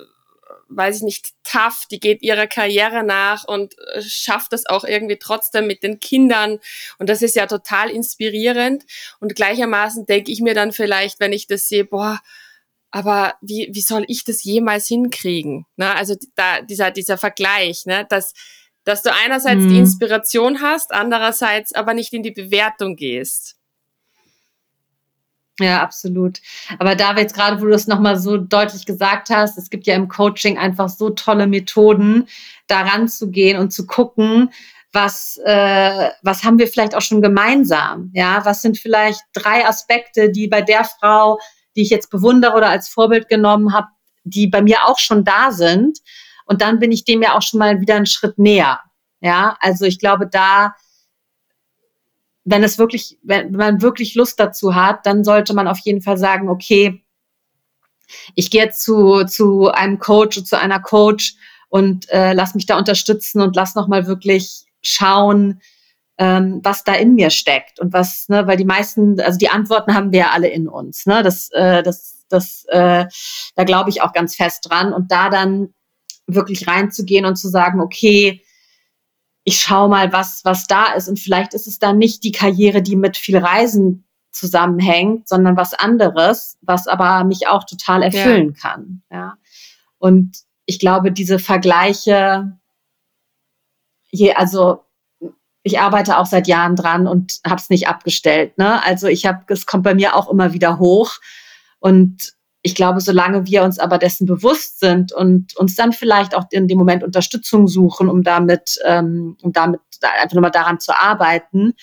weiß 0.68 0.98
ich 0.98 1.02
nicht, 1.02 1.28
tough, 1.44 1.86
die 1.90 2.00
geht 2.00 2.22
ihrer 2.22 2.46
Karriere 2.46 3.04
nach 3.04 3.44
und 3.44 3.74
äh, 3.94 4.02
schafft 4.02 4.52
das 4.52 4.66
auch 4.66 4.84
irgendwie 4.84 5.18
trotzdem 5.18 5.66
mit 5.66 5.82
den 5.82 6.00
Kindern. 6.00 6.58
Und 6.98 7.08
das 7.08 7.22
ist 7.22 7.36
ja 7.36 7.46
total 7.46 7.90
inspirierend. 7.90 8.84
Und 9.20 9.34
gleichermaßen 9.34 10.06
denke 10.06 10.32
ich 10.32 10.40
mir 10.40 10.54
dann 10.54 10.72
vielleicht, 10.72 11.20
wenn 11.20 11.32
ich 11.32 11.46
das 11.46 11.68
sehe, 11.68 11.84
boah, 11.84 12.20
aber 12.90 13.34
wie, 13.40 13.70
wie 13.72 13.80
soll 13.80 14.04
ich 14.08 14.24
das 14.24 14.44
jemals 14.44 14.86
hinkriegen? 14.86 15.66
Ne? 15.76 15.94
Also 15.94 16.14
da, 16.34 16.60
dieser, 16.60 16.90
dieser 16.90 17.16
Vergleich, 17.16 17.86
ne? 17.86 18.06
dass 18.08 18.34
dass 18.84 19.02
du 19.02 19.12
einerseits 19.12 19.62
mhm. 19.62 19.68
die 19.68 19.78
Inspiration 19.78 20.60
hast, 20.60 20.92
andererseits 20.92 21.74
aber 21.74 21.94
nicht 21.94 22.12
in 22.12 22.22
die 22.22 22.32
Bewertung 22.32 22.96
gehst. 22.96 23.56
Ja, 25.60 25.82
absolut. 25.82 26.40
Aber 26.78 26.96
da 26.96 27.14
jetzt 27.16 27.34
gerade, 27.34 27.60
wo 27.60 27.66
du 27.66 27.74
es 27.74 27.86
nochmal 27.86 28.18
so 28.18 28.38
deutlich 28.38 28.86
gesagt 28.86 29.28
hast, 29.30 29.58
es 29.58 29.70
gibt 29.70 29.86
ja 29.86 29.94
im 29.94 30.08
Coaching 30.08 30.58
einfach 30.58 30.88
so 30.88 31.10
tolle 31.10 31.46
Methoden, 31.46 32.26
daran 32.68 33.06
zu 33.06 33.30
gehen 33.30 33.58
und 33.58 33.70
zu 33.70 33.86
gucken, 33.86 34.50
was, 34.92 35.38
äh, 35.44 36.10
was 36.22 36.44
haben 36.44 36.58
wir 36.58 36.68
vielleicht 36.68 36.94
auch 36.94 37.02
schon 37.02 37.22
gemeinsam? 37.22 38.10
Ja, 38.14 38.44
was 38.44 38.62
sind 38.62 38.78
vielleicht 38.78 39.20
drei 39.32 39.66
Aspekte, 39.66 40.30
die 40.30 40.48
bei 40.48 40.62
der 40.62 40.84
Frau, 40.84 41.38
die 41.76 41.82
ich 41.82 41.90
jetzt 41.90 42.10
bewundere 42.10 42.54
oder 42.54 42.68
als 42.68 42.88
Vorbild 42.88 43.28
genommen 43.28 43.72
habe, 43.72 43.88
die 44.24 44.46
bei 44.46 44.62
mir 44.62 44.86
auch 44.86 44.98
schon 44.98 45.24
da 45.24 45.50
sind 45.50 45.98
und 46.52 46.60
dann 46.60 46.78
bin 46.78 46.92
ich 46.92 47.04
dem 47.04 47.22
ja 47.22 47.34
auch 47.34 47.40
schon 47.40 47.58
mal 47.58 47.80
wieder 47.80 47.94
einen 47.94 48.04
Schritt 48.04 48.38
näher. 48.38 48.78
Ja, 49.22 49.56
also 49.60 49.86
ich 49.86 49.98
glaube, 49.98 50.26
da, 50.26 50.74
wenn 52.44 52.62
es 52.62 52.76
wirklich, 52.76 53.18
wenn 53.22 53.52
man 53.52 53.80
wirklich 53.80 54.14
Lust 54.14 54.38
dazu 54.38 54.74
hat, 54.74 55.06
dann 55.06 55.24
sollte 55.24 55.54
man 55.54 55.66
auf 55.66 55.78
jeden 55.78 56.02
Fall 56.02 56.18
sagen, 56.18 56.50
okay, 56.50 57.02
ich 58.34 58.50
gehe 58.50 58.64
jetzt 58.64 58.82
zu, 58.82 59.24
zu 59.24 59.70
einem 59.70 59.98
Coach, 59.98 60.44
zu 60.44 60.58
einer 60.58 60.78
Coach 60.78 61.36
und 61.70 62.06
äh, 62.10 62.34
lass 62.34 62.54
mich 62.54 62.66
da 62.66 62.76
unterstützen 62.76 63.40
und 63.40 63.56
lass 63.56 63.74
nochmal 63.74 64.06
wirklich 64.06 64.66
schauen, 64.82 65.62
ähm, 66.18 66.60
was 66.62 66.84
da 66.84 66.92
in 66.92 67.14
mir 67.14 67.30
steckt 67.30 67.80
und 67.80 67.94
was, 67.94 68.28
ne, 68.28 68.46
weil 68.46 68.58
die 68.58 68.66
meisten, 68.66 69.18
also 69.22 69.38
die 69.38 69.48
Antworten 69.48 69.94
haben 69.94 70.12
wir 70.12 70.18
ja 70.18 70.30
alle 70.32 70.48
in 70.48 70.68
uns. 70.68 71.06
Ne? 71.06 71.22
Das, 71.22 71.48
äh, 71.52 71.82
das, 71.82 72.26
das, 72.28 72.66
äh, 72.68 73.06
da 73.54 73.64
glaube 73.64 73.88
ich 73.88 74.02
auch 74.02 74.12
ganz 74.12 74.36
fest 74.36 74.66
dran. 74.68 74.92
Und 74.92 75.10
da 75.10 75.30
dann 75.30 75.72
wirklich 76.34 76.66
reinzugehen 76.68 77.26
und 77.26 77.36
zu 77.36 77.48
sagen, 77.48 77.80
okay, 77.80 78.42
ich 79.44 79.60
schaue 79.60 79.88
mal, 79.88 80.12
was, 80.12 80.44
was 80.44 80.66
da 80.66 80.92
ist. 80.94 81.08
Und 81.08 81.18
vielleicht 81.18 81.54
ist 81.54 81.66
es 81.66 81.78
dann 81.78 81.98
nicht 81.98 82.22
die 82.24 82.32
Karriere, 82.32 82.82
die 82.82 82.96
mit 82.96 83.16
viel 83.16 83.38
Reisen 83.38 84.04
zusammenhängt, 84.30 85.28
sondern 85.28 85.56
was 85.56 85.74
anderes, 85.74 86.58
was 86.62 86.86
aber 86.86 87.24
mich 87.24 87.48
auch 87.48 87.64
total 87.64 88.02
erfüllen 88.02 88.54
ja. 88.54 88.60
kann. 88.60 89.02
Ja. 89.10 89.34
Und 89.98 90.38
ich 90.64 90.78
glaube, 90.78 91.12
diese 91.12 91.38
Vergleiche, 91.38 92.58
je, 94.10 94.32
also 94.32 94.84
ich 95.62 95.78
arbeite 95.78 96.18
auch 96.18 96.26
seit 96.26 96.48
Jahren 96.48 96.76
dran 96.76 97.06
und 97.06 97.40
habe 97.46 97.60
es 97.60 97.70
nicht 97.70 97.88
abgestellt. 97.88 98.58
Ne? 98.58 98.82
Also 98.84 99.06
ich 99.06 99.26
habe, 99.26 99.44
es 99.48 99.66
kommt 99.66 99.84
bei 99.84 99.94
mir 99.94 100.16
auch 100.16 100.30
immer 100.30 100.52
wieder 100.52 100.78
hoch. 100.78 101.18
Und 101.78 102.32
ich 102.62 102.74
glaube, 102.74 103.00
solange 103.00 103.46
wir 103.46 103.64
uns 103.64 103.78
aber 103.78 103.98
dessen 103.98 104.26
bewusst 104.26 104.78
sind 104.78 105.12
und 105.12 105.56
uns 105.56 105.74
dann 105.74 105.92
vielleicht 105.92 106.34
auch 106.34 106.44
in 106.50 106.68
dem 106.68 106.78
Moment 106.78 107.02
Unterstützung 107.02 107.66
suchen, 107.66 108.08
um 108.08 108.22
damit, 108.22 108.78
ähm, 108.84 109.36
um 109.42 109.52
damit 109.52 109.80
einfach 110.00 110.34
nochmal 110.34 110.52
daran 110.52 110.78
zu 110.78 110.96
arbeiten, 110.96 111.74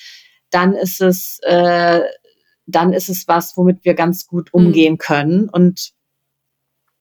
dann 0.52 0.74
ist 0.74 1.02
es, 1.02 1.40
äh, 1.44 2.02
dann 2.66 2.94
ist 2.94 3.10
es 3.10 3.28
was, 3.28 3.58
womit 3.58 3.84
wir 3.84 3.94
ganz 3.94 4.26
gut 4.26 4.50
mhm. 4.54 4.66
umgehen 4.66 4.98
können. 4.98 5.50
Und 5.50 5.92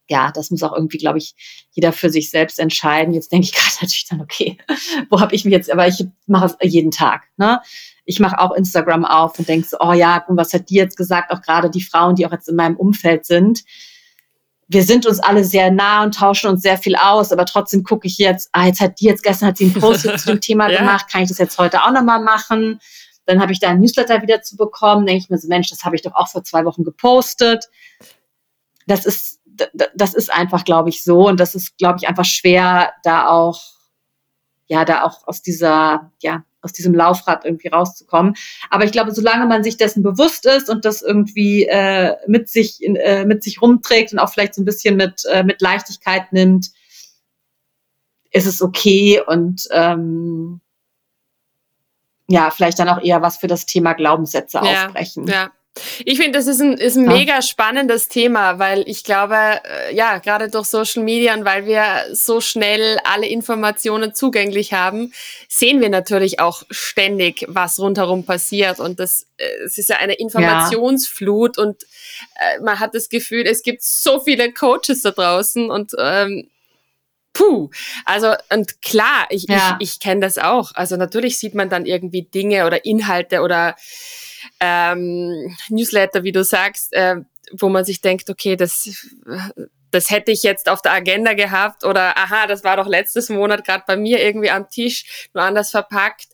ja, 0.08 0.32
das 0.32 0.50
muss 0.50 0.62
auch 0.62 0.72
irgendwie, 0.72 0.98
glaube 0.98 1.18
ich, 1.18 1.34
jeder 1.70 1.92
für 1.92 2.10
sich 2.10 2.30
selbst 2.30 2.58
entscheiden. 2.58 3.14
Jetzt 3.14 3.30
denke 3.30 3.44
ich 3.44 3.52
gerade 3.54 3.76
natürlich 3.80 4.06
dann, 4.08 4.20
okay, 4.20 4.58
wo 5.08 5.20
habe 5.20 5.34
ich 5.36 5.44
mich 5.44 5.52
jetzt, 5.52 5.70
aber 5.70 5.86
ich 5.86 6.04
mache 6.26 6.46
es 6.46 6.56
jeden 6.62 6.90
Tag. 6.90 7.28
Ne? 7.36 7.60
Ich 8.08 8.20
mache 8.20 8.38
auch 8.40 8.52
Instagram 8.52 9.04
auf 9.04 9.38
und 9.38 9.46
denke 9.46 9.68
so, 9.68 9.76
oh 9.80 9.92
ja, 9.92 10.24
und 10.28 10.38
was 10.38 10.54
hat 10.54 10.70
die 10.70 10.76
jetzt 10.76 10.96
gesagt? 10.96 11.30
Auch 11.30 11.42
gerade 11.42 11.68
die 11.68 11.82
Frauen, 11.82 12.14
die 12.14 12.26
auch 12.26 12.32
jetzt 12.32 12.48
in 12.48 12.56
meinem 12.56 12.76
Umfeld 12.76 13.26
sind. 13.26 13.64
Wir 14.66 14.82
sind 14.82 15.06
uns 15.06 15.20
alle 15.20 15.44
sehr 15.44 15.70
nah 15.70 16.04
und 16.04 16.14
tauschen 16.14 16.48
uns 16.48 16.62
sehr 16.62 16.78
viel 16.78 16.96
aus, 16.96 17.32
aber 17.32 17.44
trotzdem 17.44 17.84
gucke 17.84 18.06
ich 18.06 18.16
jetzt, 18.16 18.48
ah, 18.52 18.64
jetzt 18.64 18.80
hat 18.80 18.98
die 18.98 19.04
jetzt 19.04 19.22
gestern 19.22 19.48
hat 19.48 19.58
sie 19.58 19.64
einen 19.64 19.74
Post 19.74 20.04
zu 20.20 20.26
dem 20.26 20.40
Thema 20.40 20.70
ja. 20.70 20.78
gemacht, 20.78 21.12
kann 21.12 21.22
ich 21.22 21.28
das 21.28 21.36
jetzt 21.36 21.58
heute 21.58 21.82
auch 21.82 21.90
nochmal 21.90 22.22
machen? 22.22 22.80
Dann 23.26 23.42
habe 23.42 23.52
ich 23.52 23.60
da 23.60 23.68
ein 23.68 23.80
Newsletter 23.80 24.22
wieder 24.22 24.40
zu 24.40 24.56
bekommen, 24.56 25.04
denke 25.04 25.24
ich 25.24 25.28
mir 25.28 25.36
so, 25.36 25.46
Mensch, 25.48 25.68
das 25.68 25.84
habe 25.84 25.94
ich 25.94 26.00
doch 26.00 26.14
auch 26.14 26.28
vor 26.28 26.44
zwei 26.44 26.64
Wochen 26.64 26.84
gepostet. 26.84 27.68
Das 28.86 29.04
ist, 29.04 29.40
das 29.94 30.14
ist 30.14 30.32
einfach, 30.32 30.64
glaube 30.64 30.88
ich, 30.88 31.04
so. 31.04 31.28
Und 31.28 31.40
das 31.40 31.54
ist, 31.54 31.76
glaube 31.76 31.98
ich, 32.00 32.08
einfach 32.08 32.24
schwer, 32.24 32.94
da 33.02 33.28
auch, 33.28 33.60
ja, 34.66 34.86
da 34.86 35.02
auch 35.02 35.28
aus 35.28 35.42
dieser, 35.42 36.10
ja, 36.22 36.44
aus 36.60 36.72
diesem 36.72 36.94
Laufrad 36.94 37.44
irgendwie 37.44 37.68
rauszukommen. 37.68 38.34
Aber 38.70 38.84
ich 38.84 38.92
glaube, 38.92 39.12
solange 39.12 39.46
man 39.46 39.62
sich 39.62 39.76
dessen 39.76 40.02
bewusst 40.02 40.46
ist 40.46 40.68
und 40.68 40.84
das 40.84 41.02
irgendwie 41.02 41.66
äh, 41.66 42.16
mit 42.26 42.48
sich 42.48 42.80
äh, 42.82 43.24
mit 43.24 43.42
sich 43.42 43.62
rumträgt 43.62 44.12
und 44.12 44.18
auch 44.18 44.30
vielleicht 44.30 44.54
so 44.54 44.62
ein 44.62 44.64
bisschen 44.64 44.96
mit 44.96 45.22
äh, 45.30 45.44
mit 45.44 45.60
Leichtigkeit 45.60 46.32
nimmt, 46.32 46.70
ist 48.30 48.46
es 48.46 48.60
okay 48.60 49.22
und 49.26 49.68
ähm, 49.70 50.60
ja, 52.30 52.50
vielleicht 52.50 52.78
dann 52.78 52.90
auch 52.90 53.02
eher 53.02 53.22
was 53.22 53.38
für 53.38 53.46
das 53.46 53.64
Thema 53.64 53.94
Glaubenssätze 53.94 54.60
ja, 54.62 54.86
aufbrechen. 54.86 55.26
Ja, 55.26 55.50
Ich 56.04 56.18
finde, 56.18 56.38
das 56.38 56.46
ist 56.46 56.60
ein, 56.60 56.74
ist 56.74 56.96
ein 56.96 57.04
ja. 57.04 57.12
mega 57.12 57.42
spannendes 57.42 58.08
Thema, 58.08 58.58
weil 58.58 58.82
ich 58.86 59.04
glaube, 59.04 59.36
äh, 59.36 59.94
ja, 59.94 60.18
gerade 60.18 60.48
durch 60.50 60.66
Social 60.66 61.02
Media 61.02 61.34
und 61.34 61.44
weil 61.44 61.66
wir 61.66 62.06
so 62.12 62.40
schnell 62.40 62.98
alle 63.04 63.26
Informationen 63.26 64.14
zugänglich 64.14 64.72
haben, 64.72 65.12
sehen 65.48 65.80
wir 65.80 65.88
natürlich 65.88 66.40
auch 66.40 66.62
ständig, 66.70 67.44
was 67.48 67.78
rundherum 67.78 68.24
passiert. 68.24 68.80
Und 68.80 69.00
das, 69.00 69.26
äh, 69.36 69.48
es 69.64 69.78
ist 69.78 69.88
ja 69.88 69.96
eine 69.96 70.14
Informationsflut 70.14 71.56
ja. 71.56 71.62
und 71.64 71.82
äh, 72.36 72.60
man 72.60 72.78
hat 72.78 72.94
das 72.94 73.08
Gefühl, 73.08 73.46
es 73.46 73.62
gibt 73.62 73.82
so 73.82 74.20
viele 74.20 74.52
Coaches 74.52 75.02
da 75.02 75.10
draußen 75.10 75.70
und 75.70 75.92
ähm, 75.98 76.48
puh. 77.32 77.70
Also, 78.04 78.34
und 78.52 78.82
klar, 78.82 79.26
ich, 79.30 79.44
ja. 79.48 79.78
ich, 79.80 79.94
ich 79.94 80.00
kenne 80.00 80.20
das 80.20 80.38
auch. 80.38 80.72
Also 80.74 80.96
natürlich 80.96 81.38
sieht 81.38 81.54
man 81.54 81.70
dann 81.70 81.86
irgendwie 81.86 82.22
Dinge 82.22 82.66
oder 82.66 82.84
Inhalte 82.84 83.40
oder 83.42 83.76
ähm, 84.60 85.54
Newsletter, 85.68 86.22
wie 86.22 86.32
du 86.32 86.44
sagst, 86.44 86.92
äh, 86.92 87.16
wo 87.52 87.68
man 87.68 87.84
sich 87.84 88.00
denkt, 88.00 88.28
okay, 88.30 88.56
das, 88.56 89.06
das 89.90 90.10
hätte 90.10 90.32
ich 90.32 90.42
jetzt 90.42 90.68
auf 90.68 90.82
der 90.82 90.92
Agenda 90.92 91.34
gehabt 91.34 91.84
oder 91.84 92.16
aha, 92.18 92.46
das 92.46 92.64
war 92.64 92.76
doch 92.76 92.86
letztes 92.86 93.28
Monat 93.28 93.64
gerade 93.64 93.84
bei 93.86 93.96
mir 93.96 94.22
irgendwie 94.22 94.50
am 94.50 94.68
Tisch, 94.68 95.28
nur 95.34 95.44
anders 95.44 95.70
verpackt. 95.70 96.28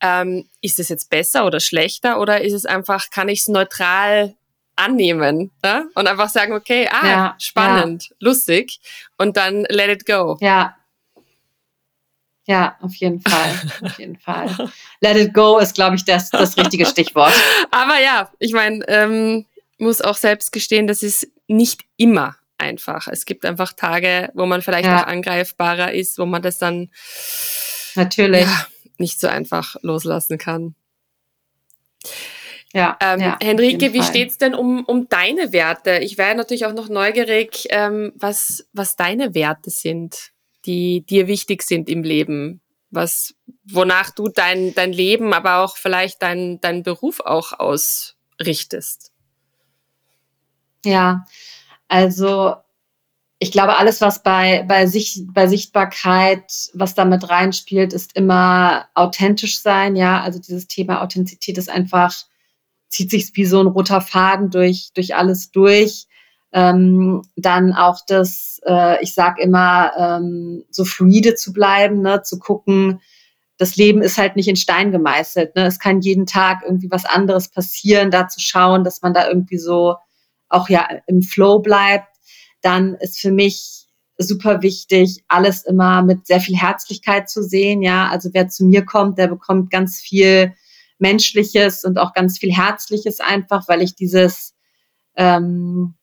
Ähm, 0.00 0.48
ist 0.60 0.78
es 0.78 0.88
jetzt 0.88 1.10
besser 1.10 1.46
oder 1.46 1.60
schlechter 1.60 2.20
oder 2.20 2.40
ist 2.40 2.52
es 2.52 2.66
einfach, 2.66 3.10
kann 3.10 3.28
ich 3.28 3.40
es 3.40 3.48
neutral 3.48 4.34
annehmen 4.76 5.50
ja? 5.64 5.84
und 5.94 6.06
einfach 6.06 6.30
sagen, 6.30 6.52
okay, 6.54 6.88
ah, 6.90 7.06
ja, 7.06 7.34
spannend, 7.38 8.08
ja. 8.10 8.16
lustig 8.20 8.80
und 9.18 9.36
dann 9.36 9.64
let 9.68 9.90
it 9.90 10.06
go. 10.06 10.38
Ja, 10.40 10.76
ja, 12.50 12.76
auf 12.80 12.96
jeden 12.96 13.20
Fall. 13.20 13.60
Auf 13.80 13.96
jeden 14.00 14.18
Fall. 14.18 14.70
Let 15.00 15.16
it 15.16 15.32
go 15.32 15.58
ist, 15.58 15.72
glaube 15.72 15.94
ich, 15.94 16.04
das, 16.04 16.30
das 16.30 16.56
richtige 16.56 16.84
Stichwort. 16.84 17.32
Aber 17.70 18.00
ja, 18.00 18.28
ich 18.40 18.52
meine, 18.52 18.84
ähm, 18.88 19.46
muss 19.78 20.00
auch 20.00 20.16
selbst 20.16 20.50
gestehen, 20.50 20.88
das 20.88 21.04
ist 21.04 21.28
nicht 21.46 21.82
immer 21.96 22.34
einfach. 22.58 23.06
Es 23.06 23.24
gibt 23.24 23.44
einfach 23.44 23.72
Tage, 23.72 24.30
wo 24.34 24.46
man 24.46 24.62
vielleicht 24.62 24.86
ja. 24.86 25.00
auch 25.00 25.06
angreifbarer 25.06 25.92
ist, 25.92 26.18
wo 26.18 26.26
man 26.26 26.42
das 26.42 26.58
dann 26.58 26.90
natürlich 27.94 28.42
ja, 28.42 28.66
nicht 28.98 29.20
so 29.20 29.28
einfach 29.28 29.76
loslassen 29.82 30.36
kann. 30.36 30.74
Ja, 32.74 32.98
ähm, 33.00 33.20
ja 33.20 33.38
Henrike, 33.40 33.92
wie 33.92 34.02
steht 34.02 34.30
es 34.30 34.38
denn 34.38 34.56
um, 34.56 34.84
um 34.86 35.08
deine 35.08 35.52
Werte? 35.52 35.98
Ich 35.98 36.18
wäre 36.18 36.34
natürlich 36.34 36.66
auch 36.66 36.74
noch 36.74 36.88
neugierig, 36.88 37.68
ähm, 37.70 38.12
was, 38.16 38.66
was 38.72 38.96
deine 38.96 39.36
Werte 39.36 39.70
sind 39.70 40.32
die 40.66 41.04
dir 41.06 41.26
wichtig 41.26 41.62
sind 41.62 41.88
im 41.88 42.02
Leben? 42.02 42.60
Was, 42.90 43.34
wonach 43.64 44.10
du 44.10 44.28
dein, 44.28 44.74
dein 44.74 44.92
Leben, 44.92 45.32
aber 45.32 45.58
auch 45.58 45.76
vielleicht 45.76 46.22
dein, 46.22 46.60
dein 46.60 46.82
Beruf 46.82 47.20
auch 47.20 47.52
ausrichtest? 47.52 49.12
Ja, 50.84 51.24
also 51.88 52.56
ich 53.42 53.52
glaube, 53.52 53.78
alles, 53.78 54.02
was 54.02 54.22
bei, 54.22 54.64
bei, 54.68 54.86
Sicht, 54.86 55.32
bei 55.32 55.46
Sichtbarkeit, 55.46 56.44
was 56.74 56.94
damit 56.94 57.30
reinspielt, 57.30 57.94
ist 57.94 58.14
immer 58.14 58.88
authentisch 58.94 59.60
sein. 59.60 59.96
Ja, 59.96 60.20
also 60.20 60.38
dieses 60.38 60.66
Thema 60.66 61.02
Authentizität 61.02 61.56
ist 61.56 61.70
einfach, 61.70 62.14
zieht 62.88 63.10
sich 63.10 63.30
wie 63.34 63.46
so 63.46 63.60
ein 63.60 63.66
roter 63.66 64.02
Faden 64.02 64.50
durch, 64.50 64.90
durch 64.92 65.14
alles 65.14 65.50
durch. 65.50 66.06
Ähm, 66.52 67.22
dann 67.36 67.72
auch 67.72 68.00
das, 68.06 68.60
äh, 68.66 69.02
ich 69.02 69.14
sag 69.14 69.38
immer, 69.38 69.92
ähm, 69.96 70.64
so 70.70 70.84
fluide 70.84 71.36
zu 71.36 71.52
bleiben, 71.52 72.02
ne, 72.02 72.22
zu 72.22 72.38
gucken, 72.38 73.00
das 73.60 73.76
Leben 73.76 74.00
ist 74.00 74.16
halt 74.16 74.36
nicht 74.36 74.48
in 74.48 74.56
Stein 74.56 74.90
gemeißelt. 74.90 75.54
Ne? 75.54 75.66
Es 75.66 75.78
kann 75.78 76.00
jeden 76.00 76.24
Tag 76.24 76.62
irgendwie 76.64 76.90
was 76.90 77.04
anderes 77.04 77.50
passieren, 77.50 78.10
da 78.10 78.26
zu 78.26 78.40
schauen, 78.40 78.84
dass 78.84 79.02
man 79.02 79.12
da 79.12 79.28
irgendwie 79.28 79.58
so 79.58 79.96
auch 80.48 80.70
ja 80.70 80.88
im 81.06 81.20
Flow 81.20 81.58
bleibt. 81.58 82.08
Dann 82.62 82.94
ist 82.94 83.20
für 83.20 83.30
mich 83.30 83.86
super 84.16 84.62
wichtig, 84.62 85.24
alles 85.28 85.62
immer 85.66 86.00
mit 86.02 86.26
sehr 86.26 86.40
viel 86.40 86.56
Herzlichkeit 86.56 87.28
zu 87.28 87.42
sehen. 87.42 87.82
Ja, 87.82 88.08
also 88.08 88.30
wer 88.32 88.48
zu 88.48 88.64
mir 88.64 88.86
kommt, 88.86 89.18
der 89.18 89.28
bekommt 89.28 89.70
ganz 89.70 90.00
viel 90.00 90.54
Menschliches 90.98 91.84
und 91.84 91.98
auch 91.98 92.14
ganz 92.14 92.38
viel 92.38 92.54
Herzliches 92.54 93.20
einfach, 93.20 93.68
weil 93.68 93.82
ich 93.82 93.94
dieses 93.94 94.54
ähm, 95.16 95.96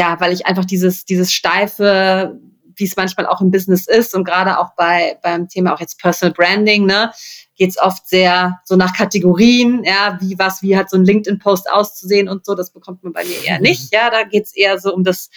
ja, 0.00 0.18
weil 0.18 0.32
ich 0.32 0.46
einfach 0.46 0.64
dieses, 0.64 1.04
dieses 1.04 1.30
steife, 1.30 2.40
wie 2.74 2.84
es 2.84 2.96
manchmal 2.96 3.26
auch 3.26 3.42
im 3.42 3.50
Business 3.50 3.86
ist 3.86 4.14
und 4.14 4.24
gerade 4.24 4.58
auch 4.58 4.74
bei 4.74 5.18
beim 5.22 5.46
Thema 5.46 5.74
auch 5.74 5.80
jetzt 5.80 6.00
Personal 6.00 6.32
Branding, 6.32 6.86
ne, 6.86 7.12
geht 7.54 7.68
es 7.68 7.78
oft 7.78 8.08
sehr 8.08 8.58
so 8.64 8.76
nach 8.76 8.96
Kategorien, 8.96 9.84
ja, 9.84 10.16
wie 10.22 10.38
was, 10.38 10.62
wie 10.62 10.74
hat 10.74 10.88
so 10.88 10.96
ein 10.96 11.04
LinkedIn-Post 11.04 11.70
auszusehen 11.70 12.30
und 12.30 12.46
so, 12.46 12.54
das 12.54 12.72
bekommt 12.72 13.04
man 13.04 13.12
bei 13.12 13.24
mir 13.24 13.44
eher 13.44 13.60
nicht. 13.60 13.92
Ja, 13.92 14.08
da 14.08 14.22
geht 14.22 14.44
es 14.44 14.56
eher 14.56 14.78
so 14.80 14.94
um 14.94 15.04
das, 15.04 15.28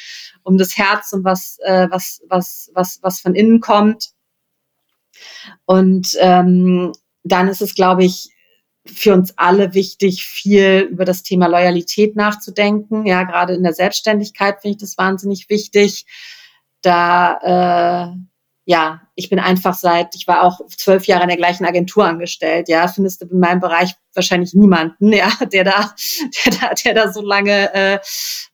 um 0.43 0.57
das 0.57 0.77
Herz 0.77 1.11
und 1.11 1.25
was, 1.25 1.57
äh, 1.65 1.87
was, 1.89 2.21
was, 2.29 2.71
was, 2.73 2.99
was 3.01 3.19
von 3.19 3.35
innen 3.35 3.59
kommt. 3.59 4.11
Und 5.65 6.15
ähm, 6.21 6.93
dann 7.25 7.49
ist 7.49 7.61
es, 7.61 7.75
glaube 7.75 8.05
ich, 8.05 8.32
für 8.85 9.13
uns 9.13 9.33
alle 9.37 9.73
wichtig, 9.73 10.25
viel 10.25 10.87
über 10.91 11.05
das 11.05 11.23
Thema 11.23 11.47
Loyalität 11.47 12.15
nachzudenken. 12.15 13.05
Ja, 13.05 13.23
gerade 13.23 13.53
in 13.53 13.63
der 13.63 13.73
Selbstständigkeit 13.73 14.61
finde 14.61 14.75
ich 14.75 14.81
das 14.81 14.97
wahnsinnig 14.97 15.49
wichtig. 15.49 16.05
Da, 16.81 18.11
äh, 18.11 18.17
ja, 18.65 19.01
ich 19.15 19.29
bin 19.29 19.39
einfach 19.39 19.73
seit, 19.73 20.15
ich 20.15 20.27
war 20.27 20.43
auch 20.43 20.59
zwölf 20.67 21.05
Jahre 21.05 21.23
in 21.23 21.29
der 21.29 21.37
gleichen 21.37 21.65
Agentur 21.65 22.05
angestellt. 22.05 22.67
Ja, 22.67 22.87
findest 22.87 23.21
du 23.21 23.27
in 23.27 23.39
meinem 23.39 23.61
Bereich 23.61 23.93
wahrscheinlich 24.13 24.53
niemanden, 24.53 25.13
ja, 25.13 25.31
der 25.51 25.63
da, 25.63 25.95
der 26.45 26.53
da, 26.59 26.73
der 26.73 26.93
da 26.93 27.11
so 27.13 27.21
lange, 27.21 27.73
äh, 27.73 27.99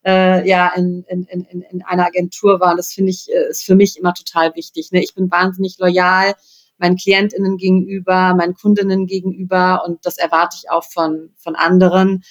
äh, 0.06 0.48
ja, 0.48 0.72
in, 0.76 1.04
in, 1.08 1.24
in, 1.26 1.62
in 1.62 1.82
einer 1.84 2.06
Agentur 2.06 2.60
war. 2.60 2.76
das 2.76 2.94
finde 2.94 3.12
ich, 3.12 3.30
äh, 3.30 3.50
ist 3.50 3.64
für 3.64 3.76
mich 3.76 3.98
immer 3.98 4.14
total 4.14 4.56
wichtig. 4.56 4.92
Ne? 4.92 5.02
Ich 5.02 5.16
bin 5.16 5.32
wahnsinnig 5.32 5.78
loyal 5.80 6.36
meinen 6.80 6.96
KlientInnen 6.96 7.58
gegenüber, 7.58 8.34
meinen 8.36 8.56
Kundinnen 8.56 9.06
gegenüber 9.06 9.84
und 9.86 10.06
das 10.06 10.18
erwarte 10.18 10.58
ich 10.60 10.70
auch 10.70 10.84
von, 10.84 11.32
von 11.38 11.56
anderen. 11.56 12.24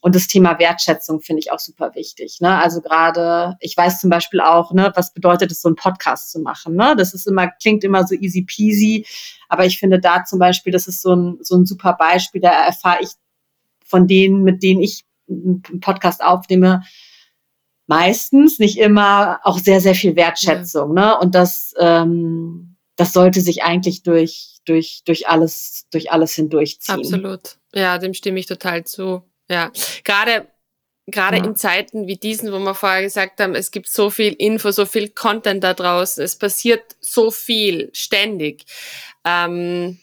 Und 0.00 0.14
das 0.14 0.28
Thema 0.28 0.58
Wertschätzung 0.60 1.20
finde 1.20 1.40
ich 1.40 1.50
auch 1.50 1.58
super 1.58 1.94
wichtig. 1.94 2.38
Ne? 2.40 2.56
Also 2.56 2.80
gerade, 2.80 3.56
ich 3.60 3.76
weiß 3.76 4.00
zum 4.00 4.10
Beispiel 4.10 4.40
auch, 4.40 4.72
ne, 4.72 4.92
was 4.94 5.12
bedeutet 5.12 5.50
es, 5.50 5.60
so 5.60 5.68
einen 5.68 5.76
Podcast 5.76 6.30
zu 6.30 6.40
machen. 6.40 6.76
Ne? 6.76 6.94
Das 6.96 7.14
ist 7.14 7.26
immer, 7.26 7.48
klingt 7.48 7.82
immer 7.82 8.06
so 8.06 8.14
easy 8.14 8.42
peasy, 8.42 9.06
aber 9.48 9.66
ich 9.66 9.78
finde 9.78 9.98
da 9.98 10.24
zum 10.24 10.38
Beispiel, 10.38 10.72
das 10.72 10.86
ist 10.86 11.02
so 11.02 11.16
ein, 11.16 11.38
so 11.40 11.56
ein 11.56 11.66
super 11.66 11.94
Beispiel, 11.94 12.40
da 12.40 12.50
erfahre 12.50 13.02
ich 13.02 13.10
von 13.84 14.06
denen, 14.06 14.44
mit 14.44 14.62
denen 14.62 14.80
ich 14.80 15.04
einen 15.28 15.80
Podcast 15.80 16.22
aufnehme, 16.22 16.82
meistens, 17.86 18.58
nicht 18.58 18.78
immer, 18.78 19.40
auch 19.42 19.58
sehr, 19.58 19.80
sehr 19.80 19.94
viel 19.94 20.14
Wertschätzung. 20.14 20.96
Ja. 20.96 21.06
Ne? 21.06 21.18
Und 21.18 21.34
das, 21.34 21.74
ähm, 21.78 22.76
das 22.98 23.12
sollte 23.12 23.40
sich 23.40 23.62
eigentlich 23.62 24.02
durch, 24.02 24.58
durch, 24.64 25.02
durch 25.04 25.28
alles, 25.28 25.86
durch 25.90 26.10
alles 26.10 26.34
hindurchziehen. 26.34 26.98
Absolut. 26.98 27.56
Ja, 27.72 27.96
dem 27.98 28.12
stimme 28.12 28.40
ich 28.40 28.46
total 28.46 28.84
zu. 28.84 29.22
Ja, 29.48 29.70
gerade, 30.02 30.48
gerade 31.06 31.36
ja. 31.36 31.44
in 31.44 31.54
Zeiten 31.54 32.08
wie 32.08 32.16
diesen, 32.16 32.52
wo 32.52 32.58
wir 32.58 32.74
vorher 32.74 33.02
gesagt 33.02 33.38
haben, 33.38 33.54
es 33.54 33.70
gibt 33.70 33.88
so 33.88 34.10
viel 34.10 34.32
Info, 34.32 34.72
so 34.72 34.84
viel 34.84 35.10
Content 35.10 35.62
da 35.62 35.74
draußen, 35.74 36.22
es 36.24 36.34
passiert 36.34 36.96
so 37.00 37.30
viel 37.30 37.88
ständig. 37.92 38.64
Ähm, 39.24 40.00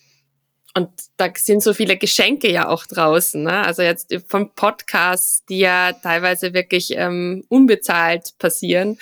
und 0.77 0.89
da 1.15 1.29
sind 1.33 1.63
so 1.63 1.73
viele 1.73 1.95
Geschenke 1.95 2.51
ja 2.51 2.67
auch 2.67 2.85
draußen. 2.85 3.41
Ne? 3.41 3.65
Also 3.65 3.81
jetzt 3.81 4.13
vom 4.27 4.51
Podcasts, 4.51 5.45
die 5.45 5.59
ja 5.59 5.93
teilweise 5.93 6.53
wirklich 6.53 6.91
ähm, 6.97 7.45
unbezahlt 7.47 8.37
passieren 8.39 8.99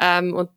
ähm, 0.00 0.32
und 0.32 0.50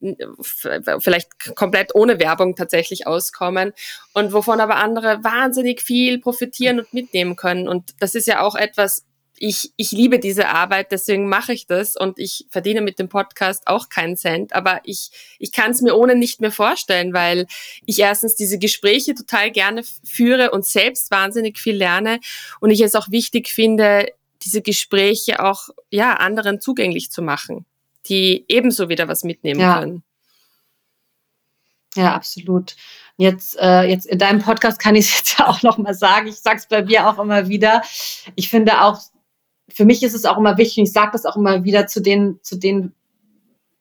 vielleicht 0.99 1.55
komplett 1.55 1.95
ohne 1.95 2.19
Werbung 2.19 2.55
tatsächlich 2.55 3.07
auskommen 3.07 3.73
und 4.13 4.33
wovon 4.33 4.59
aber 4.59 4.75
andere 4.75 5.23
wahnsinnig 5.23 5.81
viel 5.81 6.19
profitieren 6.19 6.79
und 6.79 6.93
mitnehmen 6.93 7.35
können. 7.35 7.67
Und 7.67 7.95
das 7.99 8.13
ist 8.13 8.27
ja 8.27 8.41
auch 8.41 8.53
etwas, 8.53 9.03
ich, 9.41 9.73
ich 9.75 9.91
liebe 9.91 10.19
diese 10.19 10.49
Arbeit, 10.49 10.91
deswegen 10.91 11.27
mache 11.27 11.51
ich 11.51 11.65
das 11.65 11.95
und 11.95 12.19
ich 12.19 12.45
verdiene 12.49 12.81
mit 12.81 12.99
dem 12.99 13.09
Podcast 13.09 13.63
auch 13.65 13.89
keinen 13.89 14.15
Cent, 14.15 14.53
aber 14.53 14.81
ich, 14.83 15.09
ich 15.39 15.51
kann 15.51 15.71
es 15.71 15.81
mir 15.81 15.95
ohne 15.95 16.13
nicht 16.13 16.41
mehr 16.41 16.51
vorstellen, 16.51 17.11
weil 17.11 17.47
ich 17.87 17.97
erstens 17.97 18.35
diese 18.35 18.59
Gespräche 18.59 19.15
total 19.15 19.49
gerne 19.49 19.81
führe 20.03 20.51
und 20.51 20.67
selbst 20.67 21.09
wahnsinnig 21.09 21.57
viel 21.57 21.75
lerne 21.75 22.19
und 22.59 22.69
ich 22.69 22.81
es 22.81 22.93
auch 22.93 23.09
wichtig 23.09 23.49
finde, 23.49 24.13
diese 24.43 24.61
Gespräche 24.61 25.43
auch 25.43 25.69
ja 25.89 26.13
anderen 26.13 26.61
zugänglich 26.61 27.09
zu 27.09 27.23
machen, 27.23 27.65
die 28.05 28.45
ebenso 28.47 28.89
wieder 28.89 29.07
was 29.07 29.23
mitnehmen 29.23 29.59
ja. 29.59 29.79
können. 29.79 30.03
Ja, 31.95 32.13
absolut. 32.13 32.75
Jetzt, 33.17 33.57
äh, 33.59 33.83
jetzt 33.83 34.05
in 34.05 34.19
deinem 34.19 34.39
Podcast 34.39 34.79
kann 34.79 34.95
ich 34.95 35.05
es 35.05 35.17
jetzt 35.17 35.39
ja 35.39 35.47
auch 35.47 35.63
noch 35.63 35.79
mal 35.79 35.95
sagen. 35.95 36.27
Ich 36.27 36.37
sage 36.37 36.59
es 36.59 36.67
bei 36.67 36.83
mir 36.83 37.07
auch 37.07 37.17
immer 37.17 37.47
wieder. 37.47 37.81
Ich 38.35 38.47
finde 38.47 38.83
auch 38.83 38.99
für 39.73 39.85
mich 39.85 40.03
ist 40.03 40.13
es 40.13 40.25
auch 40.25 40.37
immer 40.37 40.57
wichtig, 40.57 40.79
und 40.79 40.83
ich 40.85 40.93
sage 40.93 41.11
das 41.13 41.25
auch 41.25 41.35
immer 41.35 41.63
wieder 41.63 41.87
zu 41.87 42.01
den, 42.01 42.39
zu 42.41 42.57
den 42.57 42.93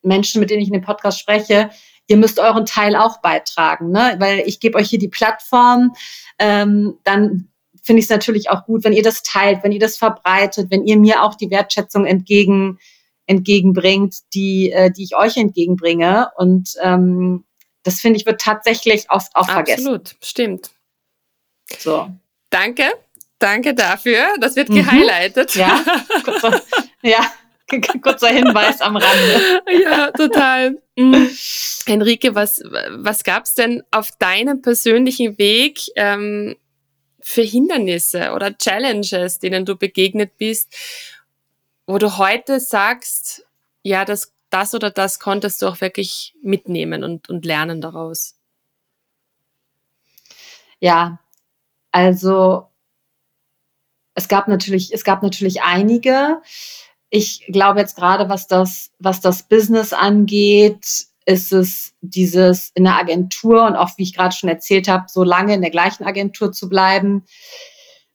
Menschen, 0.01 0.39
mit 0.39 0.49
denen 0.49 0.61
ich 0.61 0.67
in 0.67 0.73
dem 0.73 0.83
Podcast 0.83 1.19
spreche, 1.19 1.69
ihr 2.07 2.17
müsst 2.17 2.39
euren 2.39 2.65
Teil 2.65 2.95
auch 2.95 3.21
beitragen, 3.21 3.91
ne? 3.91 4.15
weil 4.19 4.39
ich 4.45 4.59
gebe 4.59 4.77
euch 4.77 4.89
hier 4.89 4.99
die 4.99 5.07
Plattform, 5.07 5.93
ähm, 6.39 6.97
dann 7.03 7.47
finde 7.81 7.99
ich 7.99 8.05
es 8.05 8.09
natürlich 8.09 8.49
auch 8.49 8.65
gut, 8.65 8.83
wenn 8.83 8.93
ihr 8.93 9.03
das 9.03 9.23
teilt, 9.23 9.63
wenn 9.63 9.71
ihr 9.71 9.79
das 9.79 9.97
verbreitet, 9.97 10.69
wenn 10.69 10.85
ihr 10.85 10.97
mir 10.97 11.23
auch 11.23 11.35
die 11.35 11.49
Wertschätzung 11.49 12.05
entgegen, 12.05 12.79
entgegenbringt, 13.25 14.15
die, 14.33 14.71
äh, 14.71 14.91
die 14.91 15.03
ich 15.03 15.15
euch 15.15 15.37
entgegenbringe. 15.37 16.29
Und 16.35 16.75
ähm, 16.81 17.45
das 17.83 17.99
finde 17.99 18.19
ich 18.19 18.25
wird 18.25 18.41
tatsächlich 18.41 19.09
oft 19.09 19.35
auch 19.35 19.49
vergessen. 19.49 19.87
Absolut, 19.87 20.15
stimmt. 20.21 20.71
So. 21.79 22.09
Danke, 22.49 22.83
danke 23.41 23.73
dafür. 23.73 24.27
Das 24.39 24.55
wird 24.55 24.69
mhm. 24.69 24.75
gehighlightet. 24.75 25.55
Ja, 25.55 25.83
kurzer, 26.23 26.61
ja, 27.01 27.19
kurzer 28.01 28.29
Hinweis 28.29 28.81
am 28.81 28.97
Rande. 28.97 29.61
Ja, 29.83 30.11
total. 30.11 30.81
Mhm. 30.97 31.29
Henrike, 31.85 32.35
was, 32.35 32.61
was 32.63 33.23
gab 33.23 33.45
es 33.45 33.55
denn 33.55 33.83
auf 33.91 34.11
deinem 34.11 34.61
persönlichen 34.61 35.37
Weg 35.37 35.79
ähm, 35.95 36.55
für 37.19 37.43
Hindernisse 37.43 38.31
oder 38.33 38.57
Challenges, 38.57 39.39
denen 39.39 39.65
du 39.65 39.75
begegnet 39.75 40.37
bist, 40.37 40.75
wo 41.87 41.97
du 41.97 42.17
heute 42.17 42.59
sagst, 42.59 43.45
ja, 43.83 44.05
das, 44.05 44.33
das 44.49 44.73
oder 44.73 44.91
das 44.91 45.19
konntest 45.19 45.61
du 45.61 45.67
auch 45.67 45.81
wirklich 45.81 46.35
mitnehmen 46.41 47.03
und, 47.03 47.29
und 47.29 47.45
lernen 47.45 47.81
daraus? 47.81 48.35
Ja, 50.79 51.19
also 51.91 52.70
es 54.15 54.27
gab 54.27 54.47
natürlich, 54.47 54.93
es 54.93 55.03
gab 55.03 55.23
natürlich 55.23 55.61
einige. 55.61 56.41
Ich 57.09 57.45
glaube 57.51 57.79
jetzt 57.79 57.95
gerade, 57.95 58.29
was 58.29 58.47
das, 58.47 58.91
was 58.99 59.21
das 59.21 59.43
Business 59.43 59.93
angeht, 59.93 60.85
ist 61.25 61.53
es 61.53 61.93
dieses 62.01 62.71
in 62.73 62.83
der 62.83 62.97
Agentur 62.97 63.65
und 63.65 63.75
auch 63.75 63.91
wie 63.97 64.03
ich 64.03 64.15
gerade 64.15 64.35
schon 64.35 64.49
erzählt 64.49 64.87
habe, 64.87 65.05
so 65.07 65.23
lange 65.23 65.53
in 65.53 65.61
der 65.61 65.69
gleichen 65.69 66.03
Agentur 66.03 66.51
zu 66.51 66.67
bleiben. 66.67 67.25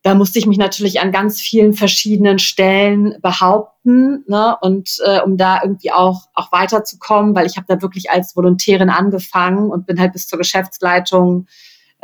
Da 0.02 0.14
musste 0.14 0.38
ich 0.38 0.46
mich 0.46 0.58
natürlich 0.58 1.00
an 1.00 1.10
ganz 1.12 1.40
vielen 1.40 1.74
verschiedenen 1.74 2.38
Stellen 2.38 3.16
behaupten, 3.22 4.24
ne? 4.28 4.56
Und 4.60 4.98
äh, 5.04 5.20
um 5.20 5.36
da 5.36 5.60
irgendwie 5.62 5.90
auch 5.90 6.26
auch 6.34 6.52
weiterzukommen, 6.52 7.34
weil 7.34 7.46
ich 7.46 7.56
habe 7.56 7.66
da 7.68 7.82
wirklich 7.82 8.10
als 8.10 8.36
Volontärin 8.36 8.90
angefangen 8.90 9.70
und 9.70 9.86
bin 9.86 9.98
halt 9.98 10.12
bis 10.12 10.28
zur 10.28 10.38
Geschäftsleitung 10.38 11.46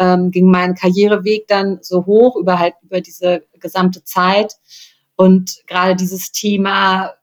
ähm, 0.03 0.30
ging 0.30 0.50
mein 0.50 0.74
Karriereweg 0.74 1.46
dann 1.46 1.78
so 1.82 2.07
hoch 2.07 2.36
über 2.36 2.59
halt 2.59 2.74
über 2.82 3.00
diese 3.00 3.44
gesamte 3.61 4.03
Zeit 4.05 4.55
und 5.16 5.62
gerade 5.66 5.94
dieses 5.94 6.32
Thema 6.32 7.14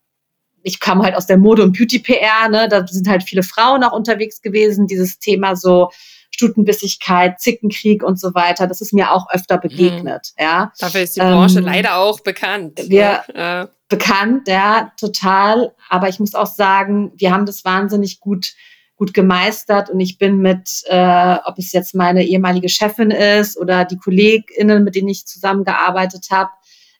ich 0.61 0.79
kam 0.79 1.01
halt 1.01 1.15
aus 1.15 1.25
der 1.25 1.37
Mode- 1.37 1.63
und 1.63 1.77
Beauty-PR, 1.77 2.49
ne? 2.49 2.67
da 2.69 2.85
sind 2.85 3.07
halt 3.07 3.23
viele 3.23 3.43
Frauen 3.43 3.83
auch 3.83 3.93
unterwegs 3.93 4.41
gewesen, 4.41 4.87
dieses 4.87 5.17
Thema 5.17 5.55
so 5.55 5.89
Stutenbissigkeit, 6.31 7.39
Zickenkrieg 7.39 8.03
und 8.03 8.19
so 8.19 8.33
weiter, 8.33 8.67
das 8.67 8.81
ist 8.81 8.93
mir 8.93 9.11
auch 9.11 9.27
öfter 9.31 9.57
mhm. 9.57 9.61
begegnet. 9.61 10.33
Mhm. 10.37 10.43
Ja. 10.43 10.71
Dafür 10.79 11.01
ist 11.01 11.15
die 11.15 11.21
Branche 11.21 11.59
ähm, 11.59 11.65
leider 11.65 11.97
auch 11.97 12.19
bekannt. 12.21 12.79
Wir, 12.87 13.23
ja. 13.35 13.69
Bekannt, 13.89 14.47
ja, 14.47 14.91
total. 14.99 15.73
Aber 15.89 16.09
ich 16.09 16.19
muss 16.19 16.35
auch 16.35 16.47
sagen, 16.47 17.11
wir 17.15 17.31
haben 17.31 17.47
das 17.47 17.65
wahnsinnig 17.65 18.19
gut 18.19 18.53
gut 18.99 19.13
gemeistert 19.13 19.89
und 19.89 19.99
ich 20.01 20.17
bin 20.17 20.37
mit, 20.39 20.83
äh, 20.87 21.37
ob 21.45 21.57
es 21.57 21.71
jetzt 21.71 21.95
meine 21.95 22.23
ehemalige 22.25 22.67
Chefin 22.67 23.11
ist 23.11 23.57
oder 23.57 23.85
die 23.85 23.97
KollegInnen, 23.97 24.83
mit 24.83 24.95
denen 24.95 25.07
ich 25.07 25.25
zusammengearbeitet 25.25 26.27
habe, 26.29 26.49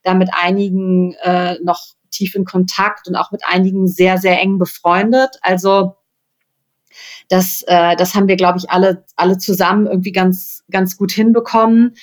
da 0.03 0.13
mit 0.13 0.29
einigen 0.31 1.13
äh, 1.21 1.57
noch 1.61 1.81
tief 2.09 2.35
in 2.35 2.45
Kontakt 2.45 3.09
und 3.09 3.17
auch 3.17 3.31
mit 3.31 3.41
einigen 3.45 3.87
sehr, 3.87 4.17
sehr 4.17 4.39
eng 4.39 4.57
befreundet. 4.57 5.37
Also 5.41 5.97
das, 7.27 7.63
äh, 7.67 7.97
das 7.97 8.15
haben 8.15 8.29
wir, 8.29 8.37
glaube 8.37 8.57
ich, 8.59 8.69
alle, 8.69 9.05
alle 9.17 9.37
zusammen 9.37 9.85
irgendwie 9.85 10.13
ganz, 10.13 10.63
ganz 10.71 10.95
gut 10.95 11.11
hinbekommen. 11.11 11.95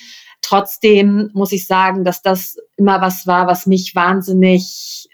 Trotzdem 0.43 1.31
muss 1.33 1.53
ich 1.53 1.67
sagen, 1.67 2.05
dass 2.05 2.21
das 2.21 2.59
immer 2.77 3.01
was 3.01 3.27
war, 3.27 3.47
was 3.47 3.65
mich 3.65 3.95
wahnsinnig 3.95 5.09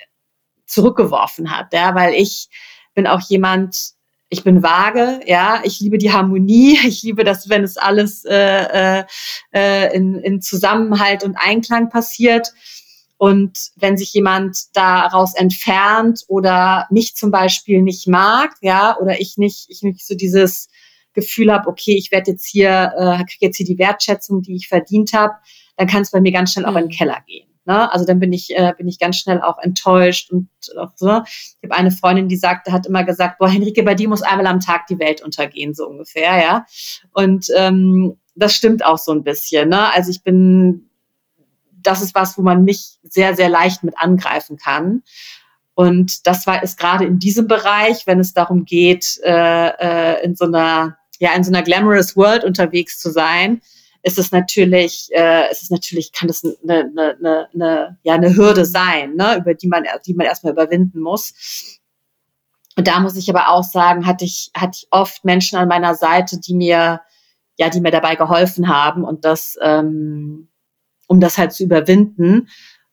zurückgeworfen 0.67 1.57
hat, 1.57 1.73
ja, 1.73 1.95
weil 1.95 2.15
ich 2.15 2.49
bin 2.95 3.07
auch 3.07 3.21
jemand, 3.21 3.95
ich 4.33 4.45
bin 4.45 4.63
vage, 4.63 5.21
ja, 5.27 5.61
ich 5.63 5.79
liebe 5.81 5.99
die 5.99 6.11
Harmonie, 6.11 6.79
ich 6.87 7.03
liebe 7.03 7.23
das, 7.23 7.51
wenn 7.51 7.63
es 7.63 7.77
alles 7.77 8.25
äh, 8.25 9.01
äh, 9.01 9.05
äh 9.55 9.95
in, 9.95 10.15
in 10.15 10.41
Zusammenhalt 10.41 11.23
und 11.23 11.37
Einklang 11.37 11.91
passiert. 11.91 12.53
Und 13.19 13.57
wenn 13.77 13.99
sich 13.99 14.13
jemand 14.15 14.57
daraus 14.73 15.35
entfernt 15.35 16.25
oder 16.29 16.89
mich 16.91 17.15
zum 17.15 17.31
Beispiel 17.31 17.83
nicht 17.83 18.09
mag, 18.09 18.55
ja, 18.63 18.97
oder 18.99 19.21
ich 19.21 19.37
nicht, 19.37 19.67
ich 19.69 19.83
nicht 19.83 20.05
so 20.05 20.15
dieses 20.17 20.69
Gefühl 21.13 21.53
habe, 21.53 21.69
okay, 21.69 21.95
ich 21.95 22.11
werde 22.11 22.33
jetzt 22.33 22.47
hier, 22.47 22.93
äh, 22.97 23.19
kriege 23.19 23.47
jetzt 23.47 23.59
hier 23.59 23.67
die 23.67 23.79
Wertschätzung, 23.79 24.41
die 24.41 24.57
ich 24.57 24.67
verdient 24.67 25.13
habe, 25.13 25.35
dann 25.77 25.87
kann 25.87 26.03
es 26.03 26.11
bei 26.11 26.23
mir 26.23 26.33
ganz 26.33 26.53
schnell 26.53 26.65
auch 26.65 26.75
in 26.75 26.85
den 26.85 26.87
mhm. 26.87 26.97
Keller 26.97 27.23
gehen. 27.27 27.52
Ne? 27.65 27.93
Also 27.93 28.05
dann 28.05 28.21
bin 28.21 28.33
ich, 28.33 28.51
äh, 28.57 28.73
bin 28.77 28.89
ich 28.89 28.99
ganz 28.99 29.17
schnell 29.17 29.41
auch 29.41 29.59
enttäuscht 29.59 30.31
und 30.31 30.49
auch 30.79 30.93
so. 30.97 31.23
Ich 31.27 31.59
habe 31.63 31.75
eine 31.75 31.91
Freundin, 31.91 32.29
die 32.29 32.37
sagte, 32.37 32.73
hat 32.73 32.87
immer 32.87 33.05
gesagt, 33.05 33.39
boah, 33.39 33.49
Henrike, 33.49 33.83
bei 33.83 33.95
dir 33.95 34.09
muss 34.09 34.23
einmal 34.23 34.47
am 34.47 34.61
Tag 34.61 34.87
die 34.87 34.99
Welt 34.99 35.23
untergehen, 35.23 35.75
so 35.75 35.89
ungefähr, 35.89 36.43
ja. 36.43 36.67
Und 37.13 37.47
ähm, 37.57 38.17
das 38.35 38.55
stimmt 38.55 38.85
auch 38.85 38.99
so 38.99 39.13
ein 39.13 39.25
bisschen. 39.25 39.69
Ne? 39.69 39.93
Also 39.93 40.11
ich 40.11 40.23
bin 40.23 40.89
das 41.83 42.03
ist 42.03 42.15
was, 42.15 42.39
wo 42.39 42.43
man 42.43 42.65
mich 42.65 42.99
sehr, 43.03 43.35
sehr 43.35 43.49
leicht 43.49 43.83
mit 43.85 43.99
angreifen 43.99 44.57
kann. 44.57 45.03
Und 45.75 46.27
das 46.27 46.47
war 46.47 46.63
ist 46.63 46.79
gerade 46.79 47.07
in 47.07 47.19
diesem 47.19 47.49
Bereich, 47.49 48.07
wenn 48.07 48.21
es 48.21 48.35
darum 48.35 48.65
geht, 48.65 49.19
äh, 49.25 49.69
äh, 49.69 50.25
in 50.25 50.37
so 50.37 50.45
einer 50.45 50.99
ja 51.19 51.35
in 51.35 51.45
so 51.45 51.51
einer 51.51 51.63
glamorous 51.63 52.17
World 52.17 52.45
unterwegs 52.45 52.99
zu 52.99 53.11
sein, 53.11 53.63
ist 54.03 54.19
es 54.19 54.33
natürlich, 54.33 55.09
äh, 55.13 55.51
ist 55.51 55.63
es 55.63 55.71
natürlich, 55.71 56.13
kann 56.13 56.29
das 56.29 56.45
eine, 56.45 56.57
eine, 56.63 57.17
eine, 57.19 57.49
eine, 57.55 57.99
ja, 58.03 58.15
eine 58.15 58.35
Hürde 58.35 58.65
sein, 58.65 59.15
ne, 59.15 59.39
über 59.39 59.55
die 59.55 59.69
man, 59.69 59.85
die 60.05 60.15
man 60.15 60.27
erstmal 60.27 60.53
überwinden 60.53 61.01
muss. 61.01 61.81
Und 62.77 62.89
da 62.89 63.01
muss 63.01 63.17
ich 63.17 63.29
aber 63.31 63.49
auch 63.49 63.63
sagen, 63.63 64.07
hatte 64.07 64.25
ich, 64.25 64.51
hatte 64.57 64.79
ich 64.81 64.89
oft 64.91 65.25
Menschen 65.25 65.59
an 65.59 65.69
meiner 65.69 65.95
Seite, 65.95 66.41
die 66.41 66.55
mir, 66.55 67.01
ja, 67.59 67.71
die 67.71 67.81
mir 67.81 67.91
dabei 67.91 68.17
geholfen 68.17 68.69
haben 68.69 69.05
und 69.05 69.25
das, 69.25 69.57
ähm, 69.63 70.49
um 71.07 71.21
das 71.21 71.39
halt 71.39 71.53
zu 71.53 71.65
überwinden 71.65 72.49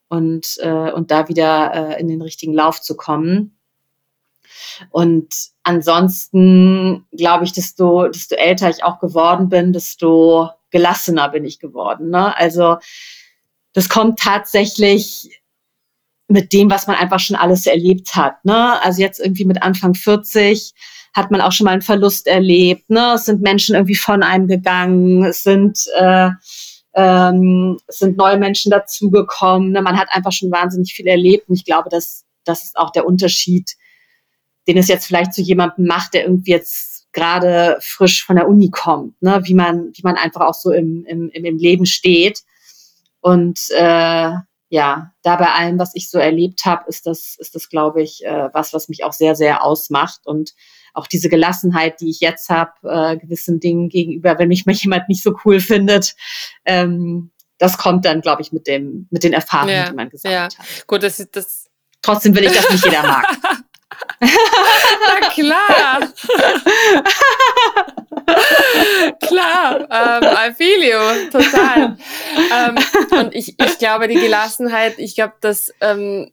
und, 0.09 0.57
äh, 0.59 0.91
und 0.91 1.11
da 1.11 1.27
wieder 1.27 1.73
äh, 1.73 1.99
in 1.99 2.07
den 2.07 2.21
richtigen 2.21 2.53
Lauf 2.53 2.81
zu 2.81 2.95
kommen. 2.95 3.57
Und 4.91 5.33
ansonsten 5.63 7.05
glaube 7.15 7.45
ich, 7.45 7.53
desto, 7.53 8.07
desto 8.09 8.35
älter 8.35 8.69
ich 8.69 8.83
auch 8.83 8.99
geworden 8.99 9.49
bin, 9.49 9.73
desto 9.73 10.49
gelassener 10.71 11.29
bin 11.29 11.45
ich 11.45 11.59
geworden. 11.59 12.09
Ne? 12.09 12.35
Also 12.37 12.77
das 13.73 13.89
kommt 13.89 14.19
tatsächlich 14.19 15.41
mit 16.27 16.53
dem, 16.53 16.69
was 16.69 16.87
man 16.87 16.95
einfach 16.95 17.19
schon 17.19 17.35
alles 17.35 17.65
erlebt 17.65 18.15
hat. 18.15 18.43
Ne? 18.45 18.81
Also 18.81 19.01
jetzt 19.01 19.19
irgendwie 19.19 19.45
mit 19.45 19.63
Anfang 19.63 19.95
40 19.95 20.73
hat 21.13 21.31
man 21.31 21.41
auch 21.41 21.51
schon 21.51 21.65
mal 21.65 21.71
einen 21.71 21.81
Verlust 21.81 22.27
erlebt. 22.27 22.89
Ne? 22.89 23.13
Es 23.15 23.25
sind 23.25 23.41
Menschen 23.41 23.75
irgendwie 23.75 23.95
von 23.95 24.21
einem 24.21 24.47
gegangen. 24.47 25.25
Es 25.25 25.43
sind 25.43 25.85
äh, 25.97 26.29
ähm, 26.93 27.79
es 27.87 27.99
sind 27.99 28.17
neue 28.17 28.37
Menschen 28.37 28.71
dazugekommen. 28.71 29.71
Ne? 29.71 29.81
Man 29.81 29.97
hat 29.97 30.09
einfach 30.11 30.31
schon 30.31 30.51
wahnsinnig 30.51 30.93
viel 30.93 31.07
erlebt 31.07 31.49
und 31.49 31.55
ich 31.55 31.65
glaube, 31.65 31.89
dass 31.89 32.25
das 32.45 32.63
ist 32.63 32.77
auch 32.77 32.91
der 32.91 33.05
Unterschied, 33.05 33.75
den 34.67 34.77
es 34.77 34.87
jetzt 34.87 35.05
vielleicht 35.05 35.33
zu 35.33 35.41
jemandem 35.41 35.85
macht, 35.85 36.13
der 36.13 36.23
irgendwie 36.23 36.51
jetzt 36.51 36.88
gerade 37.11 37.77
frisch 37.81 38.25
von 38.25 38.35
der 38.35 38.47
Uni 38.47 38.69
kommt, 38.69 39.21
ne? 39.21 39.41
wie 39.43 39.53
man 39.53 39.91
wie 39.93 40.01
man 40.03 40.15
einfach 40.15 40.41
auch 40.41 40.53
so 40.53 40.71
im, 40.71 41.05
im, 41.05 41.29
im 41.29 41.57
Leben 41.57 41.85
steht 41.85 42.43
und 43.21 43.59
äh, 43.71 44.31
ja, 44.69 45.11
da 45.23 45.35
bei 45.35 45.51
allem, 45.51 45.79
was 45.79 45.95
ich 45.95 46.09
so 46.09 46.19
erlebt 46.19 46.63
habe, 46.65 46.83
ist 46.87 47.07
das, 47.07 47.35
ist 47.39 47.55
das, 47.55 47.69
glaube 47.69 48.03
ich, 48.03 48.23
äh, 48.23 48.49
was, 48.53 48.71
was 48.71 48.87
mich 48.87 49.03
auch 49.03 49.13
sehr, 49.13 49.35
sehr 49.35 49.63
ausmacht. 49.63 50.21
Und 50.25 50.53
auch 50.93 51.07
diese 51.07 51.27
Gelassenheit, 51.27 51.99
die 52.01 52.11
ich 52.11 52.19
jetzt 52.19 52.49
habe, 52.49 52.71
äh, 52.83 53.17
gewissen 53.17 53.59
Dingen 53.59 53.89
gegenüber, 53.89 54.37
wenn 54.37 54.47
mich 54.47 54.67
mal 54.67 54.75
jemand 54.75 55.09
nicht 55.09 55.23
so 55.23 55.35
cool 55.43 55.59
findet, 55.59 56.15
ähm, 56.65 57.31
das 57.57 57.77
kommt 57.77 58.05
dann, 58.05 58.21
glaube 58.21 58.43
ich, 58.43 58.51
mit 58.51 58.67
dem, 58.67 59.07
mit 59.09 59.23
den 59.23 59.33
Erfahrungen, 59.33 59.75
ja, 59.75 59.89
die 59.89 59.95
man 59.95 60.09
gesagt 60.09 60.33
ja. 60.33 60.43
hat. 60.43 60.87
Gut, 60.87 61.03
das 61.03 61.19
ist 61.19 61.35
das. 61.35 61.65
Trotzdem 62.01 62.33
will 62.35 62.45
ich, 62.45 62.53
dass 62.53 62.69
nicht 62.69 62.85
jeder 62.85 63.03
mag. 63.03 63.25
Na 64.19 65.29
klar. 65.29 66.13
klar, 69.19 69.87
ähm, 69.89 70.23
I 70.23 70.53
feel 70.53 70.83
you, 70.83 71.29
total. 71.31 71.97
ähm, 72.53 72.75
und 73.11 73.35
ich, 73.35 73.59
ich 73.59 73.77
glaube, 73.77 74.07
die 74.07 74.19
Gelassenheit, 74.19 74.99
ich 74.99 75.15
glaube, 75.15 75.33
dass 75.41 75.73
ähm, 75.81 76.31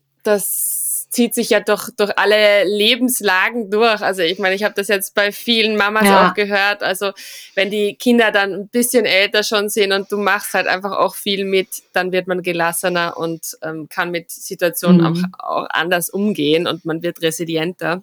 das 1.08 1.16
zieht 1.16 1.34
sich 1.34 1.50
ja 1.50 1.60
durch, 1.60 1.90
durch 1.96 2.16
alle 2.18 2.64
Lebenslagen 2.64 3.70
durch. 3.70 4.00
Also 4.00 4.22
ich 4.22 4.38
meine, 4.38 4.54
ich 4.54 4.64
habe 4.64 4.74
das 4.74 4.88
jetzt 4.88 5.14
bei 5.14 5.32
vielen 5.32 5.76
Mamas 5.76 6.04
ja. 6.04 6.28
auch 6.28 6.34
gehört. 6.34 6.82
Also 6.82 7.12
wenn 7.54 7.70
die 7.70 7.94
Kinder 7.94 8.30
dann 8.32 8.52
ein 8.52 8.68
bisschen 8.68 9.04
älter 9.04 9.42
schon 9.42 9.68
sind 9.68 9.92
und 9.92 10.10
du 10.10 10.18
machst 10.18 10.54
halt 10.54 10.66
einfach 10.66 10.92
auch 10.92 11.14
viel 11.14 11.44
mit, 11.44 11.82
dann 11.92 12.12
wird 12.12 12.26
man 12.26 12.42
gelassener 12.42 13.16
und 13.16 13.56
ähm, 13.62 13.88
kann 13.88 14.10
mit 14.10 14.30
Situationen 14.30 15.00
mhm. 15.00 15.26
auch, 15.38 15.62
auch 15.62 15.66
anders 15.70 16.10
umgehen 16.10 16.66
und 16.66 16.84
man 16.84 17.02
wird 17.02 17.22
resilienter. 17.22 18.02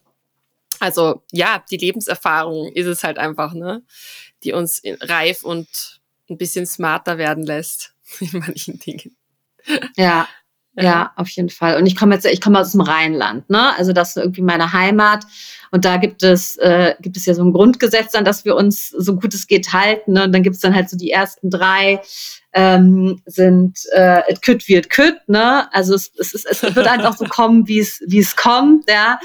Also 0.80 1.22
ja, 1.32 1.64
die 1.70 1.78
Lebenserfahrung 1.78 2.72
ist 2.74 2.88
es 2.88 3.04
halt 3.04 3.18
einfach, 3.18 3.54
ne, 3.54 3.84
die 4.44 4.54
uns 4.54 4.82
reif 5.02 5.44
und 5.44 5.68
ein 6.30 6.38
bisschen 6.38 6.66
smarter 6.66 7.18
werden 7.18 7.46
lässt. 7.46 7.94
in 8.20 8.40
manchen 8.40 8.80
Dingen. 8.80 9.16
Ja, 9.96 10.28
ja, 10.76 11.12
auf 11.16 11.30
jeden 11.30 11.50
Fall. 11.50 11.78
Und 11.78 11.86
ich 11.86 11.96
komme 11.96 12.16
jetzt, 12.16 12.26
ich 12.26 12.42
komme 12.42 12.60
aus 12.60 12.72
dem 12.72 12.82
Rheinland, 12.82 13.50
ne? 13.50 13.78
Also 13.78 13.94
das 13.94 14.10
ist 14.10 14.18
irgendwie 14.18 14.42
meine 14.42 14.74
Heimat. 14.74 15.26
Und 15.72 15.86
da 15.86 15.98
gibt 15.98 16.22
es, 16.22 16.56
äh, 16.58 16.96
gibt 17.00 17.18
es 17.18 17.26
ja 17.26 17.34
so 17.34 17.44
ein 17.44 17.52
Grundgesetz, 17.52 18.14
an 18.14 18.26
das 18.26 18.46
wir 18.46 18.56
uns 18.56 18.90
so 18.90 19.16
gut 19.16 19.34
es 19.34 19.48
geht 19.48 19.74
halten. 19.74 20.14
Ne? 20.14 20.26
Und 20.26 20.32
dann 20.32 20.44
gibt 20.44 20.56
es 20.56 20.62
dann 20.62 20.76
halt 20.76 20.88
so 20.88 20.96
die 20.96 21.10
ersten 21.10 21.50
drei 21.50 22.00
ähm, 22.54 23.20
sind 23.26 23.80
äh, 23.94 24.22
it 24.32 24.44
could 24.44 24.68
wie 24.68 24.76
it 24.76 24.92
could, 24.92 25.18
ne? 25.28 25.68
Also 25.74 25.96
es, 25.96 26.12
es, 26.20 26.36
ist, 26.36 26.46
es 26.46 26.76
wird 26.76 26.88
einfach 26.88 27.18
so 27.18 27.26
kommen, 27.30 27.68
wie 27.68 27.80
es, 27.80 28.02
wie 28.06 28.20
es 28.20 28.36
kommt, 28.36 28.88
ja. 28.90 29.20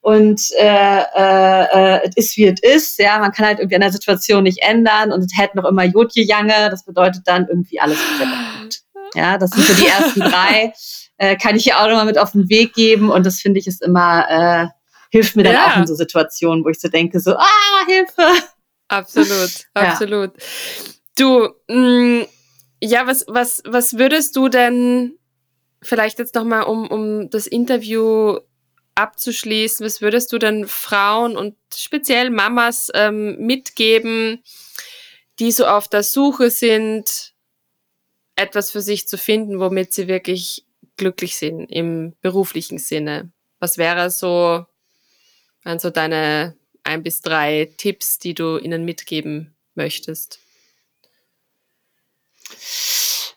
Und 0.00 0.40
äh, 0.58 1.02
äh, 1.14 2.00
es 2.08 2.16
ist 2.16 2.36
wie 2.36 2.46
es 2.46 2.60
ist, 2.60 2.98
ja. 2.98 3.20
Man 3.20 3.30
kann 3.30 3.46
halt 3.46 3.60
irgendwie 3.60 3.76
an 3.76 3.82
der 3.82 3.92
Situation 3.92 4.42
nicht 4.42 4.58
ändern 4.62 5.12
und 5.12 5.20
es 5.20 5.36
hält 5.36 5.54
noch 5.54 5.64
immer 5.64 5.84
Jodje 5.84 6.24
Jange. 6.24 6.68
Das 6.70 6.84
bedeutet 6.84 7.22
dann 7.26 7.46
irgendwie 7.48 7.78
alles 7.78 7.98
gut. 8.18 8.80
Ja, 9.14 9.38
das 9.38 9.50
sind 9.50 9.66
so 9.66 9.74
die 9.74 9.86
ersten 9.86 10.20
drei. 10.30 10.72
Äh, 11.18 11.36
kann 11.36 11.56
ich 11.56 11.64
hier 11.64 11.78
auch 11.78 11.86
nochmal 11.86 12.06
mit 12.06 12.18
auf 12.18 12.32
den 12.32 12.48
Weg 12.48 12.74
geben. 12.74 13.10
Und 13.10 13.24
das 13.26 13.40
finde 13.40 13.60
ich 13.60 13.66
ist 13.66 13.82
immer, 13.82 14.26
äh, 14.28 14.66
hilft 15.10 15.36
mir 15.36 15.44
dann 15.44 15.54
ja. 15.54 15.66
auch 15.66 15.76
in 15.76 15.86
so 15.86 15.94
Situationen, 15.94 16.64
wo 16.64 16.68
ich 16.68 16.80
so 16.80 16.88
denke, 16.88 17.20
so, 17.20 17.34
ah, 17.36 17.86
Hilfe. 17.86 18.28
Absolut, 18.88 19.66
absolut. 19.74 20.32
Ja. 20.36 20.44
Du, 21.16 21.48
mh, 21.68 21.76
mm, 21.76 22.26
ja, 22.82 23.06
was, 23.06 23.24
was, 23.28 23.62
was 23.64 23.98
würdest 23.98 24.34
du 24.34 24.48
denn 24.48 25.18
vielleicht 25.82 26.18
jetzt 26.18 26.34
nochmal, 26.34 26.64
um, 26.64 26.88
um 26.88 27.30
das 27.30 27.46
Interview 27.46 28.38
abzuschließen, 28.94 29.84
was 29.84 30.00
würdest 30.00 30.32
du 30.32 30.38
denn 30.38 30.66
Frauen 30.66 31.36
und 31.36 31.56
speziell 31.74 32.30
Mamas 32.30 32.90
ähm, 32.94 33.36
mitgeben, 33.38 34.42
die 35.38 35.52
so 35.52 35.66
auf 35.66 35.88
der 35.88 36.02
Suche 36.02 36.50
sind, 36.50 37.31
etwas 38.36 38.70
für 38.70 38.80
sich 38.80 39.08
zu 39.08 39.18
finden, 39.18 39.60
womit 39.60 39.92
sie 39.92 40.08
wirklich 40.08 40.64
glücklich 40.96 41.36
sind 41.36 41.66
im 41.66 42.14
beruflichen 42.20 42.78
Sinne? 42.78 43.32
Was 43.58 43.78
wäre 43.78 44.10
so, 44.10 44.64
also 45.64 45.90
deine 45.90 46.56
ein 46.84 47.02
bis 47.02 47.20
drei 47.20 47.72
Tipps, 47.76 48.18
die 48.18 48.34
du 48.34 48.58
ihnen 48.58 48.84
mitgeben 48.84 49.54
möchtest? 49.74 50.40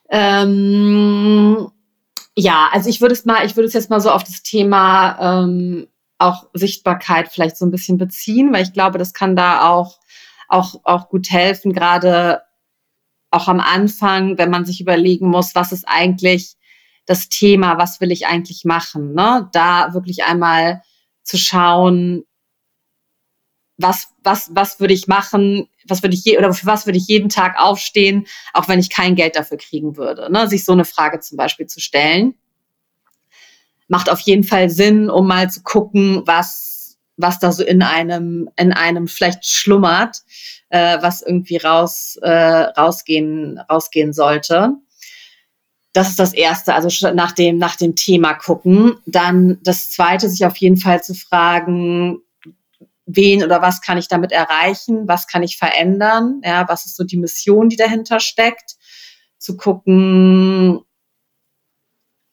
Ähm, 0.09 1.71
ja, 2.35 2.69
also 2.71 2.89
ich 2.89 3.01
würde 3.01 3.13
es 3.13 3.25
mal, 3.25 3.45
ich 3.45 3.55
würde 3.55 3.67
es 3.67 3.73
jetzt 3.73 3.89
mal 3.89 4.01
so 4.01 4.11
auf 4.11 4.23
das 4.23 4.43
Thema 4.43 5.43
ähm, 5.43 5.87
auch 6.17 6.47
Sichtbarkeit 6.53 7.29
vielleicht 7.31 7.57
so 7.57 7.65
ein 7.65 7.71
bisschen 7.71 7.97
beziehen, 7.97 8.53
weil 8.53 8.63
ich 8.63 8.73
glaube, 8.73 8.97
das 8.97 9.13
kann 9.13 9.35
da 9.35 9.69
auch 9.69 9.99
auch 10.47 10.75
auch 10.83 11.09
gut 11.09 11.29
helfen, 11.31 11.73
gerade 11.73 12.41
auch 13.35 13.47
am 13.47 13.59
Anfang, 13.59 14.37
wenn 14.37 14.49
man 14.49 14.65
sich 14.65 14.81
überlegen 14.81 15.27
muss, 15.27 15.55
was 15.55 15.71
ist 15.71 15.85
eigentlich 15.87 16.55
das 17.05 17.29
Thema, 17.29 17.77
was 17.77 18.01
will 18.01 18.11
ich 18.11 18.27
eigentlich 18.27 18.65
machen, 18.65 19.13
ne? 19.13 19.49
Da 19.51 19.93
wirklich 19.93 20.23
einmal 20.23 20.81
zu 21.23 21.37
schauen, 21.37 22.23
was, 23.77 24.07
was, 24.23 24.49
was 24.53 24.79
würde 24.79 24.93
ich 24.93 25.07
machen, 25.07 25.67
was 25.85 26.01
würde 26.01 26.15
ich 26.15 26.23
je, 26.23 26.37
oder 26.37 26.53
für 26.53 26.65
was 26.65 26.85
würde 26.85 26.97
ich 26.97 27.07
jeden 27.07 27.29
Tag 27.29 27.59
aufstehen, 27.59 28.25
auch 28.53 28.67
wenn 28.67 28.79
ich 28.79 28.89
kein 28.89 29.15
Geld 29.15 29.35
dafür 29.35 29.57
kriegen 29.57 29.97
würde, 29.97 30.31
ne? 30.31 30.47
Sich 30.47 30.65
so 30.65 30.71
eine 30.71 30.85
Frage 30.85 31.19
zum 31.19 31.37
Beispiel 31.37 31.67
zu 31.67 31.79
stellen. 31.79 32.35
Macht 33.87 34.09
auf 34.09 34.21
jeden 34.21 34.43
Fall 34.43 34.69
Sinn, 34.69 35.09
um 35.11 35.27
mal 35.27 35.51
zu 35.51 35.61
gucken, 35.61 36.23
was, 36.25 36.97
was 37.17 37.37
da 37.37 37.51
so 37.51 37.63
in 37.63 37.83
einem, 37.83 38.49
in 38.55 38.73
einem 38.73 39.07
vielleicht 39.07 39.45
schlummert 39.45 40.23
äh, 40.75 41.01
was 41.01 41.21
irgendwie 41.21 41.55
raus, 41.55 42.19
äh, 42.21 42.29
rausgehen, 42.29 43.59
rausgehen 43.69 44.11
sollte. 44.11 44.73
Das 45.93 46.09
ist 46.09 46.19
das 46.19 46.33
Erste, 46.33 46.75
also 46.75 46.89
nach 47.13 47.31
dem, 47.31 47.57
nach 47.57 47.77
dem 47.77 47.95
Thema 47.95 48.33
gucken. 48.33 48.97
Dann 49.05 49.57
das 49.63 49.89
Zweite, 49.89 50.27
sich 50.27 50.45
auf 50.45 50.57
jeden 50.57 50.75
Fall 50.75 51.01
zu 51.01 51.13
fragen, 51.13 52.17
wen 53.05 53.41
oder 53.41 53.61
was 53.61 53.79
kann 53.79 53.97
ich 53.97 54.09
damit 54.09 54.33
erreichen, 54.33 55.07
was 55.07 55.27
kann 55.27 55.43
ich 55.43 55.55
verändern, 55.55 56.41
ja, 56.43 56.67
was 56.67 56.85
ist 56.85 56.97
so 56.97 57.05
die 57.05 57.17
Mission, 57.17 57.69
die 57.69 57.77
dahinter 57.77 58.19
steckt, 58.19 58.75
zu 59.37 59.55
gucken, 59.55 60.81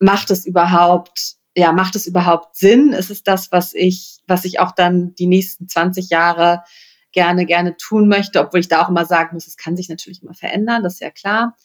macht 0.01 0.33
es 0.33 0.47
überhaupt, 0.47 1.37
ja, 1.57 1.71
macht 1.71 1.95
es 1.95 2.09
überhaupt 2.09 2.57
Sinn? 2.57 2.93
Ist 2.93 3.11
es 3.11 3.23
das, 3.23 3.53
was 3.53 3.73
ich, 3.73 4.19
was 4.27 4.45
ich 4.45 4.59
auch 4.59 4.73
dann 4.73 5.15
die 5.15 5.29
nächsten 5.29 5.69
20 5.69 6.11
Jahre 6.11 6.65
gerne, 7.13 7.47
gerne 7.47 7.77
tun 7.77 8.09
möchte, 8.09 8.41
obwohl 8.41 8.61
ich 8.61 8.69
da 8.69 8.83
auch 8.83 8.89
immer 8.89 9.05
sagen 9.05 9.31
muss, 9.35 9.47
es 9.47 9.57
kann 9.57 9.77
sich 9.77 9.89
natürlich 9.89 10.23
immer 10.23 10.35
verändern, 10.35 10.83
das 10.83 10.95
ist 10.95 11.01
ja 11.01 11.11
klar. 11.11 11.57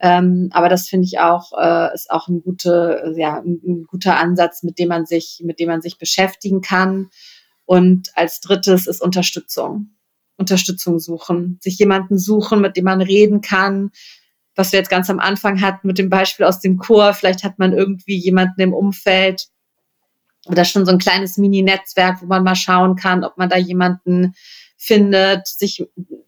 Ähm, 0.00 0.48
aber 0.52 0.68
das 0.68 0.88
finde 0.88 1.06
ich 1.06 1.18
auch, 1.18 1.52
äh, 1.58 1.92
ist 1.92 2.10
auch 2.10 2.28
ein, 2.28 2.40
gute, 2.42 3.14
ja, 3.16 3.38
ein, 3.40 3.60
ein, 3.66 3.84
guter 3.84 4.16
Ansatz, 4.16 4.62
mit 4.62 4.78
dem 4.78 4.88
man 4.88 5.06
sich, 5.06 5.42
mit 5.44 5.58
dem 5.58 5.68
man 5.68 5.82
sich 5.82 5.98
beschäftigen 5.98 6.60
kann. 6.60 7.10
Und 7.64 8.10
als 8.14 8.40
drittes 8.40 8.86
ist 8.86 9.02
Unterstützung. 9.02 9.90
Unterstützung 10.36 11.00
suchen, 11.00 11.58
sich 11.60 11.78
jemanden 11.78 12.16
suchen, 12.16 12.60
mit 12.60 12.76
dem 12.76 12.84
man 12.84 13.02
reden 13.02 13.40
kann. 13.40 13.90
Was 14.54 14.72
wir 14.72 14.78
jetzt 14.78 14.90
ganz 14.90 15.10
am 15.10 15.18
Anfang 15.18 15.60
hatten 15.60 15.86
mit 15.86 15.98
dem 15.98 16.10
Beispiel 16.10 16.46
aus 16.46 16.60
dem 16.60 16.78
Chor, 16.78 17.12
vielleicht 17.12 17.42
hat 17.42 17.58
man 17.58 17.72
irgendwie 17.72 18.16
jemanden 18.16 18.60
im 18.60 18.72
Umfeld 18.72 19.48
oder 20.46 20.64
schon 20.64 20.86
so 20.86 20.92
ein 20.92 20.98
kleines 20.98 21.36
Mini-Netzwerk, 21.36 22.22
wo 22.22 22.26
man 22.26 22.44
mal 22.44 22.54
schauen 22.54 22.96
kann, 22.96 23.24
ob 23.24 23.36
man 23.36 23.48
da 23.48 23.56
jemanden 23.56 24.34
findet, 24.78 25.46
sich 25.46 25.84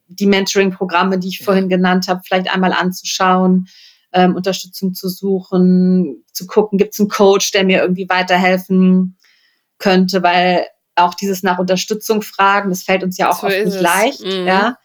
die 0.09 0.26
Mentoring-Programme, 0.26 1.18
die 1.18 1.28
ich 1.28 1.42
vorhin 1.42 1.68
genannt 1.68 2.09
habe, 2.09 2.20
vielleicht 2.24 2.53
einmal 2.53 2.72
anzuschauen, 2.72 3.68
ähm, 4.12 4.34
Unterstützung 4.34 4.92
zu 4.92 5.09
suchen, 5.09 6.24
zu 6.32 6.46
gucken, 6.46 6.78
gibt 6.78 6.92
es 6.92 7.01
einen 7.01 7.09
Coach, 7.09 7.53
der 7.53 7.64
mir 7.64 7.80
irgendwie 7.80 8.09
weiterhelfen 8.09 9.16
könnte, 9.78 10.22
weil 10.22 10.66
auch 10.96 11.14
dieses 11.14 11.42
nach 11.42 11.59
Unterstützung 11.59 12.20
fragen, 12.22 12.70
das 12.70 12.82
fällt 12.82 13.05
uns 13.05 13.16
ja 13.16 13.30
auch 13.30 13.40
so 13.40 13.46
oft 13.46 13.64
nicht 13.64 13.80
leicht, 13.80 14.24
mhm. 14.24 14.46
ja. 14.46 14.76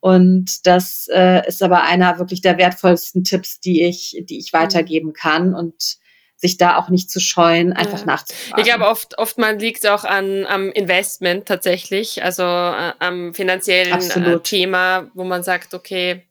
Und 0.00 0.66
das 0.66 1.08
äh, 1.14 1.48
ist 1.48 1.62
aber 1.62 1.82
einer 1.84 2.18
wirklich 2.18 2.42
der 2.42 2.58
wertvollsten 2.58 3.24
Tipps, 3.24 3.60
die 3.60 3.84
ich, 3.84 4.22
die 4.28 4.38
ich 4.38 4.52
mhm. 4.52 4.58
weitergeben 4.58 5.12
kann. 5.14 5.54
Und 5.54 5.96
sich 6.44 6.58
da 6.58 6.76
auch 6.76 6.90
nicht 6.90 7.10
zu 7.10 7.20
scheuen, 7.20 7.72
einfach 7.72 8.00
ja. 8.00 8.04
nachzufragen. 8.04 8.62
Ich 8.62 8.70
glaube, 8.70 8.86
oft, 8.86 9.16
oft 9.16 9.38
man 9.38 9.58
liegt 9.58 9.86
auch 9.86 10.04
an, 10.04 10.44
am 10.44 10.70
Investment 10.72 11.46
tatsächlich, 11.46 12.22
also 12.22 12.42
äh, 12.42 12.92
am 12.98 13.32
finanziellen 13.32 13.98
äh, 13.98 14.40
Thema, 14.40 15.10
wo 15.14 15.24
man 15.24 15.42
sagt, 15.42 15.72
okay, 15.72 16.22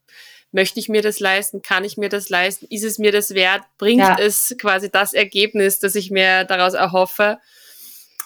möchte 0.51 0.79
ich 0.79 0.87
mir 0.87 1.01
das 1.01 1.19
leisten? 1.19 1.63
Kann 1.63 1.83
ich 1.83 1.97
mir 1.97 2.09
das 2.09 2.29
leisten? 2.29 2.67
Ist 2.69 2.83
es 2.83 2.99
mir 2.99 3.11
das 3.11 3.33
wert? 3.33 3.63
Bringt 3.79 4.01
ja. 4.01 4.15
es 4.19 4.55
quasi 4.61 4.91
das 4.91 5.13
Ergebnis, 5.13 5.79
das 5.79 5.95
ich 5.95 6.11
mir 6.11 6.43
daraus 6.43 6.75
erhoffe? 6.75 7.39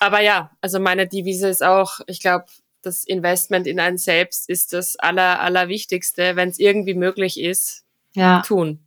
Aber 0.02 0.20
ja, 0.20 0.52
also 0.60 0.82
meine 0.82 1.08
Devise 1.08 1.48
ist 1.48 1.64
auch, 1.64 2.02
ich 2.06 2.20
glaube, 2.20 2.48
das 2.82 3.06
Investment 3.06 3.66
in 3.66 3.80
einen 3.80 3.98
selbst 3.98 4.50
ist 4.50 4.74
das 4.74 4.98
aller, 4.98 5.40
allerwichtigste, 5.40 6.36
wenn 6.36 6.50
es 6.50 6.60
irgendwie 6.60 6.96
möglich 6.96 7.40
ist, 7.40 7.86
ja. 8.14 8.42
tun. 8.42 8.86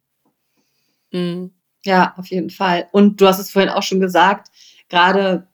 Mhm. 1.13 1.55
Ja, 1.85 2.15
auf 2.17 2.27
jeden 2.27 2.51
Fall. 2.51 2.89
Und 2.93 3.21
du 3.21 3.27
hast 3.27 3.39
es 3.39 3.51
vorhin 3.51 3.71
auch 3.71 3.83
schon 3.83 4.01
gesagt, 4.01 4.51
gerade 4.89 5.49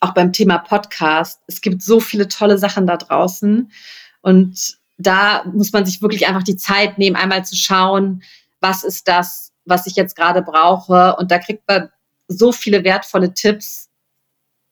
auch 0.00 0.14
beim 0.14 0.32
Thema 0.32 0.58
Podcast, 0.58 1.40
es 1.46 1.60
gibt 1.60 1.82
so 1.82 2.00
viele 2.00 2.28
tolle 2.28 2.58
Sachen 2.58 2.86
da 2.86 2.96
draußen. 2.96 3.70
Und 4.22 4.78
da 4.98 5.44
muss 5.44 5.72
man 5.72 5.86
sich 5.86 6.02
wirklich 6.02 6.26
einfach 6.26 6.42
die 6.42 6.56
Zeit 6.56 6.98
nehmen, 6.98 7.16
einmal 7.16 7.44
zu 7.44 7.56
schauen, 7.56 8.22
was 8.60 8.82
ist 8.84 9.06
das, 9.08 9.52
was 9.64 9.86
ich 9.86 9.96
jetzt 9.96 10.16
gerade 10.16 10.42
brauche. 10.42 11.16
Und 11.16 11.30
da 11.30 11.38
kriegt 11.38 11.66
man 11.68 11.90
so 12.28 12.52
viele 12.52 12.82
wertvolle 12.84 13.32
Tipps 13.32 13.90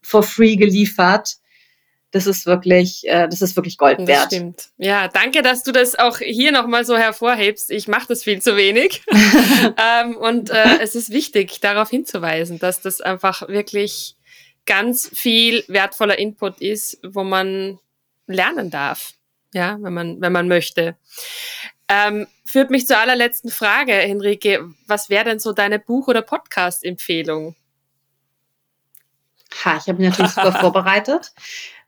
for 0.03 0.23
free 0.23 0.57
geliefert 0.57 1.37
das 2.15 2.29
ist 2.29 2.47
wirklich, 2.47 3.09
äh, 3.09 3.27
das 3.27 3.43
ist 3.43 3.57
wirklich 3.57 3.77
Gold 3.77 3.99
wert. 3.99 4.09
Das 4.09 4.25
stimmt. 4.27 4.69
Ja, 4.79 5.09
danke, 5.09 5.43
dass 5.43 5.65
du 5.65 5.73
das 5.73 5.99
auch 5.99 6.19
hier 6.19 6.53
nochmal 6.53 6.85
so 6.85 6.97
hervorhebst. 6.97 7.73
Ich 7.73 7.89
mache 7.89 8.07
das 8.07 8.23
viel 8.23 8.41
zu 8.41 8.57
wenig. 8.57 9.03
ähm, 9.77 10.17
und 10.17 10.49
äh, 10.49 10.79
es 10.81 10.95
ist 10.95 11.11
wichtig, 11.11 11.59
darauf 11.61 11.91
hinzuweisen, 11.91 12.61
dass 12.61 12.81
das 12.81 13.01
einfach 13.01 13.49
wirklich 13.49 14.15
ganz 14.65 15.11
viel 15.13 15.65
wertvoller 15.67 16.17
Input 16.17 16.61
ist, 16.61 17.01
wo 17.03 17.25
man 17.25 17.81
lernen 18.29 18.71
darf. 18.71 19.15
Ja, 19.53 19.77
wenn 19.81 19.93
man, 19.93 20.21
wenn 20.21 20.33
man 20.33 20.47
möchte. 20.47 20.97
Ähm, 21.89 22.29
führt 22.45 22.71
mich 22.71 22.87
zur 22.87 22.99
allerletzten 22.99 23.51
Frage, 23.51 23.93
Henrike. 23.93 24.71
Was 24.87 25.11
wäre 25.11 25.25
denn 25.25 25.41
so 25.41 25.53
deine 25.53 25.81
Buch- 25.81 26.07
oder 26.07 26.23
Podcast-Empfehlung? 26.23 27.57
Ha, 29.65 29.77
ich 29.79 29.89
habe 29.89 29.95
mich 30.01 30.11
natürlich 30.11 30.33
super 30.33 30.53
vorbereitet. 30.61 31.33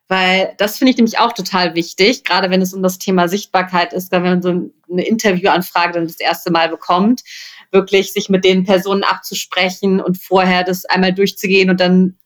Weil 0.09 0.55
das 0.59 0.79
finde 0.79 0.93
ich 0.93 0.97
nämlich 0.97 1.19
auch 1.19 1.33
total 1.33 1.75
wichtig, 1.75 2.23
gerade 2.23 2.49
wenn 2.51 2.63
es 2.63 2.73
um 2.73 2.83
das 2.83 2.99
Thema 2.99 3.29
Sichtbarkeit 3.29 3.93
ist, 3.93 4.13
wenn 4.13 4.23
man 4.23 4.41
so 4.43 4.51
eine 4.91 5.05
Interviewanfrage 5.05 5.95
dann 5.95 6.07
das 6.07 6.21
erste 6.21 6.53
Mal 6.53 6.69
bekommt, 6.69 7.23
wirklich 7.73 8.13
sich 8.13 8.29
mit 8.29 8.45
den 8.45 8.65
Personen 8.65 9.03
abzusprechen 9.03 10.01
und 10.01 10.23
vorher 10.23 10.63
das 10.63 10.85
einmal 10.85 11.13
durchzugehen 11.13 11.71
und 11.71 11.81
dann 11.81 12.17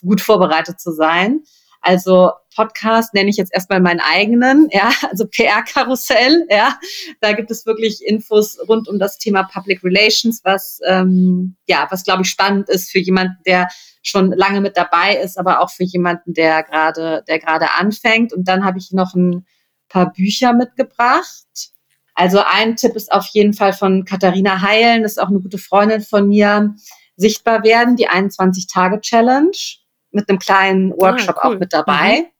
gut 0.00 0.20
vorbereitet 0.20 0.80
zu 0.80 0.92
sein. 0.92 1.42
Also 1.84 2.30
Podcast 2.56 3.12
nenne 3.12 3.28
ich 3.28 3.36
jetzt 3.36 3.52
erstmal 3.52 3.80
meinen 3.80 4.00
eigenen, 4.00 4.68
ja, 4.70 4.90
also 5.10 5.26
PR-Karussell, 5.26 6.46
ja. 6.48 6.78
Da 7.20 7.32
gibt 7.32 7.50
es 7.50 7.66
wirklich 7.66 8.02
Infos 8.02 8.58
rund 8.66 8.88
um 8.88 8.98
das 8.98 9.18
Thema 9.18 9.42
Public 9.42 9.84
Relations, 9.84 10.40
was 10.44 10.80
ähm, 10.86 11.56
ja, 11.66 11.86
was 11.90 12.04
glaube 12.04 12.22
ich 12.22 12.30
spannend 12.30 12.70
ist 12.70 12.90
für 12.90 13.00
jemanden, 13.00 13.36
der 13.44 13.68
schon 14.02 14.32
lange 14.32 14.62
mit 14.62 14.78
dabei 14.78 15.16
ist, 15.16 15.38
aber 15.38 15.60
auch 15.60 15.70
für 15.70 15.84
jemanden, 15.84 16.32
der 16.32 16.62
gerade, 16.62 17.22
der 17.28 17.38
gerade 17.38 17.72
anfängt. 17.72 18.32
Und 18.32 18.48
dann 18.48 18.64
habe 18.64 18.78
ich 18.78 18.92
noch 18.92 19.14
ein 19.14 19.44
paar 19.90 20.10
Bücher 20.10 20.54
mitgebracht. 20.54 21.72
Also 22.14 22.40
ein 22.50 22.76
Tipp 22.76 22.96
ist 22.96 23.12
auf 23.12 23.26
jeden 23.32 23.52
Fall 23.52 23.74
von 23.74 24.06
Katharina 24.06 24.62
Heilen, 24.62 25.02
das 25.02 25.12
ist 25.12 25.18
auch 25.18 25.28
eine 25.28 25.40
gute 25.40 25.58
Freundin 25.58 26.00
von 26.00 26.28
mir, 26.28 26.74
sichtbar 27.16 27.62
werden, 27.62 27.96
die 27.96 28.08
21-Tage-Challenge 28.08 29.83
mit 30.14 30.28
einem 30.28 30.38
kleinen 30.38 30.92
ah, 30.92 30.96
Workshop 30.96 31.36
ah, 31.36 31.48
cool. 31.48 31.56
auch 31.56 31.60
mit 31.60 31.72
dabei. 31.72 32.22
Mhm 32.22 32.34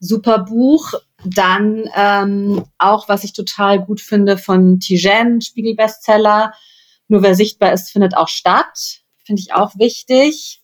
super 0.00 0.40
Buch. 0.40 0.92
Dann 1.24 1.88
ähm, 1.94 2.64
auch, 2.78 3.08
was 3.08 3.24
ich 3.24 3.32
total 3.32 3.80
gut 3.80 4.00
finde, 4.00 4.36
von 4.36 4.80
Tijen, 4.80 5.40
Spiegelbestseller. 5.40 6.52
Nur 7.08 7.22
wer 7.22 7.34
sichtbar 7.34 7.72
ist, 7.72 7.90
findet 7.90 8.16
auch 8.16 8.28
statt. 8.28 9.02
Finde 9.24 9.40
ich 9.40 9.54
auch 9.54 9.72
wichtig. 9.78 10.62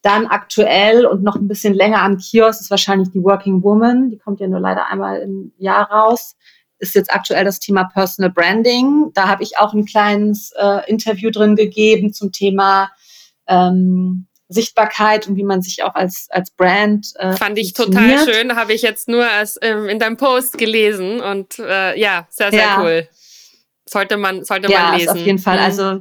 Dann 0.00 0.26
aktuell 0.26 1.04
und 1.04 1.22
noch 1.22 1.36
ein 1.36 1.48
bisschen 1.48 1.74
länger 1.74 2.02
am 2.02 2.16
Kiosk 2.16 2.60
ist 2.60 2.70
wahrscheinlich 2.70 3.10
die 3.10 3.22
Working 3.22 3.62
Woman. 3.62 4.10
Die 4.10 4.18
kommt 4.18 4.40
ja 4.40 4.48
nur 4.48 4.60
leider 4.60 4.86
einmal 4.86 5.20
im 5.20 5.52
Jahr 5.58 5.90
raus. 5.90 6.36
Ist 6.78 6.94
jetzt 6.94 7.12
aktuell 7.12 7.44
das 7.44 7.58
Thema 7.58 7.84
Personal 7.84 8.30
Branding. 8.30 9.10
Da 9.12 9.28
habe 9.28 9.42
ich 9.42 9.58
auch 9.58 9.74
ein 9.74 9.84
kleines 9.84 10.52
äh, 10.56 10.88
Interview 10.88 11.30
drin 11.30 11.56
gegeben 11.56 12.12
zum 12.14 12.32
Thema 12.32 12.90
ähm, 13.48 14.27
Sichtbarkeit 14.48 15.28
und 15.28 15.36
wie 15.36 15.44
man 15.44 15.62
sich 15.62 15.82
auch 15.82 15.94
als, 15.94 16.28
als 16.30 16.50
Brand. 16.50 17.12
Äh, 17.16 17.36
Fand 17.36 17.58
ich 17.58 17.74
total 17.74 18.18
schön, 18.24 18.56
habe 18.56 18.72
ich 18.72 18.82
jetzt 18.82 19.08
nur 19.08 19.28
als, 19.28 19.58
ähm, 19.62 19.88
in 19.88 19.98
deinem 19.98 20.16
Post 20.16 20.58
gelesen 20.58 21.20
und 21.20 21.58
äh, 21.58 21.98
ja, 21.98 22.26
sehr, 22.30 22.50
sehr 22.50 22.60
ja. 22.60 22.80
cool. 22.80 23.08
Sollte 23.86 24.16
man, 24.16 24.44
sollte 24.44 24.70
ja, 24.70 24.82
man 24.82 24.92
lesen. 24.94 25.08
Ist 25.08 25.20
auf 25.20 25.26
jeden 25.26 25.38
Fall, 25.38 25.58
mhm. 25.58 25.64
also 25.64 26.00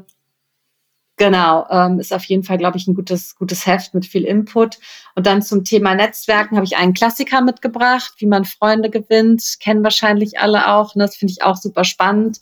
Genau, 1.19 1.65
ähm, 1.71 1.99
ist 1.99 2.13
auf 2.13 2.23
jeden 2.25 2.43
Fall, 2.43 2.59
glaube 2.59 2.77
ich, 2.77 2.87
ein 2.87 2.93
gutes, 2.93 3.35
gutes 3.35 3.65
Heft 3.65 3.95
mit 3.95 4.05
viel 4.05 4.23
Input. 4.23 4.77
Und 5.15 5.25
dann 5.25 5.41
zum 5.41 5.63
Thema 5.63 5.95
Netzwerken 5.95 6.55
habe 6.55 6.65
ich 6.65 6.77
einen 6.77 6.93
Klassiker 6.93 7.41
mitgebracht, 7.41 8.13
wie 8.19 8.27
man 8.27 8.45
Freunde 8.45 8.91
gewinnt, 8.91 9.55
kennen 9.59 9.83
wahrscheinlich 9.83 10.39
alle 10.39 10.71
auch. 10.71 10.93
Ne? 10.93 11.05
Das 11.05 11.15
finde 11.15 11.31
ich 11.31 11.43
auch 11.43 11.55
super 11.55 11.85
spannend. 11.85 12.39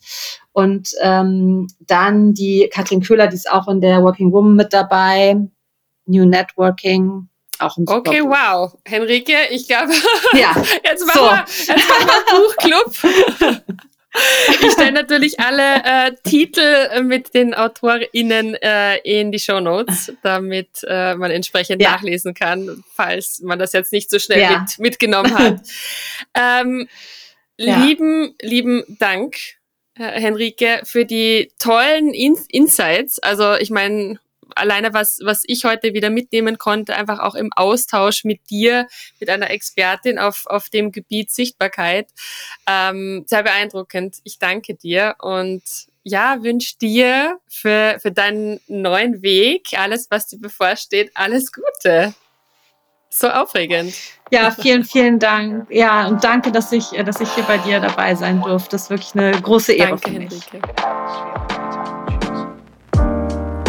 Und 0.52 0.90
ähm, 1.02 1.68
dann 1.80 2.34
die 2.34 2.70
Katrin 2.72 3.02
Köhler, 3.02 3.28
die 3.28 3.38
ist 3.38 3.50
auch 3.50 3.70
in 3.70 3.80
der 3.80 4.04
Working 4.04 4.34
Woman 4.34 4.58
mit 4.58 4.74
dabei. 4.74 5.38
New 6.06 6.26
Networking. 6.26 7.30
Auch 7.60 7.78
ein 7.78 7.88
okay, 7.88 8.22
wow. 8.22 8.78
Henrike, 8.86 9.48
ich 9.50 9.68
glaube, 9.68 9.94
ja. 10.34 10.56
jetzt, 10.84 11.06
machen 11.06 11.20
so. 11.20 11.26
wir, 11.26 11.76
jetzt 11.76 11.90
machen 11.90 12.08
wir 12.08 12.40
Buchclub. 12.40 13.64
Ich 14.62 14.72
stelle 14.72 14.94
natürlich 14.94 15.42
alle 15.42 15.84
äh, 15.84 16.14
Titel 16.24 17.02
mit 17.02 17.34
den 17.34 17.54
AutorInnen 17.54 18.56
äh, 18.56 18.96
in 19.00 19.34
die 19.34 19.40
Show 19.40 19.60
Notes, 19.60 20.14
damit 20.24 20.70
äh, 20.88 21.16
man 21.16 21.32
entsprechend 21.32 21.82
ja. 21.82 21.92
nachlesen 21.92 22.34
kann, 22.34 22.82
falls 22.94 23.42
man 23.42 23.60
das 23.60 23.74
jetzt 23.74 23.92
nicht 23.92 24.10
so 24.10 24.18
schnell 24.18 24.40
ja. 24.40 24.60
mit, 24.62 24.80
mitgenommen 24.80 25.38
hat. 25.38 25.60
ähm. 26.34 26.88
Lieben, 27.58 28.36
lieben 28.42 28.84
Dank, 29.00 29.38
Henrike, 29.96 30.82
für 30.84 31.06
die 31.06 31.52
tollen 31.58 32.14
In 32.14 32.38
Insights. 32.50 33.20
Also 33.20 33.56
ich 33.56 33.70
meine, 33.70 34.20
alleine 34.56 34.94
was, 34.94 35.20
was 35.24 35.44
ich 35.46 35.66
heute 35.66 35.94
wieder 35.94 36.10
mitnehmen 36.10 36.58
konnte, 36.58 36.96
einfach 36.96 37.20
auch 37.20 37.36
im 37.36 37.52
Austausch 37.56 38.24
mit 38.24 38.50
dir, 38.50 38.88
mit 39.20 39.30
einer 39.30 39.50
Expertin 39.50 40.18
auf, 40.18 40.46
auf 40.48 40.70
dem 40.70 40.92
Gebiet 40.92 41.32
Sichtbarkeit, 41.32 42.10
ähm, 42.68 43.26
sehr 43.28 43.44
beeindruckend. 43.44 44.18
Ich 44.24 44.40
danke 44.40 44.76
dir 44.76 45.16
und 45.20 45.64
ja, 46.04 46.42
wünsche 46.44 46.78
dir 46.78 47.40
für, 47.48 47.98
für 48.00 48.12
deinen 48.12 48.60
neuen 48.68 49.22
Weg, 49.22 49.70
alles, 49.76 50.08
was 50.12 50.28
dir 50.28 50.40
bevorsteht, 50.40 51.12
alles 51.16 51.52
Gute. 51.52 52.14
So 53.10 53.30
aufregend. 53.30 53.96
Ja, 54.30 54.52
vielen, 54.52 54.84
vielen 54.84 55.20
Dank. 55.20 55.68
Ja, 55.72 56.08
und 56.08 56.24
danke, 56.24 56.52
dass 56.52 56.72
ich, 56.72 56.90
dass 56.90 57.22
ich 57.22 57.32
hier 57.34 57.46
bei 57.46 57.58
dir 57.60 57.80
dabei 57.80 58.14
sein 58.14 58.42
durfte. 58.42 58.72
Das 58.72 58.84
ist 58.84 58.90
wirklich 58.90 59.16
eine 59.16 59.32
große 59.42 59.72
Ehre 59.74 59.92
danke, 59.92 60.12
für 60.12 60.20
mich. 60.20 60.52
Henrike. 60.52 60.95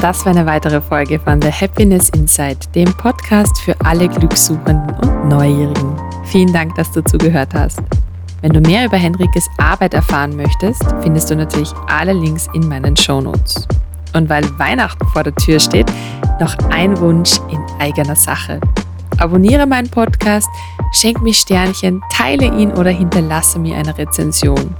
Das 0.06 0.24
war 0.24 0.30
eine 0.30 0.46
weitere 0.46 0.80
Folge 0.80 1.18
von 1.18 1.42
The 1.42 1.50
Happiness 1.50 2.10
Insight, 2.10 2.72
dem 2.76 2.86
Podcast 2.96 3.58
für 3.58 3.74
alle 3.84 4.08
Glückssuchenden 4.08 4.94
und 5.00 5.28
Neugierigen. 5.28 5.96
Vielen 6.26 6.52
Dank, 6.52 6.76
dass 6.76 6.92
du 6.92 7.02
zugehört 7.02 7.52
hast. 7.54 7.82
Wenn 8.40 8.52
du 8.52 8.60
mehr 8.60 8.84
über 8.84 8.98
Henrikes 8.98 9.48
Arbeit 9.58 9.94
erfahren 9.94 10.36
möchtest, 10.36 10.84
findest 11.00 11.28
du 11.28 11.34
natürlich 11.34 11.72
alle 11.88 12.12
Links 12.12 12.46
in 12.54 12.68
meinen 12.68 12.96
Shownotes. 12.96 13.66
Und 14.14 14.28
weil 14.28 14.44
Weihnachten 14.60 15.04
vor 15.08 15.24
der 15.24 15.34
Tür 15.34 15.58
steht, 15.58 15.92
noch 16.38 16.56
ein 16.70 16.96
Wunsch 17.00 17.40
in 17.50 17.58
eigener 17.80 18.14
Sache. 18.14 18.60
Abonniere 19.18 19.66
meinen 19.66 19.88
Podcast, 19.88 20.48
schenk 20.92 21.22
mir 21.22 21.32
Sternchen, 21.32 22.02
teile 22.12 22.46
ihn 22.46 22.72
oder 22.72 22.90
hinterlasse 22.90 23.58
mir 23.58 23.76
eine 23.76 23.96
Rezension. 23.96 24.74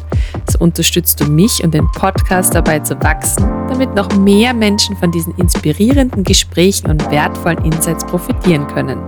So 0.51 0.59
unterstützt 0.59 1.21
du 1.21 1.27
mich 1.27 1.65
und 1.65 1.73
den 1.73 1.91
Podcast 1.93 2.55
dabei 2.55 2.81
zu 2.81 3.01
wachsen, 3.03 3.45
damit 3.69 3.95
noch 3.95 4.15
mehr 4.17 4.53
Menschen 4.53 4.97
von 4.97 5.11
diesen 5.11 5.35
inspirierenden 5.37 6.25
Gesprächen 6.25 6.91
und 6.91 7.11
wertvollen 7.11 7.65
Insights 7.65 8.05
profitieren 8.07 8.67
können. 8.69 8.99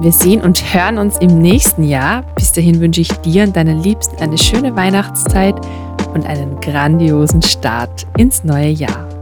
Wir 0.00 0.12
sehen 0.12 0.42
und 0.42 0.62
hören 0.72 0.98
uns 0.98 1.18
im 1.18 1.40
nächsten 1.40 1.82
Jahr. 1.82 2.22
Bis 2.36 2.52
dahin 2.52 2.80
wünsche 2.80 3.00
ich 3.00 3.12
dir 3.20 3.42
und 3.42 3.56
deinen 3.56 3.82
Liebsten 3.82 4.16
eine 4.22 4.38
schöne 4.38 4.76
Weihnachtszeit 4.76 5.56
und 6.14 6.24
einen 6.24 6.60
grandiosen 6.60 7.42
Start 7.42 8.06
ins 8.16 8.44
neue 8.44 8.68
Jahr. 8.68 9.17